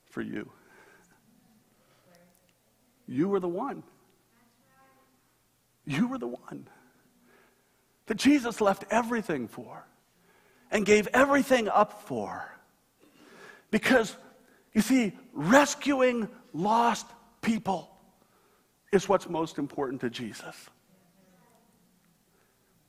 for 0.09 0.21
you. 0.21 0.51
You 3.07 3.29
were 3.29 3.39
the 3.39 3.47
one. 3.47 3.83
You 5.87 6.09
were 6.09 6.17
the 6.17 6.27
one 6.27 6.67
that 8.07 8.15
Jesus 8.15 8.59
left 8.59 8.83
everything 8.91 9.47
for 9.47 9.87
and 10.69 10.85
gave 10.85 11.07
everything 11.13 11.69
up 11.69 12.03
for. 12.03 12.53
Because, 13.71 14.15
you 14.73 14.81
see, 14.81 15.13
rescuing 15.31 16.27
lost 16.53 17.07
people 17.41 17.89
is 18.91 19.07
what's 19.07 19.29
most 19.29 19.57
important 19.57 20.01
to 20.01 20.09
Jesus. 20.09 20.55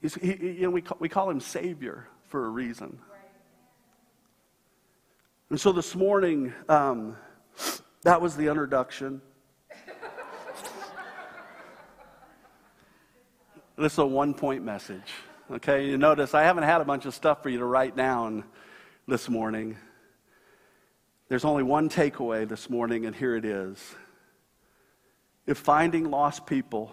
He, 0.00 0.08
you 0.26 0.62
know, 0.62 0.70
we, 0.70 0.82
call, 0.82 0.96
we 1.00 1.08
call 1.08 1.30
him 1.30 1.40
Savior 1.40 2.08
for 2.26 2.46
a 2.46 2.48
reason. 2.48 2.98
And 5.50 5.60
so 5.60 5.70
this 5.70 5.94
morning, 5.94 6.52
um, 6.68 7.16
that 8.02 8.20
was 8.20 8.36
the 8.36 8.48
introduction. 8.48 9.22
This 13.78 13.92
is 13.92 13.98
a 13.98 14.06
one 14.06 14.34
point 14.34 14.64
message. 14.64 15.04
Okay, 15.52 15.86
you 15.86 15.96
notice 15.98 16.34
I 16.34 16.42
haven't 16.42 16.64
had 16.64 16.80
a 16.80 16.84
bunch 16.84 17.06
of 17.06 17.14
stuff 17.14 17.44
for 17.44 17.48
you 17.48 17.58
to 17.58 17.64
write 17.64 17.96
down 17.96 18.42
this 19.06 19.28
morning. 19.28 19.76
There's 21.28 21.44
only 21.44 21.62
one 21.62 21.88
takeaway 21.88 22.48
this 22.48 22.68
morning, 22.68 23.06
and 23.06 23.14
here 23.14 23.36
it 23.36 23.44
is. 23.44 23.78
If 25.46 25.58
finding 25.58 26.10
lost 26.10 26.44
people 26.44 26.90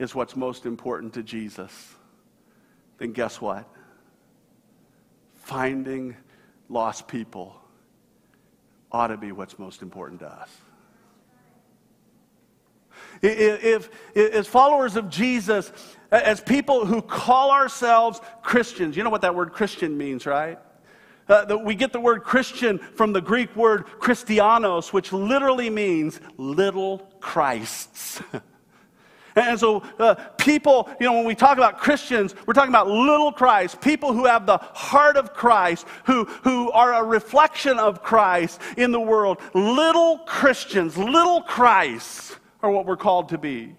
is 0.00 0.16
what's 0.16 0.34
most 0.34 0.66
important 0.66 1.14
to 1.14 1.22
Jesus, 1.22 1.94
then 2.98 3.12
guess 3.12 3.40
what? 3.40 3.68
Finding 5.34 6.16
lost 6.68 7.06
people 7.06 7.54
ought 8.90 9.08
to 9.08 9.16
be 9.16 9.30
what's 9.30 9.60
most 9.60 9.80
important 9.80 10.18
to 10.20 10.26
us. 10.26 10.50
If, 13.22 13.88
if, 14.16 14.34
as 14.34 14.48
followers 14.48 14.96
of 14.96 15.08
Jesus, 15.08 15.72
as 16.10 16.40
people 16.40 16.84
who 16.84 17.00
call 17.00 17.52
ourselves 17.52 18.20
Christians, 18.42 18.96
you 18.96 19.04
know 19.04 19.10
what 19.10 19.22
that 19.22 19.34
word 19.34 19.52
Christian 19.52 19.96
means, 19.96 20.26
right? 20.26 20.58
Uh, 21.28 21.44
the, 21.44 21.56
we 21.56 21.76
get 21.76 21.92
the 21.92 22.00
word 22.00 22.24
Christian 22.24 22.78
from 22.78 23.12
the 23.12 23.20
Greek 23.20 23.54
word 23.54 23.86
Christianos, 24.00 24.92
which 24.92 25.12
literally 25.12 25.70
means 25.70 26.20
little 26.36 26.98
Christs. 27.20 28.20
and 29.36 29.58
so, 29.58 29.84
uh, 30.00 30.16
people, 30.36 30.90
you 30.98 31.06
know, 31.06 31.12
when 31.12 31.24
we 31.24 31.36
talk 31.36 31.58
about 31.58 31.78
Christians, 31.78 32.34
we're 32.44 32.54
talking 32.54 32.70
about 32.70 32.88
little 32.88 33.30
Christ, 33.30 33.80
people 33.80 34.12
who 34.12 34.26
have 34.26 34.46
the 34.46 34.58
heart 34.58 35.16
of 35.16 35.32
Christ, 35.32 35.86
who, 36.06 36.24
who 36.24 36.72
are 36.72 36.94
a 36.94 37.04
reflection 37.04 37.78
of 37.78 38.02
Christ 38.02 38.60
in 38.76 38.90
the 38.90 39.00
world. 39.00 39.40
Little 39.54 40.18
Christians, 40.18 40.98
little 40.98 41.42
Christs 41.42 42.36
are 42.62 42.70
what 42.70 42.86
we're 42.86 42.96
called 42.96 43.30
to 43.30 43.38
be. 43.38 43.74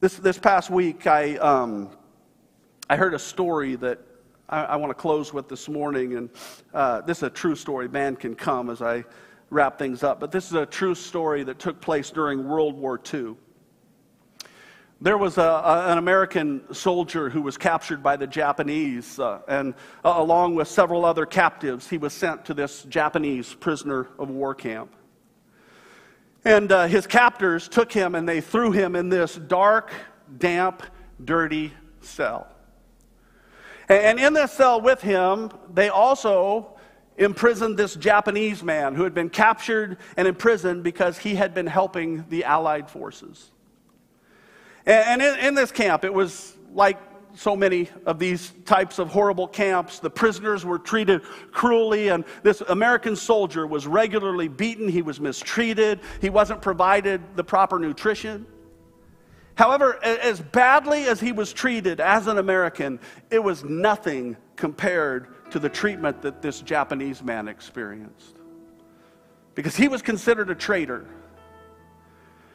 This, 0.00 0.16
this 0.16 0.38
past 0.38 0.70
week, 0.70 1.06
I, 1.06 1.36
um, 1.36 1.88
I 2.90 2.96
heard 2.96 3.14
a 3.14 3.18
story 3.18 3.76
that 3.76 4.00
I, 4.48 4.64
I 4.64 4.76
want 4.76 4.90
to 4.90 4.94
close 4.94 5.32
with 5.32 5.48
this 5.48 5.68
morning, 5.68 6.16
and 6.16 6.30
uh, 6.74 7.02
this 7.02 7.18
is 7.18 7.22
a 7.22 7.30
true 7.30 7.54
story. 7.54 7.86
Man 7.88 8.16
can 8.16 8.34
come 8.34 8.70
as 8.70 8.82
I 8.82 9.04
wrap 9.50 9.78
things 9.78 10.02
up, 10.02 10.18
but 10.18 10.32
this 10.32 10.46
is 10.46 10.54
a 10.54 10.66
true 10.66 10.96
story 10.96 11.44
that 11.44 11.60
took 11.60 11.80
place 11.80 12.10
during 12.10 12.48
World 12.48 12.76
War 12.76 13.00
II. 13.12 13.36
There 15.00 15.16
was 15.16 15.38
a, 15.38 15.42
a, 15.42 15.92
an 15.92 15.98
American 15.98 16.74
soldier 16.74 17.30
who 17.30 17.40
was 17.40 17.56
captured 17.56 18.02
by 18.02 18.16
the 18.16 18.26
Japanese, 18.26 19.20
uh, 19.20 19.42
and 19.46 19.74
uh, 20.04 20.14
along 20.16 20.56
with 20.56 20.66
several 20.66 21.04
other 21.04 21.24
captives, 21.24 21.88
he 21.88 21.98
was 21.98 22.12
sent 22.12 22.44
to 22.46 22.54
this 22.54 22.82
Japanese 22.82 23.54
prisoner 23.54 24.08
of 24.18 24.28
war 24.28 24.56
camp. 24.56 24.96
And 26.44 26.70
uh, 26.70 26.86
his 26.86 27.06
captors 27.06 27.68
took 27.68 27.90
him 27.90 28.14
and 28.14 28.28
they 28.28 28.40
threw 28.40 28.70
him 28.70 28.96
in 28.96 29.08
this 29.08 29.34
dark, 29.34 29.90
damp, 30.38 30.82
dirty 31.24 31.72
cell. 32.00 32.46
And 33.88 34.18
in 34.18 34.32
this 34.32 34.52
cell 34.52 34.80
with 34.80 35.02
him, 35.02 35.50
they 35.72 35.88
also 35.88 36.76
imprisoned 37.16 37.76
this 37.76 37.94
Japanese 37.94 38.62
man 38.62 38.94
who 38.94 39.04
had 39.04 39.14
been 39.14 39.30
captured 39.30 39.98
and 40.16 40.26
imprisoned 40.26 40.82
because 40.82 41.18
he 41.18 41.34
had 41.34 41.54
been 41.54 41.66
helping 41.66 42.24
the 42.28 42.44
Allied 42.44 42.90
forces. 42.90 43.50
And 44.86 45.22
in, 45.22 45.38
in 45.38 45.54
this 45.54 45.70
camp, 45.70 46.04
it 46.04 46.12
was 46.12 46.56
like 46.72 46.98
so 47.34 47.56
many 47.56 47.88
of 48.06 48.18
these 48.18 48.52
types 48.64 48.98
of 48.98 49.08
horrible 49.08 49.48
camps. 49.48 49.98
The 49.98 50.10
prisoners 50.10 50.64
were 50.64 50.78
treated 50.78 51.22
cruelly, 51.52 52.08
and 52.08 52.24
this 52.42 52.60
American 52.62 53.16
soldier 53.16 53.66
was 53.66 53.86
regularly 53.86 54.48
beaten. 54.48 54.88
He 54.88 55.02
was 55.02 55.20
mistreated. 55.20 56.00
He 56.20 56.30
wasn't 56.30 56.62
provided 56.62 57.20
the 57.36 57.44
proper 57.44 57.78
nutrition. 57.78 58.46
However, 59.56 60.02
as 60.02 60.40
badly 60.40 61.04
as 61.04 61.20
he 61.20 61.32
was 61.32 61.52
treated 61.52 62.00
as 62.00 62.26
an 62.26 62.38
American, 62.38 62.98
it 63.30 63.38
was 63.38 63.62
nothing 63.62 64.36
compared 64.56 65.28
to 65.50 65.58
the 65.58 65.68
treatment 65.68 66.22
that 66.22 66.42
this 66.42 66.60
Japanese 66.60 67.22
man 67.22 67.46
experienced. 67.46 68.36
Because 69.54 69.76
he 69.76 69.86
was 69.86 70.02
considered 70.02 70.50
a 70.50 70.54
traitor. 70.54 71.06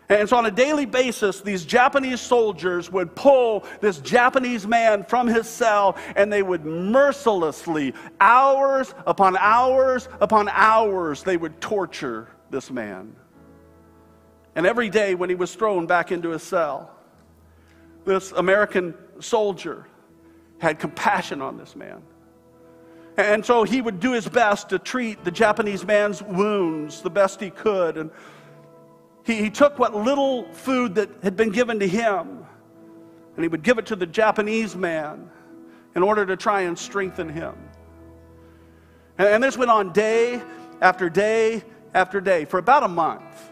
And 0.09 0.27
so, 0.27 0.37
on 0.37 0.47
a 0.47 0.51
daily 0.51 0.87
basis, 0.87 1.41
these 1.41 1.63
Japanese 1.63 2.19
soldiers 2.19 2.91
would 2.91 3.15
pull 3.15 3.63
this 3.79 3.99
Japanese 3.99 4.65
man 4.65 5.03
from 5.03 5.27
his 5.27 5.47
cell 5.47 5.97
and 6.15 6.33
they 6.33 6.41
would 6.41 6.65
mercilessly, 6.65 7.93
hours 8.19 8.95
upon 9.05 9.37
hours 9.37 10.09
upon 10.19 10.49
hours, 10.49 11.21
they 11.21 11.37
would 11.37 11.61
torture 11.61 12.27
this 12.49 12.71
man. 12.71 13.15
And 14.55 14.65
every 14.65 14.89
day 14.89 15.13
when 15.13 15.29
he 15.29 15.35
was 15.35 15.53
thrown 15.53 15.85
back 15.85 16.11
into 16.11 16.29
his 16.29 16.41
cell, 16.41 16.89
this 18.03 18.31
American 18.31 18.95
soldier 19.19 19.85
had 20.57 20.79
compassion 20.79 21.39
on 21.39 21.55
this 21.57 21.75
man. 21.75 22.01
And 23.15 23.45
so 23.45 23.63
he 23.63 23.81
would 23.81 23.99
do 23.99 24.13
his 24.13 24.27
best 24.27 24.69
to 24.69 24.79
treat 24.79 25.23
the 25.23 25.31
Japanese 25.31 25.85
man's 25.85 26.23
wounds 26.23 27.01
the 27.01 27.09
best 27.09 27.39
he 27.39 27.51
could. 27.51 27.97
And 27.97 28.09
he, 29.25 29.35
he 29.35 29.49
took 29.49 29.77
what 29.79 29.95
little 29.95 30.51
food 30.53 30.95
that 30.95 31.09
had 31.23 31.35
been 31.35 31.49
given 31.49 31.79
to 31.79 31.87
him 31.87 32.45
and 33.39 33.43
he 33.45 33.47
would 33.47 33.63
give 33.63 33.77
it 33.77 33.85
to 33.85 33.95
the 33.95 34.05
Japanese 34.05 34.75
man 34.75 35.29
in 35.95 36.03
order 36.03 36.25
to 36.25 36.35
try 36.35 36.61
and 36.61 36.77
strengthen 36.77 37.29
him. 37.29 37.55
And, 39.17 39.29
and 39.29 39.41
this 39.41 39.57
went 39.57 39.71
on 39.71 39.93
day 39.93 40.41
after 40.81 41.09
day 41.09 41.63
after 41.93 42.19
day 42.19 42.43
for 42.43 42.57
about 42.57 42.83
a 42.83 42.87
month. 42.89 43.51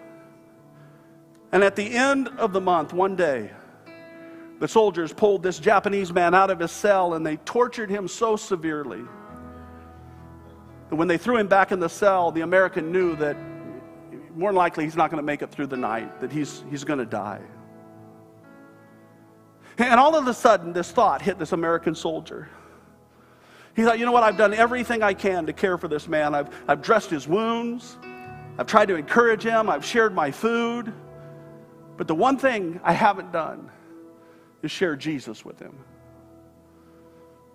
And 1.53 1.63
at 1.63 1.77
the 1.77 1.89
end 1.89 2.27
of 2.37 2.51
the 2.51 2.59
month, 2.59 2.91
one 2.91 3.15
day, 3.15 3.51
the 4.59 4.67
soldiers 4.67 5.13
pulled 5.13 5.41
this 5.41 5.57
Japanese 5.57 6.11
man 6.11 6.35
out 6.35 6.49
of 6.49 6.59
his 6.59 6.71
cell 6.71 7.13
and 7.13 7.25
they 7.25 7.37
tortured 7.37 7.89
him 7.89 8.09
so 8.09 8.35
severely 8.35 9.03
that 10.89 10.95
when 10.95 11.07
they 11.07 11.17
threw 11.17 11.37
him 11.37 11.47
back 11.47 11.71
in 11.71 11.79
the 11.79 11.87
cell, 11.87 12.31
the 12.31 12.41
American 12.41 12.91
knew 12.91 13.15
that 13.15 13.37
more 14.37 14.51
than 14.51 14.55
likely 14.55 14.83
he's 14.83 14.95
not 14.95 15.09
going 15.09 15.21
to 15.21 15.25
make 15.25 15.41
it 15.41 15.51
through 15.51 15.67
the 15.67 15.77
night, 15.77 16.21
that 16.21 16.31
he's, 16.31 16.63
he's 16.69 16.83
going 16.83 16.99
to 16.99 17.05
die. 17.05 17.41
And 19.79 19.99
all 19.99 20.15
of 20.15 20.27
a 20.27 20.33
sudden, 20.33 20.73
this 20.73 20.91
thought 20.91 21.21
hit 21.21 21.39
this 21.39 21.51
American 21.51 21.95
soldier. 21.95 22.47
He 23.75 23.83
thought, 23.83 23.99
you 23.99 24.05
know 24.05 24.11
what? 24.11 24.23
I've 24.23 24.37
done 24.37 24.53
everything 24.53 25.03
I 25.03 25.13
can 25.13 25.45
to 25.47 25.53
care 25.53 25.77
for 25.77 25.87
this 25.87 26.07
man. 26.07 26.33
I've, 26.33 26.49
I've 26.67 26.81
dressed 26.81 27.09
his 27.09 27.27
wounds, 27.27 27.97
I've 28.57 28.67
tried 28.67 28.87
to 28.87 28.95
encourage 28.95 29.43
him, 29.43 29.69
I've 29.69 29.85
shared 29.85 30.13
my 30.13 30.31
food. 30.31 30.93
But 31.95 32.07
the 32.07 32.15
one 32.15 32.37
thing 32.37 32.79
I 32.83 32.93
haven't 32.93 33.31
done 33.31 33.71
is 34.61 34.69
share 34.69 34.95
Jesus 34.95 35.43
with 35.43 35.59
him. 35.59 35.75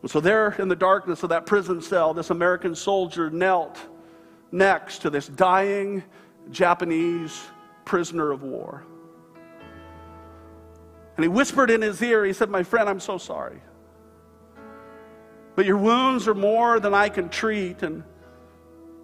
So, 0.06 0.18
there 0.18 0.56
in 0.58 0.66
the 0.66 0.74
darkness 0.74 1.22
of 1.22 1.28
that 1.28 1.46
prison 1.46 1.80
cell, 1.80 2.12
this 2.12 2.30
American 2.30 2.74
soldier 2.74 3.30
knelt 3.30 3.80
next 4.50 4.98
to 5.02 5.10
this 5.10 5.28
dying 5.28 6.02
Japanese 6.52 7.42
prisoner 7.84 8.30
of 8.30 8.42
war. 8.42 8.84
And 11.16 11.24
he 11.24 11.28
whispered 11.28 11.70
in 11.70 11.82
his 11.82 12.00
ear, 12.02 12.24
he 12.24 12.32
said, 12.32 12.48
My 12.48 12.62
friend, 12.62 12.88
I'm 12.88 13.00
so 13.00 13.18
sorry. 13.18 13.60
But 15.54 15.66
your 15.66 15.76
wounds 15.76 16.28
are 16.28 16.34
more 16.34 16.80
than 16.80 16.94
I 16.94 17.08
can 17.08 17.28
treat, 17.28 17.82
and 17.82 18.04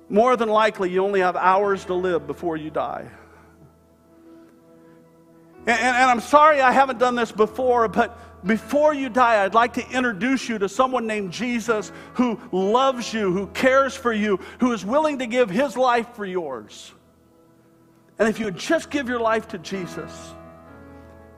more 0.08 0.36
than 0.36 0.48
likely, 0.48 0.90
you 0.90 1.04
only 1.04 1.20
have 1.20 1.36
hours 1.36 1.84
to 1.86 1.94
live 1.94 2.26
before 2.26 2.56
you 2.56 2.70
die. 2.70 3.10
And, 5.66 5.78
and, 5.78 5.96
and, 5.96 6.10
I'm 6.10 6.20
sorry 6.20 6.62
I 6.62 6.72
haven't 6.72 6.98
done 6.98 7.14
this 7.14 7.30
before, 7.30 7.88
but 7.88 8.18
before 8.46 8.94
you 8.94 9.10
die, 9.10 9.44
I'd 9.44 9.52
like 9.52 9.74
to 9.74 9.86
introduce 9.90 10.48
you 10.48 10.58
to 10.58 10.68
someone 10.68 11.06
named 11.06 11.32
Jesus 11.32 11.92
who 12.14 12.40
loves 12.52 13.12
you, 13.12 13.32
who 13.32 13.48
cares 13.48 13.94
for 13.94 14.12
you, 14.12 14.38
who 14.60 14.72
is 14.72 14.84
willing 14.84 15.18
to 15.18 15.26
give 15.26 15.50
his 15.50 15.76
life 15.76 16.14
for 16.14 16.24
yours. 16.24 16.94
And 18.18 18.28
if 18.28 18.38
you 18.38 18.46
would 18.46 18.58
just 18.58 18.90
give 18.90 19.08
your 19.08 19.20
life 19.20 19.48
to 19.48 19.58
Jesus, 19.58 20.34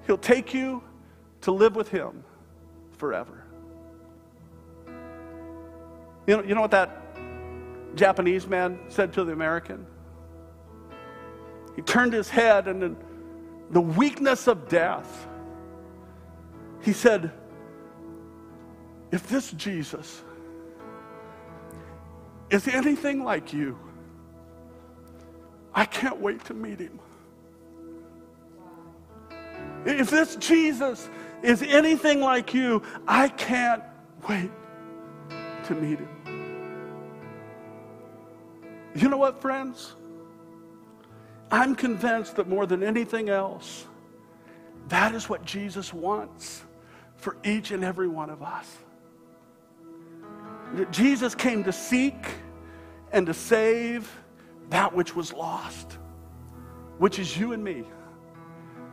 he'll 0.07 0.19
take 0.19 0.55
you 0.55 0.83
to 1.43 1.53
live 1.53 1.77
with 1.77 1.89
him 1.89 2.25
forever. 2.93 3.45
You 6.27 6.37
know, 6.37 6.43
you 6.43 6.55
know 6.55 6.61
what 6.63 6.71
that 6.71 6.97
Japanese 7.95 8.47
man 8.47 8.79
said 8.89 9.13
to 9.15 9.25
the 9.25 9.33
American? 9.33 9.87
He 11.77 11.83
turned 11.83 12.13
his 12.13 12.29
head 12.29 12.69
and 12.69 12.83
then 12.83 12.97
the 13.71 13.81
weakness 13.81 14.49
of 14.49 14.69
death, 14.69 15.29
he 16.83 16.93
said, 16.93 17.31
If 19.13 19.29
this 19.29 19.53
Jesus 19.53 20.23
is 22.51 22.67
anything 22.67 23.23
like 23.23 23.53
you, 23.53 23.79
I 25.75 25.85
can't 25.85 26.21
wait 26.21 26.45
to 26.47 26.55
meet 26.55 26.81
him. 26.81 26.99
If 29.85 30.11
this 30.11 30.37
Jesus 30.37 31.09
is 31.43 31.63
anything 31.63 32.21
like 32.21 32.53
you, 32.53 32.83
I 33.07 33.29
can't 33.29 33.83
wait 34.29 34.51
to 35.65 35.75
meet 35.75 35.99
him. 35.99 36.09
You 38.95 39.09
know 39.09 39.17
what, 39.17 39.41
friends? 39.41 39.95
I'm 41.51 41.75
convinced 41.75 42.37
that 42.37 42.49
more 42.49 42.67
than 42.67 42.83
anything 42.83 43.29
else, 43.29 43.87
that 44.89 45.15
is 45.15 45.29
what 45.29 45.45
Jesus 45.45 45.93
wants 45.93 46.63
for 47.17 47.37
each 47.45 47.71
and 47.71 47.85
every 47.85 48.09
one 48.09 48.31
of 48.31 48.43
us. 48.43 48.67
That 50.75 50.91
Jesus 50.93 51.35
came 51.35 51.65
to 51.65 51.73
seek 51.73 52.15
and 53.13 53.27
to 53.27 53.35
save 53.35 54.11
that 54.71 54.95
which 54.95 55.15
was 55.15 55.33
lost, 55.33 55.99
which 56.99 57.19
is 57.19 57.37
you 57.37 57.53
and 57.53 57.63
me. 57.63 57.85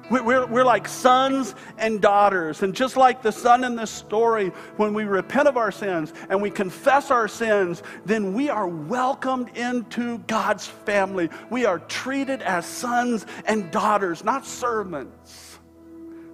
We're, 0.10 0.46
we're 0.46 0.64
like 0.64 0.88
sons 0.88 1.54
and 1.78 2.02
daughters. 2.02 2.64
And 2.64 2.74
just 2.74 2.96
like 2.96 3.22
the 3.22 3.32
son 3.32 3.64
in 3.64 3.76
this 3.76 3.92
story, 3.92 4.50
when 4.78 4.94
we 4.94 5.04
repent 5.04 5.48
of 5.48 5.58
our 5.58 5.72
sins 5.72 6.14
and 6.30 6.42
we 6.42 6.50
confess 6.50 7.12
our 7.12 7.28
sins, 7.28 7.84
then 8.06 8.34
we 8.34 8.50
are 8.50 8.68
welcomed 8.68 9.50
into 9.58 10.20
God's 10.20 10.66
family. 10.66 11.30
We 11.50 11.66
are 11.66 11.80
treated 11.80 12.42
as 12.42 12.66
sons 12.66 13.26
and 13.46 13.70
daughters, 13.70 14.24
not 14.24 14.46
servants. 14.46 15.60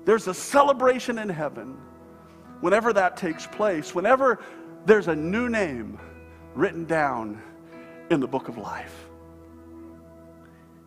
There's 0.05 0.27
a 0.27 0.33
celebration 0.33 1.17
in 1.17 1.29
heaven 1.29 1.77
whenever 2.61 2.93
that 2.93 3.17
takes 3.17 3.47
place, 3.47 3.95
whenever 3.95 4.39
there's 4.85 5.07
a 5.07 5.15
new 5.15 5.49
name 5.49 5.97
written 6.53 6.85
down 6.85 7.41
in 8.11 8.19
the 8.19 8.27
book 8.27 8.49
of 8.49 8.57
life. 8.57 9.02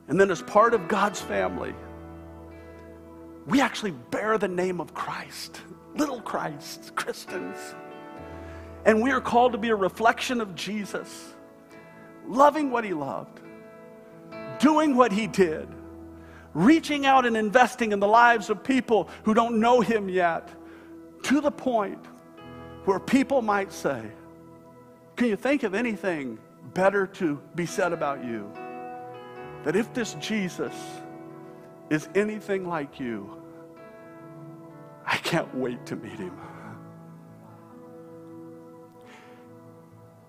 And 0.08 0.20
then, 0.20 0.30
as 0.30 0.42
part 0.42 0.72
of 0.72 0.86
God's 0.88 1.20
family, 1.20 1.74
we 3.46 3.60
actually 3.60 3.92
bear 4.10 4.38
the 4.38 4.48
name 4.48 4.80
of 4.80 4.94
Christ, 4.94 5.60
little 5.96 6.20
Christ, 6.20 6.94
Christians. 6.94 7.56
And 8.84 9.02
we 9.02 9.10
are 9.10 9.20
called 9.20 9.52
to 9.52 9.58
be 9.58 9.70
a 9.70 9.76
reflection 9.76 10.40
of 10.40 10.54
Jesus, 10.54 11.34
loving 12.26 12.70
what 12.70 12.84
he 12.84 12.92
loved, 12.92 13.40
doing 14.58 14.96
what 14.96 15.12
he 15.12 15.26
did, 15.26 15.68
reaching 16.54 17.04
out 17.04 17.26
and 17.26 17.36
investing 17.36 17.92
in 17.92 18.00
the 18.00 18.06
lives 18.06 18.48
of 18.48 18.62
people 18.62 19.08
who 19.24 19.34
don't 19.34 19.58
know 19.58 19.80
him 19.80 20.08
yet, 20.08 20.48
to 21.24 21.40
the 21.40 21.50
point 21.50 22.04
where 22.84 23.00
people 23.00 23.42
might 23.42 23.72
say, 23.72 24.02
Can 25.16 25.26
you 25.26 25.36
think 25.36 25.64
of 25.64 25.74
anything 25.74 26.38
better 26.74 27.06
to 27.06 27.40
be 27.56 27.66
said 27.66 27.92
about 27.92 28.24
you? 28.24 28.48
That 29.64 29.76
if 29.76 29.92
this 29.92 30.14
Jesus 30.14 30.74
is 31.90 32.08
anything 32.14 32.68
like 32.68 33.00
you, 33.00 33.42
I 35.04 35.16
can't 35.18 35.52
wait 35.54 35.84
to 35.86 35.96
meet 35.96 36.18
him. 36.18 36.36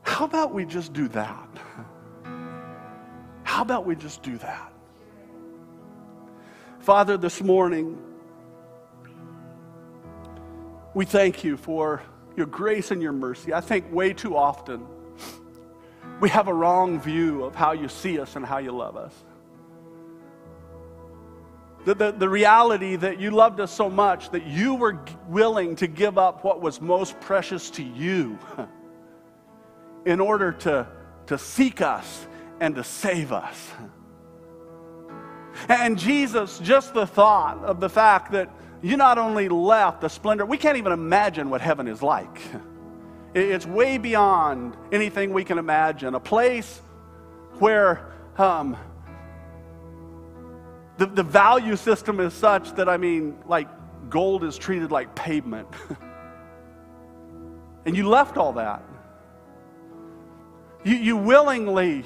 How 0.04 0.26
about 0.26 0.54
we 0.54 0.66
just 0.66 0.94
do 0.94 1.08
that? 1.10 1.50
How 3.44 3.62
about 3.62 3.86
we 3.86 3.96
just 3.96 4.24
do 4.24 4.38
that? 4.40 4.74
Father, 6.80 7.18
this 7.18 7.42
morning, 7.42 7.98
we 10.94 11.06
thank 11.06 11.44
you 11.44 11.58
for 11.58 12.02
your 12.36 12.46
grace 12.46 12.92
and 12.92 13.02
your 13.02 13.12
mercy. 13.12 13.54
I 13.54 13.62
think 13.62 13.92
way 13.92 14.14
too 14.14 14.38
often 14.38 14.88
we 16.20 16.30
have 16.30 16.48
a 16.48 16.54
wrong 16.54 17.00
view 17.00 17.44
of 17.44 17.56
how 17.56 17.74
you 17.74 17.88
see 17.88 18.20
us 18.20 18.36
and 18.36 18.46
how 18.46 18.58
you 18.58 18.72
love 18.72 18.98
us. 18.98 19.14
the, 21.88 21.96
the, 21.96 22.12
the 22.12 22.28
reality 22.28 22.98
that 22.98 23.18
you 23.18 23.32
loved 23.32 23.62
us 23.62 23.72
so 23.72 23.90
much 23.90 24.30
that 24.32 24.46
you 24.46 24.76
were 24.76 25.00
willing 25.30 25.74
to 25.78 25.88
give 25.88 26.18
up 26.18 26.44
what 26.44 26.60
was 26.60 26.82
most 26.82 27.18
precious 27.22 27.70
to 27.70 27.82
you 27.82 28.38
in 30.06 30.20
order 30.20 30.52
to, 30.52 30.86
to 31.28 31.38
seek 31.38 31.80
us 31.80 32.28
and 32.60 32.76
to 32.76 32.84
save 32.84 33.32
us. 33.32 33.72
And 35.70 35.98
Jesus, 35.98 36.60
just 36.60 36.94
the 36.94 37.08
thought 37.08 37.64
of 37.64 37.80
the 37.80 37.90
fact 37.90 38.32
that 38.34 38.52
you 38.84 38.96
not 38.96 39.18
only 39.18 39.50
left 39.50 40.02
the 40.02 40.08
splendor, 40.08 40.46
we 40.46 40.56
can't 40.56 40.78
even 40.78 40.92
imagine 40.92 41.50
what 41.50 41.62
heaven 41.62 41.88
is 41.88 42.04
like. 42.04 42.40
It's 43.38 43.68
way 43.68 44.00
beyond 44.00 44.76
anything 44.92 45.32
we 45.32 45.44
can 45.44 45.60
imagine. 45.60 46.16
A 46.16 46.20
place 46.20 46.82
where 47.60 48.12
um, 48.38 48.76
the, 50.98 51.06
the 51.06 51.22
value 51.22 51.76
system 51.76 52.20
is 52.20 52.34
such 52.34 52.74
that, 52.76 52.90
I 52.90 52.98
mean, 52.98 53.38
like 53.46 53.68
gold 54.10 54.44
is 54.44 54.58
treated 54.58 54.92
like 54.92 55.14
pavement. 55.14 55.68
and 57.86 57.96
you 57.96 58.10
left 58.10 58.38
all 58.38 58.54
that. 58.54 58.84
You, 60.84 60.96
you 60.96 61.18
willingly 61.18 62.06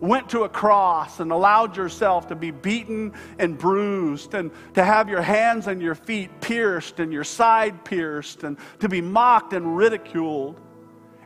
went 0.00 0.30
to 0.30 0.44
a 0.44 0.48
cross 0.48 1.20
and 1.20 1.30
allowed 1.30 1.76
yourself 1.76 2.28
to 2.28 2.34
be 2.34 2.50
beaten 2.50 3.12
and 3.38 3.58
bruised 3.58 4.32
and 4.32 4.50
to 4.72 4.82
have 4.82 5.10
your 5.10 5.20
hands 5.20 5.66
and 5.66 5.82
your 5.82 5.94
feet 5.94 6.30
pierced 6.40 7.00
and 7.00 7.12
your 7.12 7.24
side 7.24 7.84
pierced 7.84 8.44
and 8.44 8.56
to 8.78 8.88
be 8.88 9.02
mocked 9.02 9.52
and 9.52 9.76
ridiculed. 9.76 10.58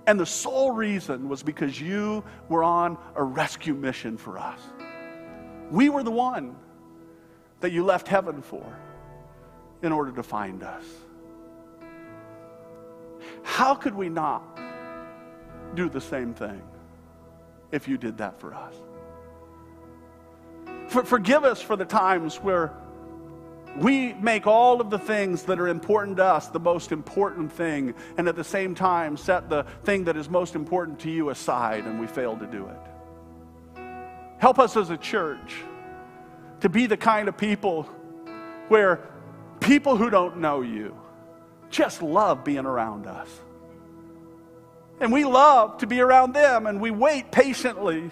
And 0.07 0.20
the 0.20 0.26
sole 0.26 0.72
reason 0.72 1.28
was 1.28 1.42
because 1.42 1.80
you 1.80 2.24
were 2.48 2.62
on 2.62 2.98
a 3.14 3.22
rescue 3.22 3.74
mission 3.74 4.16
for 4.16 4.38
us. 4.38 4.61
We 5.70 5.88
were 5.88 6.02
the 6.02 6.11
one 6.11 6.57
that 7.61 7.72
you 7.72 7.84
left 7.84 8.07
heaven 8.07 8.42
for 8.42 8.64
in 9.82 9.92
order 9.92 10.12
to 10.12 10.22
find 10.22 10.62
us. 10.62 10.84
How 13.42 13.74
could 13.74 13.94
we 13.94 14.09
not 14.09 14.42
do 15.74 15.88
the 15.88 16.00
same 16.00 16.34
thing 16.34 16.62
if 17.72 17.88
you 17.88 17.96
did 17.96 18.18
that 18.18 18.38
for 18.38 18.55
us? 18.55 18.74
For, 20.88 21.05
forgive 21.05 21.44
us 21.44 21.62
for 21.62 21.76
the 21.76 21.84
times 21.84 22.36
where 22.36 22.74
we 23.76 24.12
make 24.14 24.46
all 24.46 24.80
of 24.80 24.90
the 24.90 24.98
things 24.98 25.42
that 25.44 25.58
are 25.58 25.68
important 25.68 26.18
to 26.18 26.24
us 26.24 26.48
the 26.48 26.60
most 26.60 26.92
important 26.92 27.52
thing, 27.52 27.94
and 28.16 28.28
at 28.28 28.36
the 28.36 28.44
same 28.44 28.74
time 28.74 29.16
set 29.16 29.48
the 29.48 29.64
thing 29.82 30.04
that 30.04 30.16
is 30.16 30.28
most 30.28 30.54
important 30.54 31.00
to 31.00 31.10
you 31.10 31.30
aside, 31.30 31.84
and 31.84 31.98
we 31.98 32.06
fail 32.06 32.36
to 32.36 32.46
do 32.46 32.66
it. 32.66 33.84
Help 34.38 34.58
us 34.58 34.76
as 34.76 34.90
a 34.90 34.96
church 34.96 35.56
to 36.60 36.68
be 36.68 36.86
the 36.86 36.96
kind 36.96 37.28
of 37.28 37.36
people 37.36 37.82
where 38.68 39.00
people 39.60 39.96
who 39.96 40.10
don't 40.10 40.38
know 40.38 40.60
you 40.60 40.96
just 41.70 42.02
love 42.02 42.44
being 42.44 42.66
around 42.66 43.06
us. 43.06 43.28
And 45.00 45.12
we 45.12 45.24
love 45.24 45.78
to 45.78 45.86
be 45.86 46.00
around 46.00 46.32
them, 46.32 46.66
and 46.66 46.80
we 46.80 46.92
wait 46.92 47.32
patiently 47.32 48.10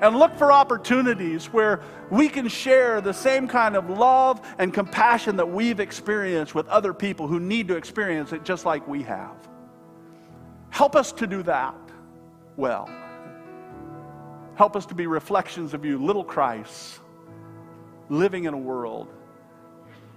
and 0.00 0.16
look 0.16 0.36
for 0.36 0.52
opportunities 0.52 1.46
where 1.46 1.80
we 2.10 2.28
can 2.28 2.48
share 2.48 3.00
the 3.00 3.12
same 3.12 3.48
kind 3.48 3.76
of 3.76 3.90
love 3.90 4.40
and 4.58 4.72
compassion 4.72 5.36
that 5.36 5.48
we've 5.48 5.80
experienced 5.80 6.54
with 6.54 6.68
other 6.68 6.94
people 6.94 7.26
who 7.26 7.40
need 7.40 7.68
to 7.68 7.76
experience 7.76 8.32
it 8.32 8.44
just 8.44 8.64
like 8.64 8.86
we 8.86 9.02
have. 9.02 9.36
Help 10.70 10.94
us 10.94 11.12
to 11.12 11.26
do 11.26 11.42
that 11.42 11.74
well. 12.56 12.88
Help 14.54 14.76
us 14.76 14.86
to 14.86 14.94
be 14.94 15.06
reflections 15.06 15.74
of 15.74 15.84
you, 15.84 15.98
little 15.98 16.24
Christ 16.24 17.00
living 18.08 18.44
in 18.44 18.54
a 18.54 18.58
world 18.58 19.08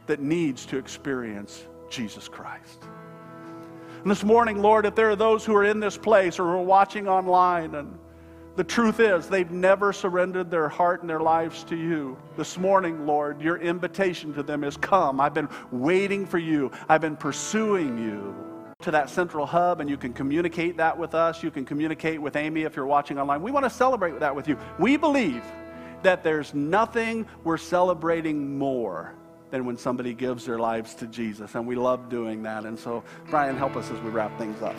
that 0.08 0.20
needs 0.20 0.66
to 0.68 0.78
experience 0.78 1.66
Jesus 1.90 2.28
Christ. 2.28 2.84
And 4.02 4.10
this 4.10 4.24
morning, 4.24 4.62
Lord, 4.62 4.86
if 4.86 4.96
there 4.96 5.12
are 5.12 5.16
those 5.16 5.46
who 5.46 5.56
are 5.56 5.66
in 5.66 5.80
this 5.80 5.98
place 5.98 6.40
or 6.40 6.44
who 6.44 6.50
are 6.50 6.64
watching 6.64 7.08
online, 7.08 7.76
and 7.76 7.98
the 8.56 8.64
truth 8.64 9.00
is 9.00 9.28
they've 9.28 9.52
never 9.52 9.94
surrendered 9.94 10.52
their 10.52 10.68
heart 10.68 11.02
and 11.02 11.10
their 11.10 11.20
lives 11.20 11.64
to 11.66 11.76
you, 11.76 12.18
this 12.38 12.58
morning, 12.58 13.06
Lord, 13.06 13.42
your 13.42 13.58
invitation 13.58 14.34
to 14.34 14.44
them 14.44 14.64
is 14.64 14.78
come. 14.78 15.20
I've 15.22 15.34
been 15.34 15.50
waiting 15.72 16.26
for 16.26 16.38
you, 16.38 16.72
I've 16.90 17.02
been 17.02 17.18
pursuing 17.18 17.98
you. 17.98 18.36
To 18.82 18.90
that 18.90 19.12
central 19.12 19.46
hub, 19.46 19.80
and 19.80 19.88
you 19.88 19.96
can 19.96 20.12
communicate 20.12 20.76
that 20.78 20.98
with 20.98 21.14
us. 21.14 21.44
You 21.44 21.52
can 21.52 21.66
communicate 21.66 22.20
with 22.20 22.36
Amy 22.36 22.64
if 22.64 22.76
you're 22.76 22.88
watching 22.88 23.20
online. 23.20 23.44
We 23.44 23.52
want 23.52 23.64
to 23.64 23.70
celebrate 23.70 24.20
that 24.20 24.36
with 24.36 24.48
you. 24.48 24.58
We 24.80 24.98
believe 24.98 25.44
that 26.02 26.24
there's 26.24 26.56
nothing 26.56 27.28
we're 27.44 27.58
celebrating 27.58 28.58
more 28.58 29.14
than 29.52 29.66
when 29.66 29.78
somebody 29.78 30.16
gives 30.16 30.46
their 30.46 30.58
lives 30.58 30.96
to 30.96 31.06
Jesus. 31.06 31.54
And 31.54 31.68
we 31.68 31.76
love 31.76 32.10
doing 32.10 32.42
that. 32.42 32.66
And 32.66 32.80
so, 32.80 33.04
Brian, 33.30 33.56
help 33.56 33.76
us 33.76 33.92
as 33.92 34.00
we 34.00 34.10
wrap 34.10 34.36
things 34.40 34.64
up. 34.64 34.76